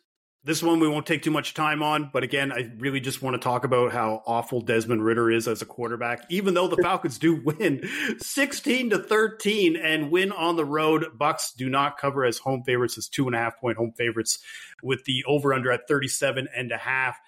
This 0.44 0.62
one 0.62 0.78
we 0.78 0.88
won't 0.88 1.04
take 1.04 1.22
too 1.22 1.32
much 1.32 1.52
time 1.52 1.82
on, 1.82 2.10
but 2.12 2.22
again, 2.22 2.52
I 2.52 2.70
really 2.78 3.00
just 3.00 3.20
want 3.20 3.34
to 3.34 3.40
talk 3.40 3.64
about 3.64 3.92
how 3.92 4.22
awful 4.24 4.60
Desmond 4.60 5.04
Ridder 5.04 5.30
is 5.30 5.48
as 5.48 5.62
a 5.62 5.66
quarterback. 5.66 6.24
Even 6.30 6.54
though 6.54 6.68
the 6.68 6.80
Falcons 6.80 7.18
do 7.18 7.34
win 7.44 7.86
16 8.18 8.90
to 8.90 8.98
13 8.98 9.76
and 9.76 10.10
win 10.12 10.30
on 10.30 10.56
the 10.56 10.64
road, 10.64 11.06
Bucks 11.18 11.52
do 11.52 11.68
not 11.68 11.98
cover 11.98 12.24
as 12.24 12.38
home 12.38 12.62
favorites 12.64 12.96
as 12.96 13.08
two 13.08 13.26
and 13.26 13.34
a 13.34 13.38
half 13.38 13.58
point 13.58 13.76
home 13.76 13.92
favorites 13.96 14.38
with 14.82 15.04
the 15.04 15.24
over 15.26 15.52
under 15.52 15.72
at 15.72 15.88
37 15.88 16.48
and 16.56 16.70
a 16.70 16.78
half. 16.78 17.18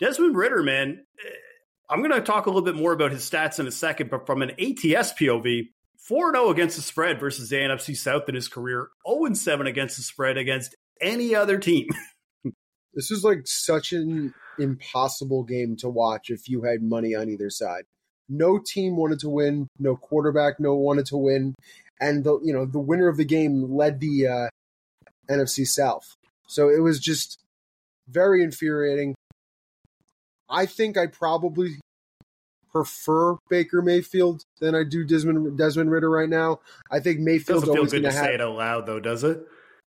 Desmond 0.00 0.36
Ridder, 0.36 0.62
man, 0.62 1.04
eh, 1.24 1.30
I'm 1.90 2.00
going 2.00 2.12
to 2.12 2.22
talk 2.22 2.46
a 2.46 2.48
little 2.48 2.62
bit 2.62 2.76
more 2.76 2.92
about 2.92 3.12
his 3.12 3.28
stats 3.28 3.60
in 3.60 3.66
a 3.66 3.72
second, 3.72 4.10
but 4.10 4.26
from 4.26 4.40
an 4.40 4.52
ATS 4.52 5.12
POV, 5.12 5.68
4 5.98 6.32
0 6.32 6.50
against 6.50 6.76
the 6.76 6.82
spread 6.82 7.20
versus 7.20 7.50
the 7.50 7.56
NFC 7.56 7.96
South 7.96 8.28
in 8.28 8.34
his 8.34 8.48
career, 8.48 8.88
0 9.06 9.34
7 9.34 9.66
against 9.66 9.96
the 9.96 10.02
spread 10.02 10.38
against 10.38 10.74
any 11.00 11.34
other 11.34 11.58
team. 11.58 11.88
This 12.94 13.10
is 13.10 13.24
like 13.24 13.42
such 13.44 13.92
an 13.92 14.34
impossible 14.58 15.42
game 15.42 15.76
to 15.76 15.88
watch 15.88 16.30
if 16.30 16.48
you 16.48 16.62
had 16.62 16.82
money 16.82 17.14
on 17.14 17.28
either 17.28 17.50
side. 17.50 17.84
No 18.28 18.58
team 18.58 18.96
wanted 18.96 19.18
to 19.20 19.28
win, 19.28 19.68
no 19.78 19.96
quarterback 19.96 20.58
no 20.58 20.74
wanted 20.74 21.06
to 21.06 21.16
win, 21.16 21.54
and 22.00 22.24
the 22.24 22.38
you 22.42 22.52
know 22.52 22.64
the 22.64 22.78
winner 22.78 23.08
of 23.08 23.16
the 23.16 23.24
game 23.24 23.74
led 23.74 24.00
the 24.00 24.26
uh, 24.26 24.48
NFC 25.30 25.66
South. 25.66 26.14
So 26.46 26.68
it 26.68 26.80
was 26.80 26.98
just 26.98 27.38
very 28.08 28.42
infuriating. 28.42 29.14
I 30.48 30.66
think 30.66 30.96
I 30.96 31.06
probably 31.06 31.80
prefer 32.70 33.36
Baker 33.48 33.82
Mayfield 33.82 34.42
than 34.60 34.74
I 34.74 34.84
do 34.84 35.04
Desmond 35.04 35.56
Desmond 35.56 35.90
Ridder 35.90 36.10
right 36.10 36.28
now. 36.28 36.60
I 36.90 37.00
think 37.00 37.20
Mayfield 37.20 37.62
doesn't 37.62 37.74
feel 37.74 37.86
good 37.86 38.02
to 38.02 38.12
have, 38.12 38.24
say 38.24 38.34
it 38.34 38.40
out 38.40 38.56
loud 38.56 38.86
though, 38.86 39.00
does 39.00 39.24
it? 39.24 39.46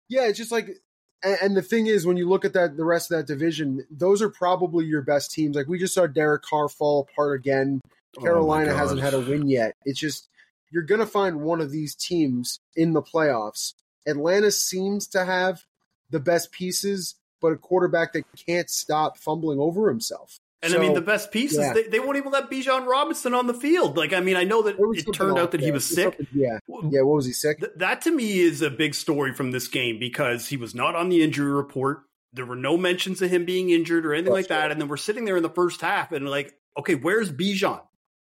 Yeah, 0.09 0.27
it's 0.27 0.37
just 0.37 0.51
like 0.51 0.77
And, 1.23 1.37
and 1.41 1.57
the 1.57 1.61
thing 1.61 1.87
is, 1.87 2.05
when 2.05 2.17
you 2.17 2.27
look 2.27 2.45
at 2.45 2.53
that, 2.53 2.77
the 2.77 2.85
rest 2.85 3.11
of 3.11 3.17
that 3.17 3.27
division, 3.27 3.85
those 3.89 4.21
are 4.21 4.29
probably 4.29 4.85
your 4.85 5.01
best 5.01 5.31
teams. 5.31 5.55
Like 5.55 5.67
we 5.67 5.79
just 5.79 5.93
saw 5.93 6.07
Derek 6.07 6.43
Carr 6.43 6.69
fall 6.69 7.07
apart 7.09 7.39
again. 7.39 7.81
Oh 8.17 8.21
Carolina 8.21 8.71
Oh 8.71 8.75
hasn't 8.75 9.01
had 9.01 9.13
a 9.13 9.19
win 9.19 9.47
yet. 9.47 9.75
It's 9.85 9.99
just 9.99 10.29
you're 10.71 10.83
going 10.83 10.99
to 10.99 11.07
find 11.07 11.41
one 11.41 11.61
of 11.61 11.71
these 11.71 11.95
teams 11.95 12.59
in 12.75 12.93
the 12.93 13.01
playoffs. 13.01 13.73
Atlanta 14.07 14.51
seems 14.51 15.07
to 15.07 15.23
have 15.23 15.63
the 16.09 16.19
best 16.19 16.51
pieces, 16.51 17.15
but 17.41 17.51
a 17.51 17.57
quarterback 17.57 18.13
that 18.13 18.25
can't 18.47 18.69
stop 18.69 19.17
fumbling 19.17 19.59
over 19.59 19.87
himself. 19.87 20.39
And 20.63 20.73
I 20.73 20.77
mean, 20.77 20.93
the 20.93 21.01
best 21.01 21.31
piece 21.31 21.57
yeah. 21.57 21.69
is 21.69 21.73
they, 21.73 21.83
they 21.83 21.99
won't 21.99 22.15
even 22.15 22.31
let 22.31 22.49
Bijan 22.49 22.87
Robinson 22.87 23.33
on 23.33 23.47
the 23.47 23.53
field. 23.53 23.97
Like, 23.97 24.13
I 24.13 24.21
mean, 24.21 24.37
I 24.37 24.45
know 24.45 24.61
that 24.63 24.77
there 24.77 24.93
it 24.93 25.13
turned 25.13 25.37
out 25.37 25.51
that 25.51 25.59
he 25.59 25.71
was 25.71 25.85
sick. 25.85 26.17
Yeah, 26.33 26.57
yeah. 26.89 27.01
What 27.01 27.15
was 27.15 27.25
he 27.25 27.33
sick? 27.33 27.59
Th- 27.59 27.71
that 27.75 28.01
to 28.03 28.11
me 28.11 28.39
is 28.39 28.61
a 28.61 28.69
big 28.69 28.95
story 28.95 29.33
from 29.33 29.51
this 29.51 29.67
game 29.67 29.99
because 29.99 30.47
he 30.47 30.55
was 30.55 30.73
not 30.73 30.95
on 30.95 31.09
the 31.09 31.21
injury 31.21 31.51
report. 31.51 32.03
There 32.31 32.45
were 32.45 32.55
no 32.55 32.77
mentions 32.77 33.21
of 33.21 33.29
him 33.29 33.45
being 33.45 33.69
injured 33.69 34.05
or 34.05 34.13
anything 34.13 34.31
like 34.31 34.47
That's 34.47 34.59
that. 34.59 34.61
right. 34.63 34.71
And 34.71 34.81
then 34.81 34.87
we're 34.87 34.97
sitting 34.97 35.25
there 35.25 35.37
in 35.37 35.43
the 35.43 35.49
first 35.49 35.81
half 35.81 36.11
and 36.13 36.27
like, 36.29 36.53
okay, 36.79 36.95
where's 36.95 37.31
Bijan? 37.31 37.81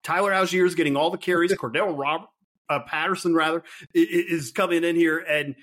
Tyler 0.04 0.30
Allgeier 0.30 0.66
is 0.66 0.74
getting 0.74 0.96
all 0.96 1.10
the 1.10 1.18
carries. 1.18 1.52
Cordell 1.56 1.98
Rob, 1.98 2.26
uh, 2.68 2.80
Patterson 2.80 3.34
rather 3.34 3.64
is 3.94 4.52
coming 4.52 4.84
in 4.84 4.94
here, 4.94 5.18
and 5.18 5.56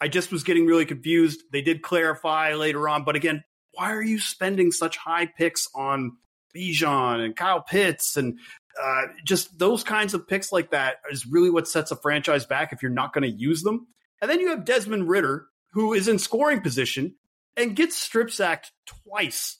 I 0.00 0.08
just 0.08 0.32
was 0.32 0.42
getting 0.42 0.66
really 0.66 0.86
confused. 0.86 1.42
They 1.52 1.62
did 1.62 1.82
clarify 1.82 2.54
later 2.54 2.88
on, 2.88 3.04
but 3.04 3.16
again, 3.16 3.44
why 3.76 3.92
are 3.92 4.02
you 4.02 4.18
spending 4.18 4.72
such 4.72 4.96
high 4.96 5.26
picks 5.26 5.68
on 5.74 6.16
Bijan 6.54 7.24
and 7.24 7.36
Kyle 7.36 7.60
Pitts 7.60 8.16
and 8.16 8.38
uh, 8.82 9.02
just 9.24 9.58
those 9.58 9.84
kinds 9.84 10.14
of 10.14 10.28
picks 10.28 10.52
like 10.52 10.70
that 10.70 10.96
is 11.10 11.26
really 11.26 11.50
what 11.50 11.68
sets 11.68 11.90
a 11.90 11.96
franchise 11.96 12.44
back 12.44 12.72
if 12.72 12.82
you're 12.82 12.90
not 12.90 13.12
going 13.12 13.22
to 13.22 13.30
use 13.30 13.62
them. 13.62 13.86
And 14.20 14.30
then 14.30 14.40
you 14.40 14.48
have 14.48 14.64
Desmond 14.64 15.08
Ridder, 15.08 15.46
who 15.72 15.92
is 15.92 16.08
in 16.08 16.18
scoring 16.18 16.60
position 16.60 17.14
and 17.56 17.76
gets 17.76 17.96
strip 17.96 18.30
sacked 18.30 18.72
twice. 18.86 19.58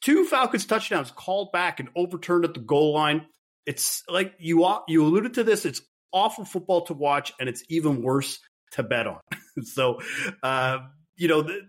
two 0.00 0.24
Falcons 0.24 0.66
touchdowns 0.66 1.10
called 1.10 1.52
back 1.52 1.80
and 1.80 1.88
overturned 1.96 2.44
at 2.44 2.54
the 2.54 2.60
goal 2.60 2.94
line. 2.94 3.26
It's 3.64 4.02
like 4.08 4.34
you 4.38 4.66
you 4.86 5.04
alluded 5.04 5.34
to 5.34 5.44
this. 5.44 5.64
It's 5.64 5.82
awful 6.12 6.44
football 6.44 6.82
to 6.86 6.94
watch, 6.94 7.32
and 7.40 7.48
it's 7.48 7.64
even 7.68 8.02
worse 8.02 8.38
to 8.72 8.82
bet 8.82 9.06
on. 9.06 9.20
so, 9.62 10.00
uh, 10.42 10.78
you 11.16 11.28
know, 11.28 11.42
the, 11.42 11.60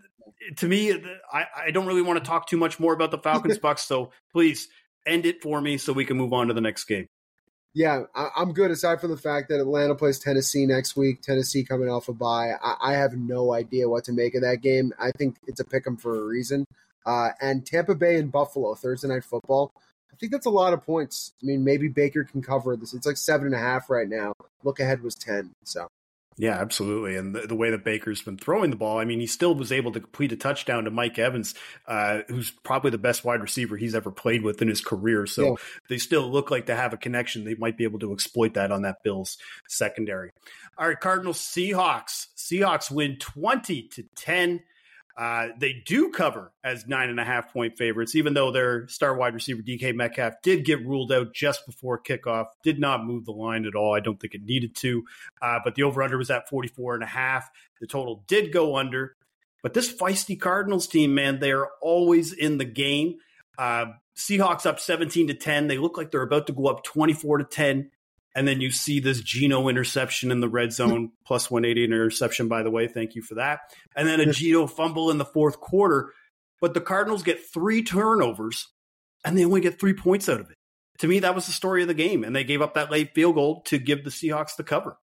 to 0.56 0.68
me, 0.68 0.92
I, 1.32 1.44
I 1.66 1.70
don't 1.70 1.86
really 1.86 2.02
want 2.02 2.22
to 2.22 2.28
talk 2.28 2.46
too 2.48 2.56
much 2.56 2.78
more 2.80 2.92
about 2.92 3.10
the 3.10 3.18
Falcons 3.18 3.58
Bucks. 3.62 3.82
So 3.84 4.10
please 4.32 4.68
end 5.06 5.26
it 5.26 5.42
for 5.42 5.60
me 5.60 5.78
so 5.78 5.92
we 5.92 6.04
can 6.04 6.16
move 6.16 6.32
on 6.32 6.48
to 6.48 6.54
the 6.54 6.60
next 6.60 6.84
game. 6.84 7.06
yeah. 7.74 8.02
I, 8.14 8.28
I'm 8.36 8.52
good. 8.52 8.70
Aside 8.70 9.00
from 9.00 9.10
the 9.10 9.16
fact 9.16 9.48
that 9.48 9.60
Atlanta 9.60 9.94
plays 9.94 10.18
Tennessee 10.18 10.66
next 10.66 10.96
week, 10.96 11.22
Tennessee 11.22 11.64
coming 11.64 11.88
off 11.88 12.08
a 12.08 12.12
bye, 12.12 12.52
I, 12.62 12.76
I 12.80 12.92
have 12.94 13.14
no 13.14 13.52
idea 13.52 13.88
what 13.88 14.04
to 14.04 14.12
make 14.12 14.34
of 14.34 14.42
that 14.42 14.62
game. 14.62 14.92
I 14.98 15.10
think 15.16 15.36
it's 15.46 15.60
a 15.60 15.64
pick 15.64 15.86
'em 15.86 15.96
for 15.96 16.16
a 16.18 16.24
reason. 16.24 16.64
Uh, 17.06 17.30
and 17.40 17.64
Tampa 17.64 17.94
Bay 17.94 18.16
and 18.16 18.30
Buffalo 18.30 18.74
Thursday 18.74 19.08
night 19.08 19.24
football. 19.24 19.72
I 20.12 20.16
think 20.18 20.32
that's 20.32 20.46
a 20.46 20.50
lot 20.50 20.72
of 20.72 20.84
points. 20.84 21.32
I 21.42 21.46
mean, 21.46 21.64
maybe 21.64 21.88
Baker 21.88 22.24
can 22.24 22.42
cover 22.42 22.76
this. 22.76 22.92
It's 22.92 23.06
like 23.06 23.16
seven 23.16 23.46
and 23.46 23.54
a 23.54 23.58
half 23.58 23.88
right 23.88 24.08
now. 24.08 24.32
Look 24.64 24.80
ahead 24.80 25.00
was 25.02 25.14
ten. 25.14 25.52
So 25.64 25.86
Yeah, 26.40 26.56
absolutely. 26.60 27.16
And 27.16 27.34
the, 27.34 27.48
the 27.48 27.56
way 27.56 27.70
that 27.70 27.82
Baker's 27.84 28.22
been 28.22 28.38
throwing 28.38 28.70
the 28.70 28.76
ball, 28.76 28.98
I 28.98 29.04
mean, 29.04 29.18
he 29.18 29.26
still 29.26 29.56
was 29.56 29.72
able 29.72 29.90
to 29.92 29.98
complete 30.00 30.30
a 30.30 30.36
touchdown 30.36 30.84
to 30.84 30.90
Mike 30.90 31.18
Evans, 31.18 31.54
uh, 31.88 32.20
who's 32.28 32.52
probably 32.62 32.92
the 32.92 32.98
best 32.98 33.24
wide 33.24 33.40
receiver 33.42 33.76
he's 33.76 33.94
ever 33.94 34.12
played 34.12 34.44
with 34.44 34.62
in 34.62 34.68
his 34.68 34.80
career. 34.80 35.26
So 35.26 35.42
Yeah. 35.44 35.54
they 35.88 35.98
still 35.98 36.30
look 36.30 36.50
like 36.52 36.66
they 36.66 36.76
have 36.76 36.92
a 36.92 36.96
connection. 36.96 37.44
They 37.44 37.56
might 37.56 37.76
be 37.76 37.82
able 37.84 37.98
to 37.98 38.12
exploit 38.12 38.54
that 38.54 38.70
on 38.70 38.82
that 38.82 39.02
Bills 39.02 39.36
secondary. 39.68 40.30
All 40.78 40.86
right, 40.86 41.00
Cardinals 41.00 41.38
Seahawks. 41.40 42.28
Seahawks 42.36 42.88
win 42.88 43.16
20 43.18 43.82
to 43.88 44.04
10. 44.14 44.60
Uh, 45.18 45.48
they 45.58 45.82
do 45.84 46.10
cover 46.10 46.52
as 46.62 46.86
nine 46.86 47.08
and 47.10 47.18
a 47.18 47.24
half 47.24 47.52
point 47.52 47.76
favorites, 47.76 48.14
even 48.14 48.34
though 48.34 48.52
their 48.52 48.86
star 48.86 49.16
wide 49.16 49.34
receiver 49.34 49.60
DK 49.62 49.92
Metcalf 49.92 50.34
did 50.44 50.64
get 50.64 50.86
ruled 50.86 51.10
out 51.10 51.34
just 51.34 51.66
before 51.66 52.00
kickoff, 52.00 52.46
did 52.62 52.78
not 52.78 53.04
move 53.04 53.24
the 53.24 53.32
line 53.32 53.66
at 53.66 53.74
all. 53.74 53.96
I 53.96 54.00
don't 54.00 54.20
think 54.20 54.34
it 54.34 54.44
needed 54.44 54.76
to. 54.76 55.02
Uh, 55.42 55.58
but 55.64 55.74
the 55.74 55.82
over 55.82 56.04
under 56.04 56.16
was 56.16 56.30
at 56.30 56.48
44 56.48 56.94
and 56.94 57.02
a 57.02 57.06
half. 57.06 57.50
The 57.80 57.88
total 57.88 58.22
did 58.28 58.52
go 58.52 58.76
under. 58.76 59.16
But 59.60 59.74
this 59.74 59.92
feisty 59.92 60.40
Cardinals 60.40 60.86
team, 60.86 61.16
man, 61.16 61.40
they 61.40 61.50
are 61.50 61.68
always 61.82 62.32
in 62.32 62.58
the 62.58 62.64
game. 62.64 63.16
Uh, 63.58 63.86
Seahawks 64.16 64.66
up 64.66 64.78
17 64.78 65.26
to 65.28 65.34
10. 65.34 65.66
They 65.66 65.78
look 65.78 65.96
like 65.96 66.12
they're 66.12 66.22
about 66.22 66.46
to 66.46 66.52
go 66.52 66.66
up 66.66 66.84
24 66.84 67.38
to 67.38 67.44
10. 67.44 67.90
And 68.38 68.46
then 68.46 68.60
you 68.60 68.70
see 68.70 69.00
this 69.00 69.20
Geno 69.20 69.66
interception 69.66 70.30
in 70.30 70.38
the 70.38 70.48
red 70.48 70.72
zone, 70.72 71.10
plus 71.26 71.50
180 71.50 71.84
interception, 71.84 72.46
by 72.46 72.62
the 72.62 72.70
way. 72.70 72.86
Thank 72.86 73.16
you 73.16 73.22
for 73.22 73.34
that. 73.34 73.62
And 73.96 74.06
then 74.06 74.20
a 74.20 74.32
Geno 74.32 74.68
fumble 74.68 75.10
in 75.10 75.18
the 75.18 75.24
fourth 75.24 75.58
quarter. 75.58 76.12
But 76.60 76.72
the 76.72 76.80
Cardinals 76.80 77.24
get 77.24 77.44
three 77.52 77.82
turnovers 77.82 78.68
and 79.24 79.36
they 79.36 79.44
only 79.44 79.60
get 79.60 79.80
three 79.80 79.92
points 79.92 80.28
out 80.28 80.38
of 80.38 80.50
it. 80.50 80.56
To 80.98 81.08
me, 81.08 81.18
that 81.18 81.34
was 81.34 81.46
the 81.46 81.52
story 81.52 81.82
of 81.82 81.88
the 81.88 81.94
game. 81.94 82.22
And 82.22 82.36
they 82.36 82.44
gave 82.44 82.62
up 82.62 82.74
that 82.74 82.92
late 82.92 83.12
field 83.12 83.34
goal 83.34 83.62
to 83.62 83.76
give 83.78 84.04
the 84.04 84.10
Seahawks 84.10 84.54
the 84.54 84.62
cover. 84.62 84.98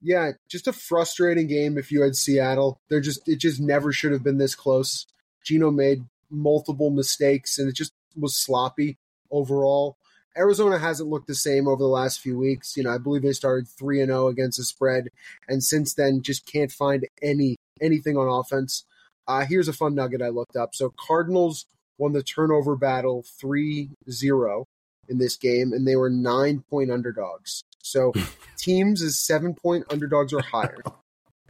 yeah, 0.00 0.30
just 0.48 0.66
a 0.66 0.72
frustrating 0.72 1.48
game. 1.48 1.76
If 1.76 1.92
you 1.92 2.00
had 2.00 2.16
Seattle, 2.16 2.80
they're 2.88 3.00
just 3.02 3.28
it 3.28 3.40
just 3.40 3.60
never 3.60 3.92
should 3.92 4.12
have 4.12 4.24
been 4.24 4.38
this 4.38 4.54
close. 4.54 5.06
Geno 5.44 5.70
made 5.70 6.04
multiple 6.30 6.88
mistakes, 6.90 7.58
and 7.58 7.68
it 7.68 7.74
just 7.76 7.92
was 8.16 8.34
sloppy 8.34 8.98
overall. 9.30 9.98
Arizona 10.36 10.78
hasn't 10.78 11.08
looked 11.08 11.26
the 11.26 11.34
same 11.34 11.66
over 11.66 11.82
the 11.82 11.88
last 11.88 12.20
few 12.20 12.38
weeks. 12.38 12.76
You 12.76 12.84
know, 12.84 12.90
I 12.90 12.98
believe 12.98 13.22
they 13.22 13.32
started 13.32 13.68
three 13.68 14.00
and 14.00 14.08
zero 14.08 14.28
against 14.28 14.58
the 14.58 14.64
spread, 14.64 15.08
and 15.48 15.62
since 15.62 15.94
then 15.94 16.22
just 16.22 16.46
can't 16.46 16.70
find 16.70 17.06
any 17.22 17.56
anything 17.80 18.16
on 18.16 18.28
offense. 18.28 18.84
Uh, 19.26 19.44
here's 19.44 19.68
a 19.68 19.72
fun 19.72 19.94
nugget 19.94 20.22
I 20.22 20.28
looked 20.28 20.56
up. 20.56 20.74
So 20.74 20.92
Cardinals 20.98 21.66
won 21.98 22.12
the 22.12 22.22
turnover 22.22 22.74
battle 22.74 23.24
3-0 23.42 24.64
in 25.08 25.18
this 25.18 25.36
game, 25.36 25.72
and 25.72 25.86
they 25.86 25.96
were 25.96 26.10
nine 26.10 26.64
point 26.70 26.90
underdogs. 26.90 27.62
So 27.82 28.12
teams 28.56 29.02
as 29.02 29.18
seven 29.18 29.54
point 29.54 29.84
underdogs 29.90 30.32
or 30.32 30.42
higher, 30.42 30.82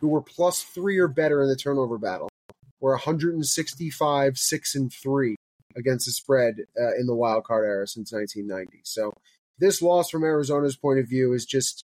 who 0.00 0.08
were 0.08 0.22
plus 0.22 0.62
three 0.62 0.98
or 0.98 1.08
better 1.08 1.42
in 1.42 1.48
the 1.48 1.56
turnover 1.56 1.98
battle, 1.98 2.28
were 2.80 2.92
165 2.92 4.38
six 4.38 4.74
and 4.74 4.92
three 4.92 5.36
against 5.76 6.06
the 6.06 6.12
spread 6.12 6.56
uh, 6.80 6.94
in 6.98 7.06
the 7.06 7.14
wild 7.14 7.44
card 7.44 7.66
era 7.66 7.86
since 7.86 8.12
1990. 8.12 8.80
So 8.84 9.12
this 9.58 9.82
loss 9.82 10.10
from 10.10 10.24
Arizona's 10.24 10.76
point 10.76 10.98
of 10.98 11.08
view 11.08 11.32
is 11.32 11.44
just 11.44 11.84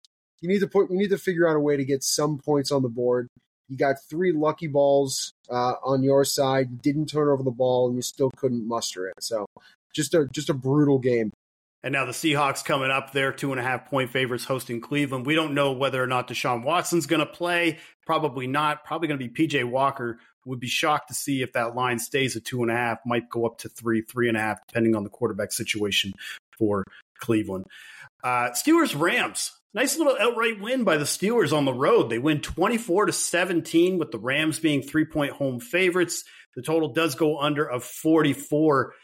you 0.41 0.49
need 0.49 0.61
to 0.61 0.67
put 0.67 0.91
you 0.91 0.97
need 0.97 1.11
to 1.11 1.19
figure 1.19 1.49
out 1.49 1.57
a 1.57 1.61
way 1.61 1.77
to 1.77 1.85
get 1.85 2.03
some 2.03 2.39
points 2.39 2.71
on 2.71 2.83
the 2.83 2.89
board. 2.89 3.29
You 3.69 3.77
got 3.77 3.97
three 4.09 4.33
lucky 4.33 4.69
balls 4.69 5.33
uh, 5.51 5.75
on 5.85 6.03
your 6.03 6.25
side. 6.25 6.69
You 6.71 6.77
didn't 6.77 7.07
turn 7.07 7.29
over 7.29 7.43
the 7.43 7.51
ball, 7.51 7.89
and 7.89 7.97
you 7.97 8.03
still 8.03 8.31
couldn't 8.37 8.67
muster 8.67 9.09
it. 9.09 9.15
So 9.21 9.47
just 9.95 10.15
a 10.15 10.27
just 10.33 10.51
a 10.51 10.55
brutal 10.55 10.99
game. 10.99 11.33
And 11.83 11.93
now 11.93 12.05
the 12.05 12.13
Seahawks 12.13 12.65
coming 12.65 12.91
up, 12.91 13.13
they're 13.13 13.33
two 13.33 13.53
and 13.53 13.61
a 13.61 13.63
half 13.63 13.89
point 13.89 14.11
favorites 14.11 14.45
hosting 14.45 14.81
Cleveland. 14.81 15.27
We 15.27 15.35
don't 15.35 15.55
know 15.55 15.73
whether 15.73 16.03
or 16.03 16.07
not 16.07 16.29
Deshaun 16.29 16.65
Watson's 16.65 17.07
going 17.07 17.21
to 17.21 17.27
play. 17.27 17.79
Probably 18.05 18.47
not. 18.47 18.85
Probably 18.85 19.09
going 19.09 19.21
to 19.21 19.29
be 19.29 19.47
PJ 19.47 19.65
Walker. 19.65 20.19
Would 20.47 20.61
be 20.61 20.69
shocked 20.69 21.09
to 21.09 21.15
see 21.15 21.43
if 21.43 21.53
that 21.53 21.75
line 21.75 21.99
stays 21.99 22.37
at 22.37 22.45
two 22.45 22.63
and 22.63 22.71
a 22.71 22.75
half. 22.75 22.99
Might 23.05 23.29
go 23.29 23.45
up 23.45 23.59
to 23.59 23.69
three, 23.69 24.01
three 24.01 24.29
and 24.29 24.37
a 24.37 24.41
half, 24.41 24.67
depending 24.67 24.95
on 24.95 25.05
the 25.05 25.11
quarterback 25.11 25.53
situation 25.53 26.13
for 26.59 26.85
Cleveland. 27.19 27.67
Uh, 28.23 28.51
Steelers 28.51 28.99
Rams. 28.99 29.53
Nice 29.75 29.99
little 29.99 30.17
outright 30.19 30.59
win 30.61 30.85
by 30.85 30.97
the 30.97 31.05
Steelers 31.05 31.53
on 31.53 31.67
the 31.67 31.75
road. 31.75 32.09
They 32.09 32.19
win 32.19 32.41
24 32.41 33.07
to 33.07 33.13
17 33.13 33.99
with 33.99 34.11
the 34.11 34.19
Rams 34.19 34.59
being 34.59 34.83
three 34.83 35.05
point 35.05 35.33
home 35.33 35.61
favorites. 35.61 36.25
The 36.55 36.63
total 36.63 36.89
does 36.89 37.15
go 37.15 37.39
under 37.39 37.69
of 37.69 37.85
44. 37.85 38.95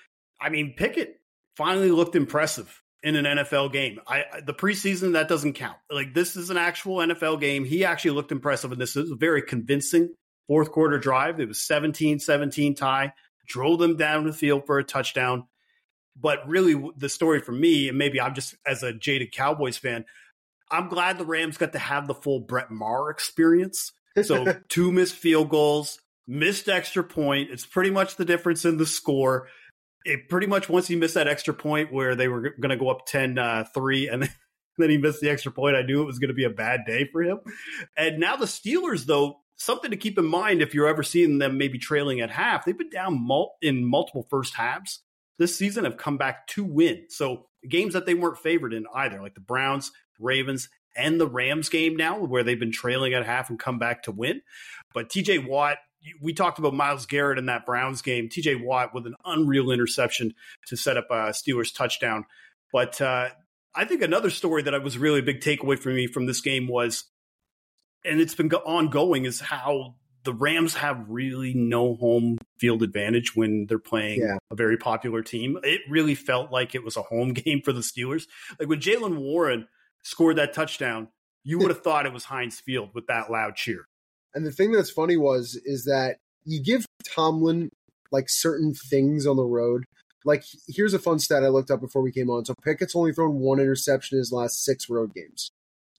I 0.41 0.49
mean, 0.49 0.75
Pickett 0.77 1.21
finally 1.57 1.91
looked 1.91 2.17
impressive 2.17 2.81
in 3.03 3.17
an 3.17 3.25
NFL 3.25 3.73
game. 3.73 4.01
I 4.07 4.25
the 4.45 4.55
preseason 4.55 5.13
that 5.13 5.29
doesn't 5.29 5.55
count. 5.55 5.77
Like 5.91 6.15
this 6.15 6.37
is 6.37 6.51
an 6.51 6.57
actual 6.57 6.99
NFL 6.99 7.41
game. 7.41 7.65
He 7.65 7.85
actually 7.85 8.13
looked 8.13 8.33
impressive 8.33 8.73
and 8.73 8.81
this 8.81 8.97
is 8.97 9.11
very 9.11 9.43
convincing 9.43 10.15
fourth 10.47 10.73
quarter 10.73 10.99
drive. 10.99 11.41
It 11.41 11.49
was 11.49 11.59
17-17 11.59 12.77
tie. 12.77 13.13
Drove 13.47 13.79
them 13.79 13.97
down 13.97 14.27
the 14.27 14.33
field 14.33 14.67
for 14.67 14.79
a 14.79 14.85
touchdown. 14.85 15.47
But 16.21 16.47
really 16.47 16.91
the 16.97 17.09
story 17.09 17.41
for 17.41 17.53
me 17.53 17.89
and 17.89 17.97
maybe 17.97 18.21
I'm 18.21 18.35
just 18.35 18.55
as 18.67 18.83
a 18.83 18.93
jaded 18.93 19.33
Cowboys 19.33 19.79
fan, 19.79 20.05
I'm 20.71 20.89
glad 20.89 21.19
the 21.19 21.25
Rams 21.25 21.57
got 21.57 21.73
to 21.73 21.79
have 21.79 22.07
the 22.07 22.15
full 22.15 22.41
Brett 22.41 22.71
Maher 22.71 23.11
experience. 23.11 23.93
So 24.23 24.55
two 24.69 24.93
missed 24.93 25.15
field 25.15 25.49
goals, 25.49 25.99
missed 26.27 26.69
extra 26.69 27.03
point. 27.03 27.51
It's 27.51 27.67
pretty 27.67 27.91
much 27.91 28.17
the 28.17 28.25
difference 28.25 28.65
in 28.65 28.77
the 28.77 28.87
score 28.87 29.49
it 30.05 30.29
pretty 30.29 30.47
much 30.47 30.69
once 30.69 30.89
he 30.89 30.97
missed 30.97 31.15
that 31.15 31.29
extra 31.29 31.55
point 31.55 31.93
where 31.93 32.15
they 32.15 32.29
were 32.29 32.41
going 32.61 32.71
to 32.71 32.77
go 32.77 32.89
up 32.89 33.07
10 33.07 33.39
uh, 33.39 33.65
3 33.75 34.09
and 34.09 34.23
then, 34.23 34.31
then 34.79 34.91
he 34.91 34.99
missed 34.99 35.21
the 35.21 35.31
extra 35.31 35.53
point 35.53 35.77
i 35.77 35.83
knew 35.83 36.03
it 36.03 36.07
was 36.07 36.19
going 36.19 36.29
to 36.29 36.35
be 36.35 36.45
a 36.45 36.51
bad 36.51 36.81
day 36.87 37.09
for 37.11 37.23
him 37.23 37.39
and 37.97 38.19
now 38.19 38.37
the 38.37 38.47
steelers 38.47 39.05
though 39.05 39.41
something 39.63 39.91
to 39.91 39.97
keep 39.97 40.19
in 40.19 40.27
mind 40.27 40.61
if 40.61 40.75
you're 40.75 40.89
ever 40.89 41.03
seeing 41.03 41.39
them 41.39 41.59
maybe 41.59 41.79
trailing 41.79 42.21
at 42.21 42.31
half 42.31 42.65
they've 42.65 42.79
been 42.79 42.91
down 42.91 43.27
mul- 43.27 43.57
in 43.63 43.85
multiple 43.85 44.27
first 44.29 44.55
halves 44.55 45.03
this 45.39 45.57
season 45.57 45.85
have 45.85 45.97
come 45.97 46.17
back 46.17 46.47
to 46.47 46.65
win 46.65 47.05
so 47.09 47.47
games 47.69 47.95
that 47.95 48.07
they 48.07 48.15
weren't 48.15 48.39
favored 48.39 48.73
in 48.73 48.85
either 48.95 49.21
like 49.21 49.35
the 49.35 49.41
browns 49.41 49.93
ravens 50.19 50.69
and 50.97 51.21
the 51.21 51.27
rams 51.27 51.69
game 51.69 51.97
now 51.97 52.19
where 52.19 52.43
they've 52.43 52.61
been 52.61 52.73
trailing 52.73 53.15
at 53.15 53.25
half 53.25 53.49
and 53.49 53.59
come 53.59 53.79
back 53.79 54.03
to 54.03 54.13
win 54.13 54.43
but 54.93 55.09
tj 55.09 55.47
watt 55.47 55.79
we 56.21 56.33
talked 56.33 56.59
about 56.59 56.75
Myles 56.75 57.07
Garrett 57.07 57.39
in 57.39 57.47
that 57.47 57.67
Browns 57.67 58.03
game. 58.03 58.29
TJ 58.29 58.65
Watt 58.65 58.95
with 58.95 59.07
an 59.07 59.15
unreal 59.25 59.71
interception 59.71 60.35
to 60.67 60.77
set 60.77 60.97
up 60.97 61.07
a 61.11 61.31
Steelers 61.31 61.75
touchdown. 61.75 62.25
But 62.73 63.01
uh, 63.01 63.29
I 63.75 63.85
think 63.85 64.03
another 64.03 64.31
story 64.31 64.63
that 64.63 64.83
was 64.83 64.99
really 64.99 65.21
a 65.21 65.23
big 65.23 65.41
takeaway 65.41 65.79
for 65.79 65.91
me 65.91 66.07
from 66.07 66.27
this 66.27 66.41
game 66.41 66.67
was, 66.67 67.05
and 68.05 68.21
it's 68.21 68.35
been 68.35 68.51
ongoing, 68.53 69.25
is 69.25 69.41
how 69.41 69.95
the 70.25 70.33
Rams 70.33 70.75
have 70.75 71.05
really 71.09 71.53
no 71.55 71.97
home 71.97 72.39
field 72.59 72.83
advantage 72.83 73.35
when 73.35 73.67
they're 73.67 73.79
playing 73.79 74.21
yeah. 74.21 74.39
a 74.51 74.55
very 74.55 74.77
popular 74.77 75.23
team. 75.23 75.59
It 75.63 75.81
really 75.89 76.15
felt 76.15 76.53
like 76.53 76.75
it 76.75 76.85
was 76.85 76.97
a 76.97 77.03
home 77.03 77.33
game 77.33 77.61
for 77.63 77.73
the 77.73 77.81
Steelers. 77.81 78.27
Like 78.59 78.69
when 78.69 78.81
Jaylen 78.81 79.19
Warren 79.19 79.69
scored 80.03 80.37
that 80.37 80.55
touchdown, 80.55 81.09
you 81.45 81.59
would 81.59 81.71
have 81.71 81.83
thought 81.83 82.07
it 82.07 82.13
was 82.13 82.25
Heinz 82.25 82.61
Field 82.61 82.91
with 82.95 83.07
that 83.09 83.31
loud 83.31 83.57
cheer. 83.57 83.89
And 84.35 84.47
the 84.47 84.53
thing 84.53 84.73
that's 84.73 84.91
funny 84.91 85.17
was 85.17 85.61
is 85.65 85.85
that 85.85 86.19
you 86.45 86.63
give 86.63 86.87
Tomlin 87.05 87.71
like 88.11 88.29
certain 88.29 88.75
things 88.75 89.27
on 89.27 89.37
the 89.37 89.45
road. 89.45 89.85
Like 90.25 90.45
here's 90.69 90.95
a 90.95 90.99
fun 90.99 91.19
stat 91.19 91.43
I 91.43 91.49
looked 91.49 91.71
up 91.71 91.81
before 91.81 92.03
we 92.03 92.13
came 92.13 92.31
on. 92.31 92.45
So 92.45 92.55
Pickett's 92.63 92.95
only 92.95 93.13
thrown 93.13 93.41
one 93.41 93.59
interception 93.59 94.17
in 94.17 94.21
his 94.21 94.33
last 94.33 94.65
six 94.65 94.89
road 94.89 95.15
games. 95.15 95.51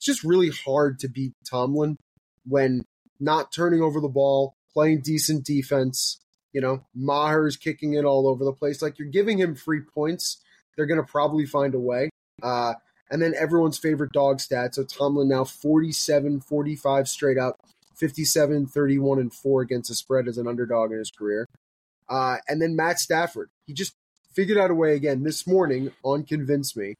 It's 0.03 0.17
just 0.17 0.25
really 0.25 0.49
hard 0.49 0.99
to 0.99 1.07
beat 1.07 1.31
Tomlin 1.49 1.95
when 2.45 2.83
not 3.21 3.53
turning 3.53 3.81
over 3.81 4.01
the 4.01 4.09
ball, 4.09 4.53
playing 4.73 4.99
decent 4.99 5.45
defense. 5.45 6.19
You 6.51 6.59
know, 6.59 6.83
Maher's 6.93 7.55
kicking 7.55 7.93
it 7.93 8.03
all 8.03 8.27
over 8.27 8.43
the 8.43 8.51
place. 8.51 8.81
Like 8.81 8.99
you're 8.99 9.07
giving 9.07 9.37
him 9.37 9.55
free 9.55 9.79
points. 9.79 10.43
They're 10.75 10.87
going 10.87 10.99
to 10.99 11.09
probably 11.09 11.45
find 11.45 11.73
a 11.73 11.79
way. 11.79 12.09
Uh, 12.41 12.73
and 13.09 13.21
then 13.21 13.33
everyone's 13.39 13.77
favorite 13.77 14.11
dog 14.11 14.41
stat. 14.41 14.75
So 14.75 14.83
Tomlin 14.83 15.29
now 15.29 15.45
47, 15.45 16.41
45 16.41 17.07
straight 17.07 17.37
up, 17.37 17.55
57, 17.95 18.67
31, 18.67 19.19
and 19.19 19.33
4 19.33 19.61
against 19.61 19.87
the 19.87 19.95
spread 19.95 20.27
as 20.27 20.37
an 20.37 20.49
underdog 20.49 20.91
in 20.91 20.97
his 20.97 21.11
career. 21.11 21.47
Uh, 22.09 22.39
and 22.49 22.61
then 22.61 22.75
Matt 22.75 22.99
Stafford. 22.99 23.47
He 23.67 23.73
just 23.73 23.93
figured 24.35 24.57
out 24.57 24.69
a 24.69 24.75
way 24.75 24.95
again 24.95 25.23
this 25.23 25.47
morning 25.47 25.93
on 26.03 26.25
Convince 26.25 26.75
Me. 26.75 26.95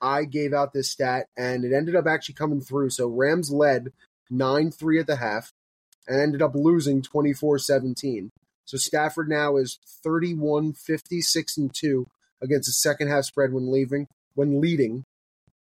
I 0.00 0.24
gave 0.24 0.52
out 0.52 0.72
this 0.72 0.90
stat 0.90 1.26
and 1.36 1.64
it 1.64 1.72
ended 1.72 1.96
up 1.96 2.06
actually 2.06 2.34
coming 2.34 2.60
through. 2.60 2.90
So 2.90 3.08
Rams 3.08 3.50
led 3.50 3.92
9 4.30 4.70
3 4.70 5.00
at 5.00 5.06
the 5.06 5.16
half 5.16 5.52
and 6.06 6.20
ended 6.20 6.42
up 6.42 6.54
losing 6.54 7.02
24 7.02 7.58
17. 7.58 8.30
So 8.64 8.76
Stafford 8.76 9.28
now 9.28 9.56
is 9.56 9.78
31 10.04 10.74
56 10.74 11.56
and 11.56 11.74
2 11.74 12.06
against 12.42 12.68
the 12.68 12.72
second 12.72 13.08
half 13.08 13.24
spread 13.24 13.52
when 13.52 13.70
leaving 13.70 14.08
when 14.34 14.60
leading. 14.60 15.04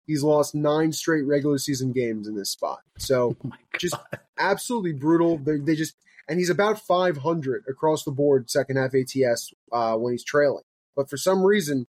He's 0.07 0.23
lost 0.23 0.55
nine 0.55 0.93
straight 0.93 1.27
regular 1.27 1.59
season 1.59 1.93
games 1.93 2.29
in 2.29 2.37
this 2.37 2.51
spot. 2.51 2.81
So 2.99 3.37
oh 3.45 3.51
just 3.79 3.97
absolutely 4.39 4.93
brutal. 4.93 5.39
They, 5.39 5.59
they, 5.59 5.75
just 5.75 5.95
and 6.29 6.39
he's 6.39 6.51
about 6.51 6.81
500 6.81 7.65
across 7.69 8.05
the 8.05 8.11
board 8.11 8.51
second 8.51 8.77
half 8.77 8.93
ATS 8.95 9.53
uh, 9.73 9.95
when 9.97 10.13
he's 10.13 10.25
trailing. 10.25 10.65
But 10.95 11.11
for 11.11 11.17
some 11.17 11.45
reason, 11.45 11.87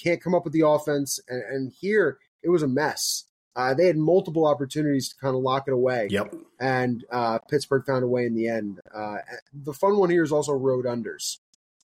can't 0.00 0.22
come 0.22 0.34
up 0.34 0.44
with 0.44 0.52
the 0.52 0.66
offense. 0.66 1.20
And, 1.28 1.42
and 1.42 1.72
here 1.80 2.18
it 2.42 2.50
was 2.50 2.62
a 2.62 2.68
mess. 2.68 3.24
Uh, 3.56 3.72
they 3.72 3.86
had 3.86 3.96
multiple 3.96 4.46
opportunities 4.46 5.08
to 5.08 5.16
kind 5.16 5.34
of 5.34 5.42
lock 5.42 5.64
it 5.66 5.72
away. 5.72 6.08
Yep. 6.10 6.34
And 6.60 7.04
uh, 7.10 7.38
Pittsburgh 7.50 7.84
found 7.86 8.04
a 8.04 8.06
way 8.06 8.26
in 8.26 8.34
the 8.34 8.48
end. 8.48 8.80
Uh, 8.94 9.16
the 9.54 9.72
fun 9.72 9.96
one 9.96 10.10
here 10.10 10.22
is 10.22 10.30
also 10.30 10.52
road 10.52 10.84
unders. 10.84 11.38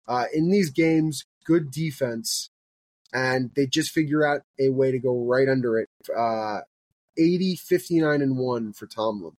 Uh, 0.06 0.26
in 0.32 0.50
these 0.50 0.70
games, 0.70 1.24
good 1.44 1.72
defense, 1.72 2.50
and 3.12 3.50
they 3.56 3.66
just 3.66 3.90
figure 3.90 4.24
out 4.24 4.42
a 4.60 4.68
way 4.68 4.92
to 4.92 5.00
go 5.00 5.24
right 5.24 5.48
under 5.48 5.78
it. 5.78 5.88
Uh, 6.16 6.60
80, 7.18 7.56
59, 7.56 8.22
and 8.22 8.38
1 8.38 8.72
for 8.72 8.86
Tomlin. 8.86 9.32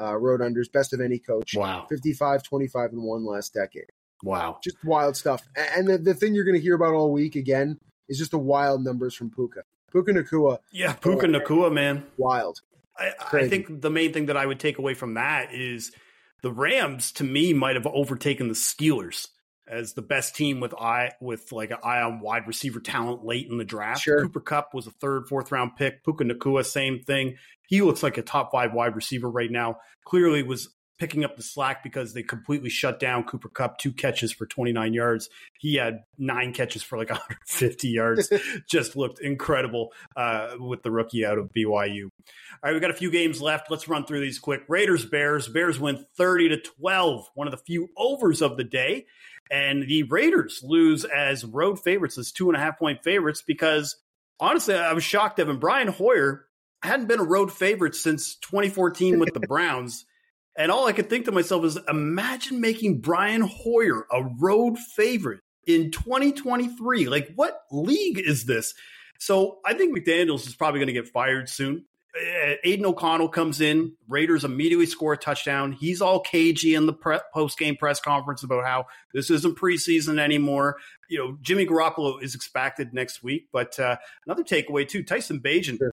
Uh, 0.00 0.16
road 0.16 0.40
unders, 0.40 0.72
best 0.72 0.94
of 0.94 1.00
any 1.00 1.18
coach. 1.18 1.54
Wow. 1.54 1.86
55, 1.90 2.42
25, 2.42 2.92
and 2.92 3.02
1 3.02 3.26
last 3.26 3.52
decade. 3.52 3.90
Wow. 4.22 4.58
Just 4.62 4.76
wild 4.84 5.16
stuff. 5.16 5.46
And 5.76 5.86
the, 5.86 5.98
the 5.98 6.14
thing 6.14 6.34
you're 6.34 6.44
going 6.44 6.56
to 6.56 6.62
hear 6.62 6.74
about 6.74 6.94
all 6.94 7.12
week, 7.12 7.36
again, 7.36 7.78
is 8.08 8.18
just 8.18 8.30
the 8.30 8.38
wild 8.38 8.84
numbers 8.84 9.14
from 9.14 9.30
Puka. 9.30 9.62
Puka 9.92 10.12
Nacua. 10.12 10.58
Yeah, 10.72 10.92
Puka 10.92 11.26
oh, 11.26 11.30
Nacua, 11.30 11.72
man. 11.72 12.04
Wild. 12.16 12.60
I, 12.98 13.12
I, 13.32 13.48
think 13.48 13.80
the 13.80 13.90
main 13.90 14.12
thing 14.12 14.26
that 14.26 14.36
I 14.36 14.44
would 14.44 14.58
take 14.58 14.78
away 14.78 14.94
from 14.94 15.14
that 15.14 15.54
is 15.54 15.92
the 16.42 16.50
Rams, 16.50 17.12
to 17.12 17.24
me, 17.24 17.52
might 17.52 17.76
have 17.76 17.86
overtaken 17.86 18.48
the 18.48 18.54
Steelers 18.54 19.28
as 19.68 19.92
the 19.92 20.02
best 20.02 20.34
team 20.34 20.60
with 20.60 20.74
eye 20.74 21.12
with 21.20 21.52
like 21.52 21.70
an 21.70 21.78
eye 21.84 22.00
on 22.00 22.20
wide 22.20 22.46
receiver 22.46 22.80
talent 22.80 23.24
late 23.24 23.48
in 23.48 23.58
the 23.58 23.64
draft. 23.64 24.00
Sure. 24.00 24.22
Cooper 24.22 24.40
Kupp 24.40 24.74
was 24.74 24.86
a 24.86 24.90
third, 24.90 25.28
fourth 25.28 25.52
round 25.52 25.76
pick. 25.76 26.04
Puka 26.04 26.24
Nacua, 26.24 26.64
same 26.64 27.00
thing. 27.00 27.36
He 27.68 27.82
looks 27.82 28.02
like 28.02 28.18
a 28.18 28.22
top 28.22 28.50
five 28.50 28.72
wide 28.72 28.96
receiver 28.96 29.30
right 29.30 29.50
now. 29.50 29.76
Clearly 30.04 30.42
was 30.42 30.74
picking 30.98 31.24
up 31.24 31.36
the 31.36 31.42
slack 31.42 31.82
because 31.82 32.12
they 32.12 32.22
completely 32.22 32.68
shut 32.68 32.98
down 32.98 33.24
Cooper 33.24 33.48
Kupp, 33.48 33.78
two 33.78 33.92
catches 33.92 34.32
for 34.32 34.46
29 34.46 34.92
yards. 34.92 35.30
He 35.58 35.76
had 35.76 36.04
nine 36.18 36.52
catches 36.52 36.82
for 36.82 36.98
like 36.98 37.10
150 37.10 37.88
yards. 37.88 38.32
Just 38.68 38.96
looked 38.96 39.20
incredible 39.20 39.92
uh, 40.16 40.56
with 40.58 40.82
the 40.82 40.90
rookie 40.90 41.24
out 41.24 41.38
of 41.38 41.52
BYU. 41.52 42.04
All 42.04 42.10
right, 42.64 42.74
we 42.74 42.80
got 42.80 42.90
a 42.90 42.94
few 42.94 43.10
games 43.10 43.40
left. 43.40 43.70
Let's 43.70 43.88
run 43.88 44.04
through 44.04 44.20
these 44.20 44.38
quick. 44.38 44.62
Raiders, 44.68 45.04
Bears. 45.04 45.48
Bears 45.48 45.78
win 45.78 46.04
30 46.16 46.50
to 46.50 46.56
12, 46.58 47.30
one 47.34 47.46
of 47.46 47.52
the 47.52 47.58
few 47.58 47.88
overs 47.96 48.42
of 48.42 48.56
the 48.56 48.64
day. 48.64 49.06
And 49.50 49.88
the 49.88 50.02
Raiders 50.04 50.60
lose 50.62 51.04
as 51.04 51.44
road 51.44 51.80
favorites, 51.80 52.18
as 52.18 52.32
two 52.32 52.48
and 52.48 52.56
a 52.56 52.60
half 52.60 52.78
point 52.78 53.02
favorites, 53.02 53.42
because 53.46 53.96
honestly, 54.40 54.74
I 54.74 54.92
was 54.92 55.04
shocked, 55.04 55.38
Evan. 55.38 55.58
Brian 55.58 55.88
Hoyer 55.88 56.46
hadn't 56.82 57.06
been 57.06 57.20
a 57.20 57.24
road 57.24 57.50
favorite 57.52 57.94
since 57.94 58.36
2014 58.36 59.18
with 59.18 59.32
the 59.32 59.40
Browns. 59.48 60.04
And 60.58 60.72
all 60.72 60.88
I 60.88 60.92
could 60.92 61.08
think 61.08 61.24
to 61.26 61.32
myself 61.32 61.64
is 61.64 61.78
imagine 61.88 62.60
making 62.60 63.00
Brian 63.00 63.42
Hoyer 63.42 64.06
a 64.10 64.24
road 64.40 64.76
favorite 64.76 65.40
in 65.68 65.92
2023. 65.92 67.08
Like, 67.08 67.30
what 67.36 67.60
league 67.70 68.18
is 68.18 68.44
this? 68.44 68.74
So 69.20 69.60
I 69.64 69.74
think 69.74 69.96
McDaniels 69.96 70.48
is 70.48 70.56
probably 70.56 70.80
going 70.80 70.88
to 70.88 70.92
get 70.92 71.08
fired 71.08 71.48
soon. 71.48 71.84
Aidan 72.64 72.86
O'Connell 72.86 73.28
comes 73.28 73.60
in. 73.60 73.92
Raiders 74.08 74.44
immediately 74.44 74.86
score 74.86 75.12
a 75.12 75.16
touchdown. 75.16 75.70
He's 75.70 76.02
all 76.02 76.18
cagey 76.18 76.74
in 76.74 76.86
the 76.86 76.92
pre- 76.92 77.20
post 77.32 77.56
game 77.56 77.76
press 77.76 78.00
conference 78.00 78.42
about 78.42 78.64
how 78.64 78.86
this 79.14 79.30
isn't 79.30 79.56
preseason 79.56 80.18
anymore. 80.18 80.78
You 81.08 81.18
know, 81.18 81.38
Jimmy 81.40 81.66
Garoppolo 81.66 82.20
is 82.20 82.34
expected 82.34 82.92
next 82.92 83.22
week. 83.22 83.48
But 83.52 83.78
uh, 83.78 83.98
another 84.26 84.42
takeaway 84.42 84.88
too: 84.88 85.04
Tyson 85.04 85.40
sure 85.44 85.92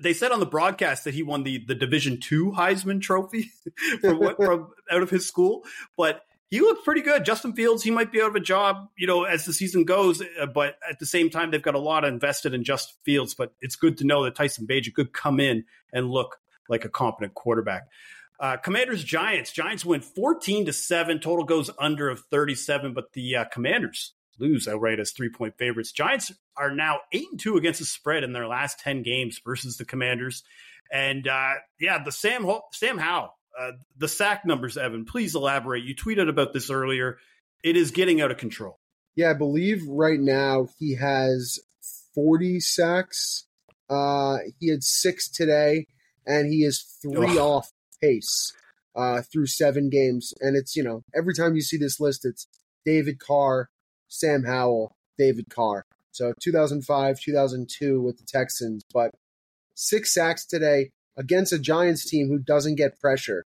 they 0.00 0.12
said 0.12 0.32
on 0.32 0.40
the 0.40 0.46
broadcast 0.46 1.04
that 1.04 1.14
he 1.14 1.22
won 1.22 1.42
the 1.42 1.64
the 1.66 1.74
Division 1.74 2.20
Two 2.20 2.52
Heisman 2.52 3.00
Trophy 3.00 3.50
from 4.00 4.18
what 4.18 4.36
from 4.36 4.70
out 4.90 5.02
of 5.02 5.10
his 5.10 5.26
school, 5.26 5.64
but 5.96 6.22
he 6.50 6.60
looked 6.60 6.84
pretty 6.84 7.00
good. 7.00 7.24
Justin 7.24 7.52
Fields, 7.52 7.84
he 7.84 7.92
might 7.92 8.10
be 8.10 8.20
out 8.20 8.30
of 8.30 8.34
a 8.34 8.40
job, 8.40 8.88
you 8.98 9.06
know, 9.06 9.22
as 9.22 9.44
the 9.44 9.52
season 9.52 9.84
goes, 9.84 10.20
uh, 10.20 10.46
but 10.46 10.76
at 10.88 10.98
the 10.98 11.06
same 11.06 11.30
time, 11.30 11.50
they've 11.50 11.62
got 11.62 11.76
a 11.76 11.80
lot 11.80 12.04
invested 12.04 12.54
in 12.54 12.64
Justin 12.64 12.96
Fields. 13.04 13.34
But 13.34 13.52
it's 13.60 13.76
good 13.76 13.98
to 13.98 14.04
know 14.04 14.24
that 14.24 14.34
Tyson 14.34 14.66
Bagent 14.66 14.94
could 14.94 15.12
come 15.12 15.38
in 15.38 15.64
and 15.92 16.10
look 16.10 16.38
like 16.68 16.84
a 16.84 16.88
competent 16.88 17.34
quarterback. 17.34 17.84
Uh, 18.40 18.56
Commanders 18.56 19.04
Giants. 19.04 19.52
Giants 19.52 19.84
win 19.84 20.00
14 20.00 20.66
to 20.66 20.72
7. 20.72 21.20
Total 21.20 21.44
goes 21.44 21.70
under 21.78 22.08
of 22.08 22.20
37, 22.30 22.94
but 22.94 23.12
the 23.12 23.36
uh, 23.36 23.44
Commanders 23.44 24.14
lose 24.40 24.66
outright 24.66 25.00
as 25.00 25.10
three 25.10 25.28
point 25.28 25.56
favorites. 25.58 25.92
Giants 25.92 26.32
are 26.56 26.74
now 26.74 27.00
eight 27.12 27.28
and 27.30 27.40
two 27.40 27.56
against 27.56 27.80
the 27.80 27.86
spread 27.86 28.24
in 28.24 28.32
their 28.32 28.46
last 28.46 28.80
ten 28.80 29.02
games 29.02 29.40
versus 29.44 29.76
the 29.76 29.84
Commanders. 29.84 30.42
And 30.92 31.26
uh, 31.28 31.54
yeah, 31.78 32.02
the 32.02 32.12
Sam 32.12 32.44
Ho- 32.44 32.64
Sam 32.72 32.98
Howell, 32.98 33.34
uh, 33.58 33.72
the 33.96 34.08
sack 34.08 34.44
numbers, 34.44 34.76
Evan. 34.76 35.04
Please 35.04 35.34
elaborate. 35.34 35.84
You 35.84 35.94
tweeted 35.94 36.28
about 36.28 36.52
this 36.52 36.70
earlier. 36.70 37.18
It 37.62 37.76
is 37.76 37.90
getting 37.90 38.20
out 38.20 38.30
of 38.30 38.38
control. 38.38 38.78
Yeah, 39.14 39.30
I 39.30 39.34
believe 39.34 39.86
right 39.86 40.18
now 40.18 40.68
he 40.78 40.96
has 40.96 41.60
forty 42.14 42.60
sacks. 42.60 43.46
Uh, 43.88 44.38
he 44.58 44.70
had 44.70 44.82
six 44.82 45.28
today, 45.28 45.86
and 46.26 46.52
he 46.52 46.64
is 46.64 46.82
three 47.02 47.38
off 47.38 47.70
pace 48.00 48.52
uh, 48.96 49.22
through 49.22 49.46
seven 49.46 49.90
games. 49.90 50.32
And 50.40 50.56
it's 50.56 50.76
you 50.76 50.82
know 50.82 51.02
every 51.14 51.34
time 51.34 51.54
you 51.54 51.60
see 51.62 51.76
this 51.76 52.00
list, 52.00 52.24
it's 52.24 52.46
David 52.84 53.18
Carr, 53.18 53.68
Sam 54.10 54.44
Howell, 54.44 54.94
David 55.16 55.48
Carr. 55.48 55.86
So 56.12 56.34
2005, 56.40 57.20
2002 57.20 58.02
with 58.02 58.18
the 58.18 58.24
Texans, 58.24 58.84
but 58.92 59.14
six 59.74 60.12
sacks 60.12 60.44
today 60.44 60.90
against 61.16 61.52
a 61.52 61.58
Giants 61.58 62.04
team 62.04 62.28
who 62.28 62.38
doesn't 62.38 62.74
get 62.74 63.00
pressure. 63.00 63.44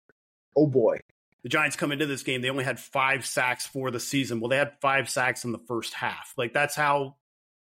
Oh 0.56 0.66
boy. 0.66 0.98
The 1.42 1.48
Giants 1.48 1.76
come 1.76 1.90
into 1.90 2.04
this 2.04 2.22
game, 2.22 2.42
they 2.42 2.50
only 2.50 2.64
had 2.64 2.78
five 2.78 3.24
sacks 3.24 3.66
for 3.66 3.90
the 3.90 3.98
season. 3.98 4.40
Well, 4.40 4.50
they 4.50 4.58
had 4.58 4.78
five 4.80 5.08
sacks 5.08 5.44
in 5.44 5.52
the 5.52 5.58
first 5.58 5.94
half. 5.94 6.34
Like 6.36 6.52
that's 6.52 6.76
how 6.76 7.16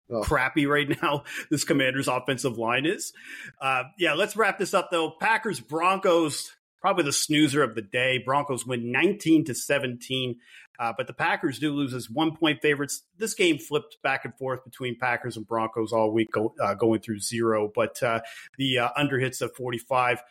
oh. 0.10 0.22
crappy 0.22 0.66
right 0.66 0.90
now 1.04 1.24
this 1.52 1.64
Commanders 1.64 2.08
offensive 2.08 2.58
line 2.58 2.88
is. 2.88 3.14
Uh, 3.62 3.84
yeah, 4.00 4.14
let's 4.14 4.36
wrap 4.36 4.58
this 4.58 4.74
up 4.74 4.90
though. 4.90 5.12
Packers 5.12 5.60
Broncos 5.60 6.52
probably 6.82 7.04
the 7.04 7.14
snoozer 7.14 7.64
of 7.64 7.76
the 7.76 7.82
day. 7.82 8.18
Broncos 8.18 8.66
win 8.66 8.92
19 8.92 9.46
to 9.46 9.54
17. 9.54 10.38
Uh, 10.80 10.94
but 10.96 11.08
the 11.08 11.14
Packers 11.14 11.60
do 11.60 11.74
lose 11.74 11.94
as 11.94 12.10
one 12.10 12.36
point 12.36 12.62
favorites. 12.62 13.04
This 13.18 13.34
game 13.34 13.58
flipped 13.58 13.98
back 14.04 14.26
and 14.26 14.36
forth 14.36 14.64
between 14.64 14.98
Packers 14.98 15.38
and 15.38 15.48
Broncos 15.48 15.92
all 15.92 16.12
week, 16.12 16.32
go, 16.32 16.54
uh, 16.62 16.76
going 16.76 17.00
through 17.00 17.20
zero. 17.20 17.72
But 17.74 18.02
uh, 18.04 18.22
the 18.58 18.80
uh, 18.80 18.90
under 18.96 19.20
hits 19.20 19.42
of 19.42 19.56
45. 19.56 20.22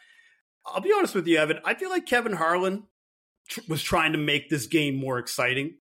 I'll 0.64 0.80
be 0.80 0.92
honest 0.96 1.14
with 1.14 1.26
you, 1.26 1.38
Evan. 1.38 1.60
I 1.64 1.74
feel 1.74 1.90
like 1.90 2.06
Kevin 2.06 2.32
Harlan 2.32 2.84
tr- 3.48 3.60
was 3.68 3.82
trying 3.82 4.12
to 4.12 4.18
make 4.18 4.50
this 4.50 4.66
game 4.66 4.96
more 4.96 5.18
exciting 5.18 5.76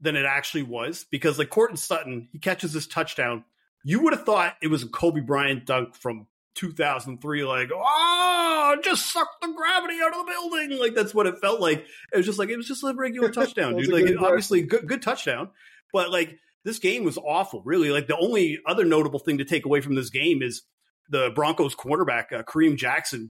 than 0.00 0.16
it 0.16 0.24
actually 0.24 0.62
was 0.62 1.04
because 1.10 1.38
like 1.38 1.50
Courtland 1.50 1.78
Sutton, 1.78 2.28
he 2.32 2.38
catches 2.38 2.72
this 2.72 2.86
touchdown. 2.86 3.44
You 3.84 4.02
would 4.02 4.12
have 4.12 4.24
thought 4.24 4.56
it 4.62 4.68
was 4.68 4.82
a 4.82 4.88
Kobe 4.88 5.20
Bryant 5.20 5.66
dunk 5.66 5.94
from 5.94 6.26
2003 6.54 7.44
like 7.44 7.70
oh 7.72 8.76
just 8.82 9.12
suck 9.12 9.28
the 9.40 9.48
gravity 9.48 9.98
out 10.02 10.12
of 10.12 10.26
the 10.26 10.32
building. 10.32 10.78
Like 10.78 10.94
that's 10.94 11.14
what 11.14 11.26
it 11.26 11.38
felt 11.40 11.60
like. 11.60 11.84
It 12.12 12.16
was 12.16 12.26
just 12.26 12.38
like 12.38 12.48
it 12.48 12.56
was 12.56 12.66
just 12.66 12.84
a 12.84 12.92
regular 12.94 13.28
touchdown 13.32 13.76
dude. 13.76 13.92
like 13.92 14.06
it, 14.06 14.18
obviously 14.18 14.62
good 14.62 14.86
good 14.86 15.02
touchdown. 15.02 15.50
But 15.92 16.10
like 16.10 16.38
this 16.64 16.78
game 16.78 17.04
was 17.04 17.18
awful 17.18 17.62
really. 17.64 17.90
Like 17.90 18.06
the 18.06 18.18
only 18.18 18.58
other 18.66 18.84
notable 18.84 19.18
thing 19.18 19.38
to 19.38 19.44
take 19.44 19.64
away 19.64 19.80
from 19.80 19.94
this 19.94 20.10
game 20.10 20.42
is 20.42 20.62
the 21.08 21.30
Broncos 21.34 21.74
quarterback 21.74 22.32
uh, 22.32 22.42
Kareem 22.42 22.76
Jackson. 22.76 23.28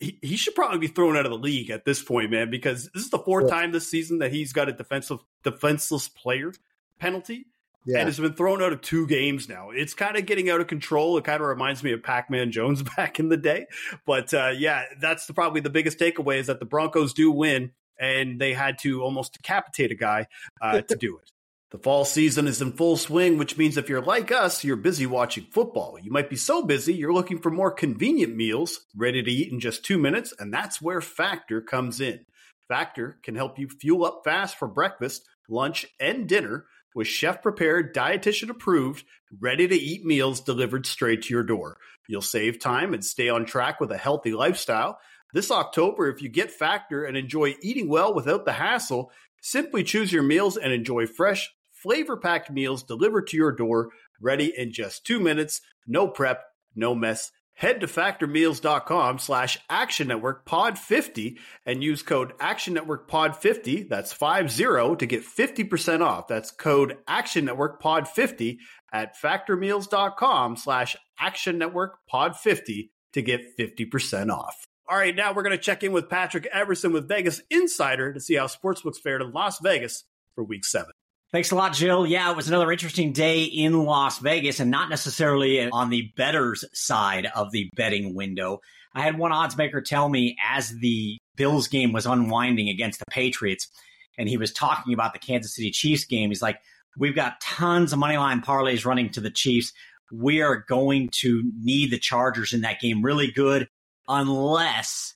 He, 0.00 0.18
he 0.20 0.36
should 0.36 0.56
probably 0.56 0.78
be 0.78 0.88
thrown 0.88 1.16
out 1.16 1.26
of 1.26 1.30
the 1.30 1.38
league 1.38 1.70
at 1.70 1.84
this 1.84 2.02
point 2.02 2.30
man 2.30 2.50
because 2.50 2.90
this 2.92 3.04
is 3.04 3.10
the 3.10 3.18
fourth 3.18 3.46
yeah. 3.48 3.54
time 3.54 3.72
this 3.72 3.88
season 3.88 4.18
that 4.18 4.32
he's 4.32 4.52
got 4.52 4.68
a 4.68 4.72
defensive 4.72 5.18
defenseless 5.44 6.08
player 6.08 6.52
penalty 6.98 7.46
yeah. 7.84 7.98
and 7.98 8.08
has 8.08 8.18
been 8.18 8.34
thrown 8.34 8.62
out 8.62 8.72
of 8.72 8.80
two 8.80 9.06
games 9.06 9.48
now. 9.48 9.70
It's 9.70 9.94
kind 9.94 10.16
of 10.16 10.26
getting 10.26 10.50
out 10.50 10.60
of 10.60 10.66
control. 10.66 11.16
It 11.18 11.24
kind 11.24 11.40
of 11.40 11.48
reminds 11.48 11.82
me 11.82 11.92
of 11.92 12.02
Pac 12.02 12.30
Man 12.30 12.52
Jones 12.52 12.82
back 12.96 13.18
in 13.18 13.28
the 13.28 13.36
day. 13.36 13.66
But 14.06 14.32
uh, 14.32 14.52
yeah, 14.56 14.84
that's 15.00 15.26
the, 15.26 15.34
probably 15.34 15.60
the 15.60 15.70
biggest 15.70 15.98
takeaway 15.98 16.38
is 16.38 16.46
that 16.46 16.60
the 16.60 16.66
Broncos 16.66 17.12
do 17.12 17.30
win, 17.30 17.72
and 17.98 18.40
they 18.40 18.54
had 18.54 18.78
to 18.80 19.02
almost 19.02 19.34
decapitate 19.34 19.92
a 19.92 19.96
guy 19.96 20.26
uh, 20.60 20.80
to 20.82 20.96
do 20.96 21.18
it. 21.18 21.30
The 21.70 21.78
fall 21.78 22.04
season 22.04 22.48
is 22.48 22.60
in 22.60 22.72
full 22.72 22.98
swing, 22.98 23.38
which 23.38 23.56
means 23.56 23.78
if 23.78 23.88
you're 23.88 24.02
like 24.02 24.30
us, 24.30 24.62
you're 24.62 24.76
busy 24.76 25.06
watching 25.06 25.46
football. 25.50 25.98
You 25.98 26.10
might 26.10 26.28
be 26.28 26.36
so 26.36 26.62
busy, 26.62 26.92
you're 26.92 27.14
looking 27.14 27.38
for 27.38 27.50
more 27.50 27.70
convenient 27.70 28.36
meals 28.36 28.80
ready 28.94 29.22
to 29.22 29.30
eat 29.30 29.50
in 29.50 29.58
just 29.58 29.82
two 29.82 29.96
minutes, 29.96 30.34
and 30.38 30.52
that's 30.52 30.82
where 30.82 31.00
Factor 31.00 31.62
comes 31.62 31.98
in. 31.98 32.26
Factor 32.68 33.18
can 33.22 33.36
help 33.36 33.58
you 33.58 33.68
fuel 33.68 34.04
up 34.04 34.20
fast 34.22 34.58
for 34.58 34.68
breakfast, 34.68 35.26
lunch, 35.48 35.86
and 35.98 36.28
dinner 36.28 36.66
with 36.94 37.06
chef 37.06 37.42
prepared, 37.42 37.94
dietitian 37.94 38.50
approved, 38.50 39.04
ready 39.40 39.66
to 39.66 39.74
eat 39.74 40.04
meals 40.04 40.40
delivered 40.40 40.86
straight 40.86 41.22
to 41.22 41.34
your 41.34 41.42
door. 41.42 41.78
You'll 42.08 42.22
save 42.22 42.58
time 42.58 42.94
and 42.94 43.04
stay 43.04 43.28
on 43.28 43.46
track 43.46 43.80
with 43.80 43.90
a 43.90 43.96
healthy 43.96 44.32
lifestyle. 44.32 44.98
This 45.32 45.50
October, 45.50 46.10
if 46.10 46.20
you 46.20 46.28
get 46.28 46.50
Factor 46.50 47.04
and 47.04 47.16
enjoy 47.16 47.54
eating 47.62 47.88
well 47.88 48.14
without 48.14 48.44
the 48.44 48.52
hassle, 48.52 49.10
simply 49.40 49.82
choose 49.82 50.12
your 50.12 50.22
meals 50.22 50.56
and 50.56 50.72
enjoy 50.72 51.06
fresh, 51.06 51.50
flavor 51.72 52.16
packed 52.16 52.50
meals 52.50 52.82
delivered 52.82 53.28
to 53.28 53.36
your 53.36 53.52
door, 53.52 53.90
ready 54.20 54.52
in 54.56 54.72
just 54.72 55.06
two 55.06 55.20
minutes. 55.20 55.60
No 55.86 56.06
prep, 56.06 56.44
no 56.74 56.94
mess. 56.94 57.32
Head 57.54 57.80
to 57.80 57.86
factormeals.com 57.86 59.18
slash 59.18 59.58
action 59.68 60.08
network 60.08 60.44
pod 60.46 60.78
50 60.78 61.38
and 61.66 61.82
use 61.82 62.02
code 62.02 62.32
action 62.40 62.74
network 62.74 63.08
pod 63.08 63.36
50. 63.36 63.84
That's 63.84 64.12
50 64.12 64.96
to 64.96 65.06
get 65.06 65.22
50% 65.22 66.00
off. 66.00 66.28
That's 66.28 66.50
code 66.50 66.96
action 67.06 67.44
network 67.44 67.80
pod 67.80 68.08
50 68.08 68.58
at 68.92 69.16
factormeals.com 69.20 70.56
slash 70.56 70.96
action 71.18 71.58
network 71.58 71.98
pod 72.08 72.36
50 72.36 72.90
to 73.12 73.22
get 73.22 73.56
50% 73.58 74.30
off. 74.30 74.66
All 74.88 74.96
right, 74.96 75.14
now 75.14 75.32
we're 75.32 75.42
going 75.42 75.56
to 75.56 75.62
check 75.62 75.82
in 75.82 75.92
with 75.92 76.10
Patrick 76.10 76.46
Everson 76.52 76.92
with 76.92 77.08
Vegas 77.08 77.40
Insider 77.50 78.12
to 78.12 78.20
see 78.20 78.34
how 78.34 78.46
sportsbooks 78.46 78.98
fared 78.98 79.22
in 79.22 79.32
Las 79.32 79.58
Vegas 79.62 80.04
for 80.34 80.44
week 80.44 80.64
seven. 80.64 80.92
Thanks 81.32 81.50
a 81.50 81.54
lot, 81.54 81.74
Gilles. 81.74 82.10
Yeah, 82.10 82.30
it 82.30 82.36
was 82.36 82.48
another 82.48 82.70
interesting 82.70 83.12
day 83.12 83.44
in 83.44 83.84
Las 83.84 84.18
Vegas 84.18 84.60
and 84.60 84.70
not 84.70 84.90
necessarily 84.90 85.66
on 85.70 85.88
the 85.88 86.12
betters 86.14 86.62
side 86.74 87.26
of 87.34 87.50
the 87.52 87.70
betting 87.74 88.14
window. 88.14 88.60
I 88.94 89.00
had 89.00 89.16
one 89.16 89.32
odds 89.32 89.56
maker 89.56 89.80
tell 89.80 90.10
me 90.10 90.36
as 90.46 90.68
the 90.68 91.16
Bills 91.36 91.68
game 91.68 91.92
was 91.92 92.04
unwinding 92.04 92.68
against 92.68 92.98
the 92.98 93.06
Patriots, 93.10 93.66
and 94.18 94.28
he 94.28 94.36
was 94.36 94.52
talking 94.52 94.92
about 94.92 95.14
the 95.14 95.18
Kansas 95.18 95.54
City 95.54 95.70
Chiefs 95.70 96.04
game. 96.04 96.28
He's 96.28 96.42
like, 96.42 96.58
We've 96.98 97.14
got 97.14 97.40
tons 97.40 97.92
of 97.92 97.98
money 97.98 98.16
line 98.16 98.42
parlays 98.42 98.84
running 98.84 99.10
to 99.10 99.20
the 99.20 99.30
Chiefs. 99.30 99.72
We 100.12 100.42
are 100.42 100.64
going 100.68 101.08
to 101.20 101.42
need 101.58 101.90
the 101.90 101.98
Chargers 101.98 102.52
in 102.52 102.60
that 102.62 102.80
game 102.80 103.02
really 103.02 103.30
good 103.30 103.68
unless 104.08 105.14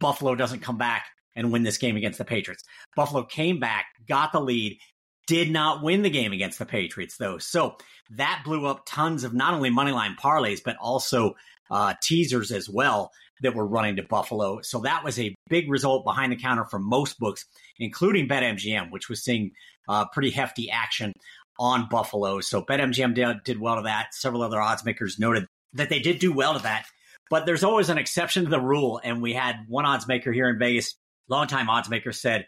Buffalo 0.00 0.34
doesn't 0.34 0.60
come 0.60 0.76
back 0.76 1.06
and 1.34 1.50
win 1.50 1.62
this 1.62 1.78
game 1.78 1.96
against 1.96 2.18
the 2.18 2.24
Patriots. 2.24 2.62
Buffalo 2.94 3.24
came 3.24 3.58
back, 3.58 3.86
got 4.06 4.32
the 4.32 4.40
lead, 4.40 4.78
did 5.26 5.50
not 5.50 5.82
win 5.82 6.02
the 6.02 6.10
game 6.10 6.32
against 6.32 6.58
the 6.58 6.66
Patriots, 6.66 7.16
though. 7.16 7.38
So 7.38 7.76
that 8.10 8.42
blew 8.44 8.66
up 8.66 8.82
tons 8.86 9.24
of 9.24 9.34
not 9.34 9.54
only 9.54 9.70
moneyline 9.70 10.16
parlays, 10.16 10.60
but 10.64 10.76
also 10.76 11.34
uh, 11.70 11.94
teasers 12.02 12.52
as 12.52 12.68
well 12.68 13.10
that 13.40 13.54
were 13.54 13.66
running 13.66 13.96
to 13.96 14.02
Buffalo. 14.02 14.60
So 14.62 14.80
that 14.80 15.04
was 15.04 15.18
a 15.18 15.34
big 15.48 15.70
result 15.70 16.04
behind 16.04 16.32
the 16.32 16.36
counter 16.36 16.64
for 16.64 16.78
most 16.78 17.18
books, 17.18 17.46
including 17.78 18.28
BetMGM, 18.28 18.90
which 18.90 19.08
was 19.08 19.22
seeing 19.22 19.52
uh, 19.88 20.06
pretty 20.06 20.30
hefty 20.30 20.70
action 20.70 21.12
on 21.58 21.88
Buffalo. 21.88 22.40
So 22.40 22.62
BetMGM 22.62 23.14
did, 23.14 23.44
did 23.44 23.60
well 23.60 23.76
to 23.76 23.82
that. 23.82 24.14
Several 24.14 24.42
other 24.42 24.60
odds 24.60 24.84
makers 24.84 25.18
noted 25.18 25.46
that 25.72 25.88
they 25.88 25.98
did 25.98 26.18
do 26.18 26.32
well 26.32 26.54
to 26.54 26.62
that. 26.62 26.86
But 27.30 27.46
there's 27.46 27.64
always 27.64 27.88
an 27.88 27.98
exception 27.98 28.44
to 28.44 28.50
the 28.50 28.60
rule. 28.60 29.00
And 29.02 29.22
we 29.22 29.32
had 29.32 29.56
one 29.68 29.86
odds 29.86 30.06
maker 30.06 30.32
here 30.32 30.48
in 30.48 30.58
Vegas, 30.58 30.94
longtime 31.28 31.68
odds 31.68 31.88
maker 31.88 32.12
said, 32.12 32.46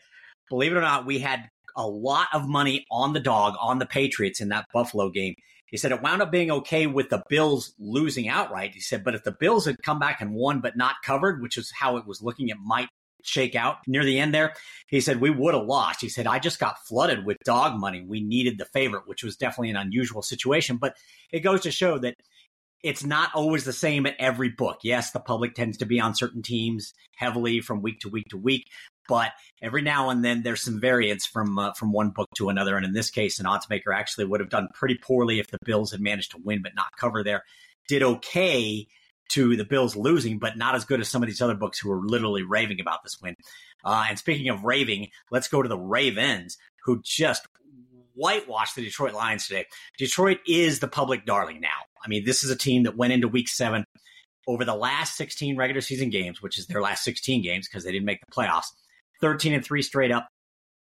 believe 0.48 0.72
it 0.72 0.76
or 0.76 0.82
not, 0.82 1.06
we 1.06 1.18
had 1.18 1.48
a 1.76 1.86
lot 1.86 2.28
of 2.32 2.48
money 2.48 2.86
on 2.90 3.12
the 3.12 3.20
dog, 3.20 3.54
on 3.60 3.78
the 3.78 3.86
Patriots 3.86 4.40
in 4.40 4.48
that 4.48 4.66
Buffalo 4.72 5.10
game. 5.10 5.34
He 5.66 5.76
said 5.76 5.92
it 5.92 6.02
wound 6.02 6.22
up 6.22 6.30
being 6.30 6.50
okay 6.50 6.86
with 6.86 7.10
the 7.10 7.22
Bills 7.28 7.74
losing 7.78 8.28
outright. 8.28 8.74
He 8.74 8.80
said, 8.80 9.04
but 9.04 9.14
if 9.14 9.24
the 9.24 9.32
Bills 9.32 9.66
had 9.66 9.82
come 9.82 9.98
back 9.98 10.20
and 10.20 10.34
won 10.34 10.60
but 10.60 10.76
not 10.76 10.96
covered, 11.04 11.42
which 11.42 11.56
is 11.56 11.72
how 11.76 11.96
it 11.96 12.06
was 12.06 12.22
looking, 12.22 12.48
it 12.48 12.56
might 12.64 12.88
shake 13.24 13.56
out 13.56 13.78
near 13.86 14.04
the 14.04 14.18
end 14.18 14.32
there. 14.32 14.54
He 14.88 15.00
said, 15.00 15.20
we 15.20 15.30
would 15.30 15.54
have 15.54 15.66
lost. 15.66 16.00
He 16.00 16.08
said, 16.08 16.26
I 16.28 16.38
just 16.38 16.60
got 16.60 16.86
flooded 16.86 17.26
with 17.26 17.38
dog 17.44 17.78
money. 17.78 18.04
We 18.06 18.20
needed 18.20 18.58
the 18.58 18.64
favorite, 18.66 19.08
which 19.08 19.24
was 19.24 19.36
definitely 19.36 19.70
an 19.70 19.76
unusual 19.76 20.22
situation. 20.22 20.76
But 20.76 20.96
it 21.32 21.40
goes 21.40 21.62
to 21.62 21.72
show 21.72 21.98
that 21.98 22.14
it's 22.84 23.04
not 23.04 23.30
always 23.34 23.64
the 23.64 23.72
same 23.72 24.06
at 24.06 24.14
every 24.20 24.50
book. 24.50 24.78
Yes, 24.84 25.10
the 25.10 25.18
public 25.18 25.54
tends 25.54 25.78
to 25.78 25.86
be 25.86 25.98
on 25.98 26.14
certain 26.14 26.42
teams 26.42 26.94
heavily 27.16 27.60
from 27.60 27.82
week 27.82 27.98
to 28.00 28.08
week 28.08 28.28
to 28.28 28.36
week, 28.36 28.66
but 29.08 29.32
every 29.62 29.82
now 29.82 30.10
and 30.10 30.24
then 30.24 30.42
there's 30.42 30.62
some 30.62 30.80
variance 30.80 31.26
from 31.26 31.58
uh, 31.58 31.72
from 31.72 31.92
one 31.92 32.10
book 32.10 32.28
to 32.36 32.48
another. 32.48 32.76
And 32.76 32.84
in 32.84 32.92
this 32.92 33.10
case, 33.10 33.38
an 33.38 33.46
odds 33.46 33.68
maker 33.68 33.92
actually 33.92 34.26
would 34.26 34.40
have 34.40 34.50
done 34.50 34.68
pretty 34.74 34.96
poorly 34.96 35.38
if 35.38 35.50
the 35.50 35.58
Bills 35.64 35.92
had 35.92 36.00
managed 36.00 36.32
to 36.32 36.38
win 36.42 36.62
but 36.62 36.74
not 36.74 36.96
cover 36.98 37.22
there. 37.22 37.42
Did 37.88 38.02
okay 38.02 38.86
to 39.28 39.56
the 39.56 39.64
Bills 39.64 39.96
losing, 39.96 40.38
but 40.38 40.56
not 40.56 40.74
as 40.74 40.84
good 40.84 41.00
as 41.00 41.08
some 41.08 41.22
of 41.22 41.28
these 41.28 41.42
other 41.42 41.54
books 41.54 41.78
who 41.78 41.88
were 41.88 42.00
literally 42.00 42.42
raving 42.42 42.80
about 42.80 43.02
this 43.02 43.20
win. 43.20 43.34
Uh, 43.84 44.06
and 44.08 44.18
speaking 44.18 44.48
of 44.48 44.64
raving, 44.64 45.08
let's 45.30 45.48
go 45.48 45.62
to 45.62 45.68
the 45.68 45.78
Ravens, 45.78 46.56
who 46.84 47.00
just 47.02 47.46
whitewashed 48.14 48.76
the 48.76 48.82
Detroit 48.82 49.14
Lions 49.14 49.46
today. 49.46 49.66
Detroit 49.98 50.38
is 50.46 50.80
the 50.80 50.88
public 50.88 51.26
darling 51.26 51.60
now. 51.60 51.68
I 52.04 52.08
mean, 52.08 52.24
this 52.24 52.44
is 52.44 52.50
a 52.50 52.56
team 52.56 52.84
that 52.84 52.96
went 52.96 53.12
into 53.12 53.28
week 53.28 53.48
seven 53.48 53.84
over 54.46 54.64
the 54.64 54.74
last 54.74 55.16
16 55.16 55.56
regular 55.56 55.80
season 55.80 56.10
games, 56.10 56.40
which 56.40 56.58
is 56.58 56.66
their 56.66 56.80
last 56.80 57.04
16 57.04 57.42
games 57.42 57.68
because 57.68 57.84
they 57.84 57.92
didn't 57.92 58.06
make 58.06 58.20
the 58.20 58.32
playoffs. 58.32 58.66
13 59.20 59.54
and 59.54 59.64
3 59.64 59.82
straight 59.82 60.10
up, 60.10 60.28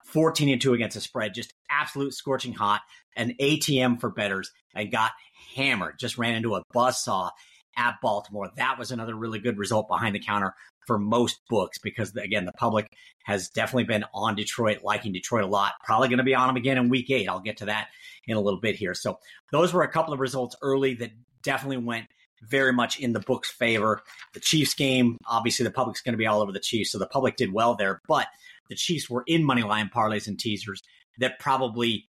14 0.05 0.49
and 0.49 0.61
2 0.61 0.73
against 0.73 0.95
the 0.95 1.01
spread, 1.01 1.33
just 1.33 1.53
absolute 1.69 2.13
scorching 2.13 2.53
hot, 2.53 2.81
an 3.15 3.35
ATM 3.39 3.99
for 3.99 4.09
betters, 4.09 4.51
and 4.75 4.91
got 4.91 5.11
hammered. 5.55 5.99
Just 5.99 6.17
ran 6.17 6.35
into 6.35 6.55
a 6.55 6.63
buzz 6.73 7.03
saw 7.03 7.31
at 7.77 7.95
Baltimore. 8.01 8.49
That 8.57 8.77
was 8.77 8.91
another 8.91 9.15
really 9.15 9.39
good 9.39 9.57
result 9.57 9.87
behind 9.87 10.15
the 10.15 10.19
counter 10.19 10.53
for 10.87 10.97
most 10.97 11.39
books 11.49 11.77
because, 11.77 12.15
again, 12.15 12.45
the 12.45 12.51
public 12.53 12.87
has 13.23 13.49
definitely 13.49 13.85
been 13.85 14.05
on 14.13 14.35
Detroit, 14.35 14.79
liking 14.83 15.13
Detroit 15.13 15.43
a 15.43 15.47
lot. 15.47 15.73
Probably 15.83 16.09
going 16.09 16.17
to 16.17 16.23
be 16.23 16.35
on 16.35 16.47
them 16.47 16.57
again 16.57 16.77
in 16.77 16.89
week 16.89 17.09
eight. 17.09 17.29
I'll 17.29 17.39
get 17.39 17.57
to 17.57 17.65
that 17.65 17.89
in 18.27 18.35
a 18.35 18.41
little 18.41 18.59
bit 18.59 18.75
here. 18.75 18.93
So, 18.93 19.19
those 19.51 19.73
were 19.73 19.83
a 19.83 19.91
couple 19.91 20.13
of 20.13 20.19
results 20.19 20.55
early 20.61 20.95
that 20.95 21.11
definitely 21.43 21.77
went 21.77 22.07
very 22.41 22.73
much 22.73 22.99
in 22.99 23.13
the 23.13 23.19
book's 23.19 23.51
favor. 23.51 24.01
The 24.33 24.39
Chiefs 24.39 24.73
game, 24.73 25.17
obviously, 25.27 25.63
the 25.63 25.71
public's 25.71 26.01
going 26.01 26.13
to 26.13 26.17
be 26.17 26.27
all 26.27 26.41
over 26.41 26.51
the 26.51 26.59
Chiefs, 26.59 26.91
so 26.91 26.97
the 26.97 27.07
public 27.07 27.35
did 27.35 27.53
well 27.53 27.75
there. 27.75 28.01
But 28.07 28.27
the 28.69 28.75
Chiefs 28.75 29.09
were 29.09 29.23
in 29.27 29.43
money 29.43 29.63
line 29.63 29.89
parlays 29.93 30.27
and 30.27 30.39
teasers 30.39 30.81
that 31.19 31.39
probably 31.39 32.07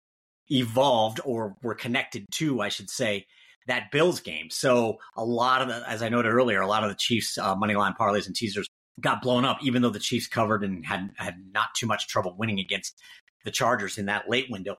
evolved 0.51 1.21
or 1.25 1.57
were 1.63 1.75
connected 1.75 2.27
to, 2.33 2.61
I 2.61 2.69
should 2.69 2.91
say, 2.91 3.27
that 3.67 3.91
Bills 3.91 4.21
game. 4.21 4.49
So 4.51 4.99
a 5.17 5.25
lot 5.25 5.63
of 5.63 5.69
the, 5.69 5.89
as 5.89 6.03
I 6.03 6.09
noted 6.09 6.31
earlier, 6.31 6.61
a 6.61 6.67
lot 6.67 6.83
of 6.83 6.91
the 6.91 6.97
Chiefs 6.97 7.39
uh, 7.39 7.55
money 7.55 7.75
line 7.75 7.95
parlays 7.99 8.27
and 8.27 8.35
teasers 8.35 8.67
got 9.01 9.23
blown 9.23 9.45
up, 9.45 9.59
even 9.63 9.83
though 9.83 9.91
the 9.91 9.99
Chiefs 9.99 10.27
covered 10.27 10.63
and 10.63 10.85
had 10.85 11.11
had 11.17 11.37
not 11.53 11.69
too 11.77 11.87
much 11.87 12.09
trouble 12.09 12.35
winning 12.37 12.61
against 12.61 13.01
the 13.45 13.51
Chargers 13.51 13.99
in 13.99 14.07
that 14.07 14.29
late 14.29 14.51
window. 14.51 14.77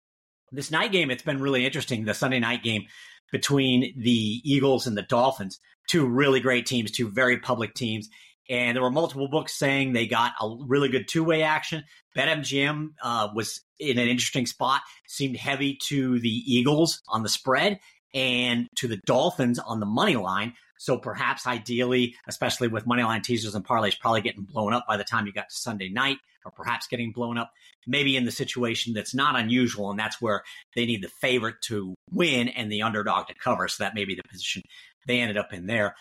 This 0.53 0.71
night 0.71 0.91
game, 0.91 1.09
it's 1.09 1.23
been 1.23 1.41
really 1.41 1.65
interesting. 1.65 2.05
The 2.05 2.13
Sunday 2.13 2.39
night 2.39 2.63
game 2.63 2.83
between 3.31 3.93
the 3.97 4.41
Eagles 4.43 4.85
and 4.85 4.95
the 4.95 5.01
Dolphins, 5.01 5.59
two 5.89 6.05
really 6.05 6.39
great 6.39 6.65
teams, 6.67 6.91
two 6.91 7.09
very 7.09 7.39
public 7.39 7.73
teams. 7.73 8.07
And 8.49 8.75
there 8.75 8.83
were 8.83 8.91
multiple 8.91 9.27
books 9.27 9.57
saying 9.57 9.93
they 9.93 10.05
got 10.05 10.33
a 10.39 10.55
really 10.67 10.89
good 10.89 11.07
two 11.07 11.23
way 11.23 11.41
action. 11.41 11.83
BetMGM 12.15 12.89
uh, 13.01 13.29
was 13.33 13.61
in 13.79 13.97
an 13.97 14.07
interesting 14.07 14.45
spot, 14.45 14.81
seemed 15.07 15.37
heavy 15.37 15.79
to 15.87 16.19
the 16.19 16.29
Eagles 16.29 17.01
on 17.07 17.23
the 17.23 17.29
spread. 17.29 17.79
and 18.13 18.69
to 18.75 18.87
the 18.87 18.99
Dolphins 19.05 19.59
on 19.59 19.79
the 19.79 19.85
money 19.85 20.15
line. 20.15 20.53
So 20.77 20.97
perhaps 20.97 21.47
ideally, 21.47 22.15
especially 22.27 22.67
with 22.67 22.85
money 22.85 23.03
line 23.03 23.21
teasers 23.21 23.55
and 23.55 23.65
parlays 23.65 23.99
probably 23.99 24.21
getting 24.21 24.43
blown 24.43 24.73
up 24.73 24.85
by 24.87 24.97
the 24.97 25.03
time 25.03 25.25
you 25.25 25.33
got 25.33 25.49
to 25.49 25.55
Sunday 25.55 25.89
night, 25.89 26.17
or 26.45 26.51
perhaps 26.51 26.87
getting 26.87 27.11
blown 27.11 27.37
up, 27.37 27.51
maybe 27.87 28.17
in 28.17 28.25
the 28.25 28.31
situation 28.31 28.93
that's 28.93 29.15
not 29.15 29.39
unusual, 29.39 29.89
and 29.91 29.99
that's 29.99 30.21
where 30.21 30.43
they 30.75 30.85
need 30.85 31.01
the 31.01 31.09
favorite 31.21 31.55
to 31.61 31.95
win 32.11 32.49
and 32.49 32.71
the 32.71 32.81
underdog 32.81 33.27
to 33.27 33.33
cover. 33.35 33.67
So 33.67 33.83
that 33.83 33.95
may 33.95 34.05
be 34.05 34.15
the 34.15 34.23
position 34.29 34.61
they 35.07 35.19
ended 35.19 35.37
up 35.37 35.53
in 35.53 35.67
there. 35.67 35.95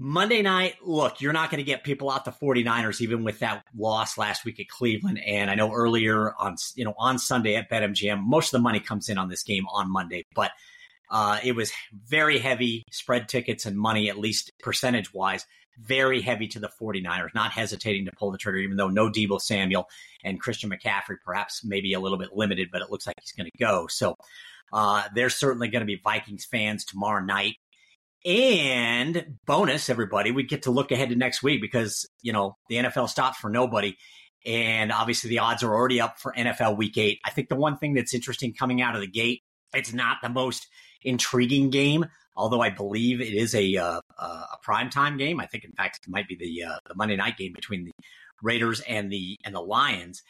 Monday 0.00 0.42
night, 0.42 0.76
look, 0.84 1.20
you're 1.20 1.32
not 1.32 1.50
going 1.50 1.58
to 1.58 1.64
get 1.64 1.82
people 1.82 2.08
out 2.08 2.24
the 2.24 2.30
49ers 2.30 3.00
even 3.00 3.24
with 3.24 3.40
that 3.40 3.64
loss 3.76 4.16
last 4.16 4.44
week 4.44 4.60
at 4.60 4.68
Cleveland. 4.68 5.20
And 5.26 5.50
I 5.50 5.56
know 5.56 5.72
earlier 5.72 6.34
on, 6.38 6.54
you 6.76 6.84
know, 6.84 6.94
on 6.96 7.18
Sunday 7.18 7.56
at 7.56 7.68
BetMGM, 7.68 8.22
most 8.22 8.54
of 8.54 8.58
the 8.58 8.62
money 8.62 8.78
comes 8.78 9.08
in 9.08 9.18
on 9.18 9.28
this 9.28 9.42
game 9.42 9.66
on 9.72 9.90
Monday, 9.90 10.24
but 10.36 10.52
uh, 11.10 11.38
it 11.42 11.52
was 11.52 11.72
very 11.92 12.38
heavy 12.38 12.84
spread 12.90 13.28
tickets 13.28 13.66
and 13.66 13.76
money, 13.76 14.10
at 14.10 14.18
least 14.18 14.52
percentage 14.60 15.12
wise, 15.12 15.46
very 15.80 16.20
heavy 16.20 16.48
to 16.48 16.58
the 16.58 16.70
49ers, 16.80 17.34
not 17.34 17.52
hesitating 17.52 18.06
to 18.06 18.12
pull 18.12 18.30
the 18.30 18.38
trigger, 18.38 18.58
even 18.58 18.76
though 18.76 18.88
no 18.88 19.08
Deebo 19.08 19.40
Samuel 19.40 19.88
and 20.24 20.40
Christian 20.40 20.70
McCaffrey, 20.70 21.16
perhaps 21.24 21.64
maybe 21.64 21.92
a 21.92 22.00
little 22.00 22.18
bit 22.18 22.30
limited, 22.32 22.68
but 22.72 22.82
it 22.82 22.90
looks 22.90 23.06
like 23.06 23.16
he's 23.20 23.32
going 23.32 23.50
to 23.50 23.58
go. 23.58 23.86
So 23.86 24.16
uh, 24.72 25.04
there's 25.14 25.36
certainly 25.36 25.68
going 25.68 25.80
to 25.80 25.86
be 25.86 26.00
Vikings 26.02 26.44
fans 26.44 26.84
tomorrow 26.84 27.24
night 27.24 27.56
and 28.24 29.38
bonus, 29.46 29.88
everybody, 29.88 30.32
we 30.32 30.42
get 30.42 30.62
to 30.62 30.70
look 30.70 30.90
ahead 30.90 31.10
to 31.10 31.16
next 31.16 31.42
week 31.42 31.60
because, 31.60 32.08
you 32.20 32.32
know, 32.32 32.56
the 32.68 32.76
NFL 32.76 33.08
stops 33.08 33.38
for 33.38 33.48
nobody. 33.48 33.96
And 34.44 34.92
obviously 34.92 35.30
the 35.30 35.38
odds 35.38 35.62
are 35.62 35.74
already 35.74 36.00
up 36.00 36.18
for 36.18 36.32
NFL 36.36 36.76
week 36.76 36.98
eight. 36.98 37.20
I 37.24 37.30
think 37.30 37.48
the 37.48 37.56
one 37.56 37.78
thing 37.78 37.94
that's 37.94 38.14
interesting 38.14 38.54
coming 38.54 38.82
out 38.82 38.94
of 38.94 39.00
the 39.00 39.06
gate, 39.06 39.42
it's 39.72 39.92
not 39.92 40.18
the 40.22 40.28
most 40.28 40.66
intriguing 41.02 41.70
game, 41.70 42.06
although 42.36 42.60
I 42.60 42.70
believe 42.70 43.20
it 43.20 43.34
is 43.34 43.54
a, 43.54 43.76
uh, 43.76 44.00
a 44.18 44.58
primetime 44.66 45.18
game. 45.18 45.40
I 45.40 45.46
think, 45.46 45.64
in 45.64 45.72
fact, 45.72 46.00
it 46.06 46.10
might 46.10 46.28
be 46.28 46.36
the, 46.36 46.64
uh, 46.64 46.78
the 46.86 46.94
Monday 46.94 47.16
night 47.16 47.36
game 47.36 47.52
between 47.52 47.84
the 47.84 47.92
Raiders 48.42 48.80
and 48.80 49.10
the, 49.10 49.36
and 49.44 49.54
the 49.54 49.60
Lions. 49.60 50.22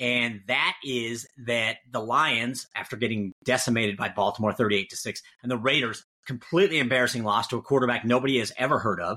And 0.00 0.40
that 0.48 0.74
is 0.84 1.26
that 1.46 1.76
the 1.90 2.00
Lions, 2.00 2.66
after 2.74 2.96
getting 2.96 3.32
decimated 3.44 3.96
by 3.96 4.08
Baltimore 4.08 4.52
38 4.52 4.90
to 4.90 4.96
6, 4.96 5.22
and 5.42 5.50
the 5.50 5.56
Raiders 5.56 6.04
completely 6.26 6.78
embarrassing 6.78 7.22
loss 7.22 7.48
to 7.48 7.56
a 7.56 7.62
quarterback 7.62 8.04
nobody 8.04 8.38
has 8.38 8.52
ever 8.56 8.78
heard 8.78 9.00
of. 9.00 9.16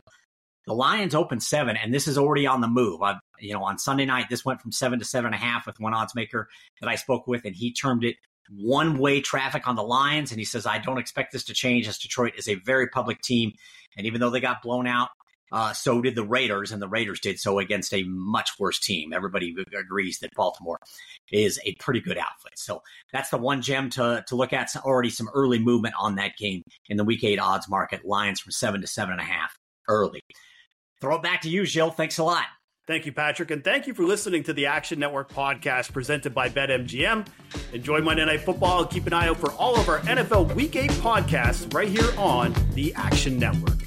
The 0.66 0.74
Lions 0.74 1.16
open 1.16 1.40
seven, 1.40 1.78
and 1.78 1.94
this 1.94 2.10
is 2.10 2.18
already 2.18 2.46
on 2.46 2.60
the 2.60 2.68
move. 2.68 3.02
I, 3.02 3.16
you 3.40 3.54
know, 3.54 3.64
on 3.64 3.78
Sunday 3.78 4.06
night, 4.06 4.28
this 4.30 4.44
went 4.44 4.62
from 4.62 4.74
seven 4.74 5.00
to 5.00 5.06
seven 5.06 5.28
and 5.28 5.36
a 5.36 5.38
half 5.38 5.66
with 5.66 5.80
one 5.80 5.94
odds 5.94 6.14
maker 6.14 6.50
that 6.82 6.90
I 6.90 6.96
spoke 6.96 7.26
with, 7.26 7.46
and 7.46 7.56
he 7.56 7.72
termed 7.72 8.04
it 8.04 8.18
one 8.50 8.98
way 8.98 9.22
traffic 9.22 9.68
on 9.68 9.76
the 9.76 9.84
Lions. 9.84 10.32
And 10.32 10.40
he 10.40 10.46
says, 10.46 10.66
I 10.66 10.78
don't 10.78 10.98
expect 10.98 11.34
this 11.34 11.44
to 11.46 11.54
change 11.54 11.88
as 11.88 11.98
Detroit 11.98 12.34
is 12.38 12.48
a 12.48 12.56
very 12.56 12.88
public 12.88 13.22
team. 13.22 13.54
And 13.98 14.06
even 14.06 14.22
though 14.22 14.30
they 14.30 14.40
got 14.40 14.62
blown 14.62 14.88
out, 14.88 15.10
uh, 15.52 15.72
so 15.72 16.02
did 16.02 16.16
the 16.16 16.26
Raiders, 16.26 16.72
and 16.72 16.82
the 16.82 16.90
Raiders 16.90 17.22
did 17.22 17.40
so 17.40 17.60
against 17.60 17.94
a 17.94 18.04
much 18.04 18.52
worse 18.60 18.80
team. 18.80 19.14
Everybody 19.14 19.56
agrees 19.78 20.20
that 20.20 20.34
Baltimore 20.36 20.80
is 21.32 21.60
a 21.66 21.74
pretty 21.76 22.02
good 22.02 22.18
outfit. 22.18 22.54
So 22.56 22.82
that's 23.14 23.30
the 23.30 23.38
one 23.38 23.62
gem 23.62 23.90
to, 23.92 24.26
to 24.28 24.36
look 24.36 24.52
at. 24.52 24.70
So 24.70 24.82
Already 24.82 25.10
some 25.10 25.30
early 25.34 25.60
movement 25.60 25.96
on 25.98 26.16
that 26.16 26.36
game 26.38 26.64
in 26.90 26.98
the 26.98 27.06
week 27.06 27.24
eight 27.24 27.40
odds 27.40 27.70
market. 27.70 28.06
Lions 28.06 28.40
from 28.40 28.52
seven 28.52 28.82
to 28.82 28.88
seven 28.88 29.14
and 29.14 29.22
a 29.22 29.26
half 29.26 29.58
early. 29.88 30.22
Throw 31.00 31.16
it 31.16 31.24
back 31.24 31.42
to 31.42 31.50
you, 31.50 31.66
Gilles. 31.66 31.92
Thanks 31.92 32.18
a 32.18 32.24
lot. 32.24 32.46
Thank 32.88 33.06
you, 33.06 33.12
Patrick, 33.12 33.52
and 33.52 33.62
thank 33.66 33.86
you 33.86 33.94
for 33.94 34.04
listening 34.04 34.44
to 34.44 34.54
the 34.54 34.68
Action 34.68 34.98
Network 34.98 35.30
podcast 35.30 35.92
presented 35.92 36.34
by 36.34 36.48
BetMGM. 36.48 37.28
Enjoy 37.74 38.00
Monday 38.00 38.24
Night 38.24 38.40
Football 38.40 38.84
and 38.84 38.90
keep 38.90 39.06
an 39.08 39.14
eye 39.14 39.28
out 39.28 39.38
for 39.38 39.52
all 39.52 39.76
of 39.76 39.90
our 39.90 40.00
NFL 40.00 40.56
Week 40.56 40.74
8 40.74 40.90
podcasts 40.92 41.74
right 41.74 41.90
here 41.90 42.10
on 42.18 42.56
the 42.76 42.94
Action 42.96 43.38
Network. 43.38 43.87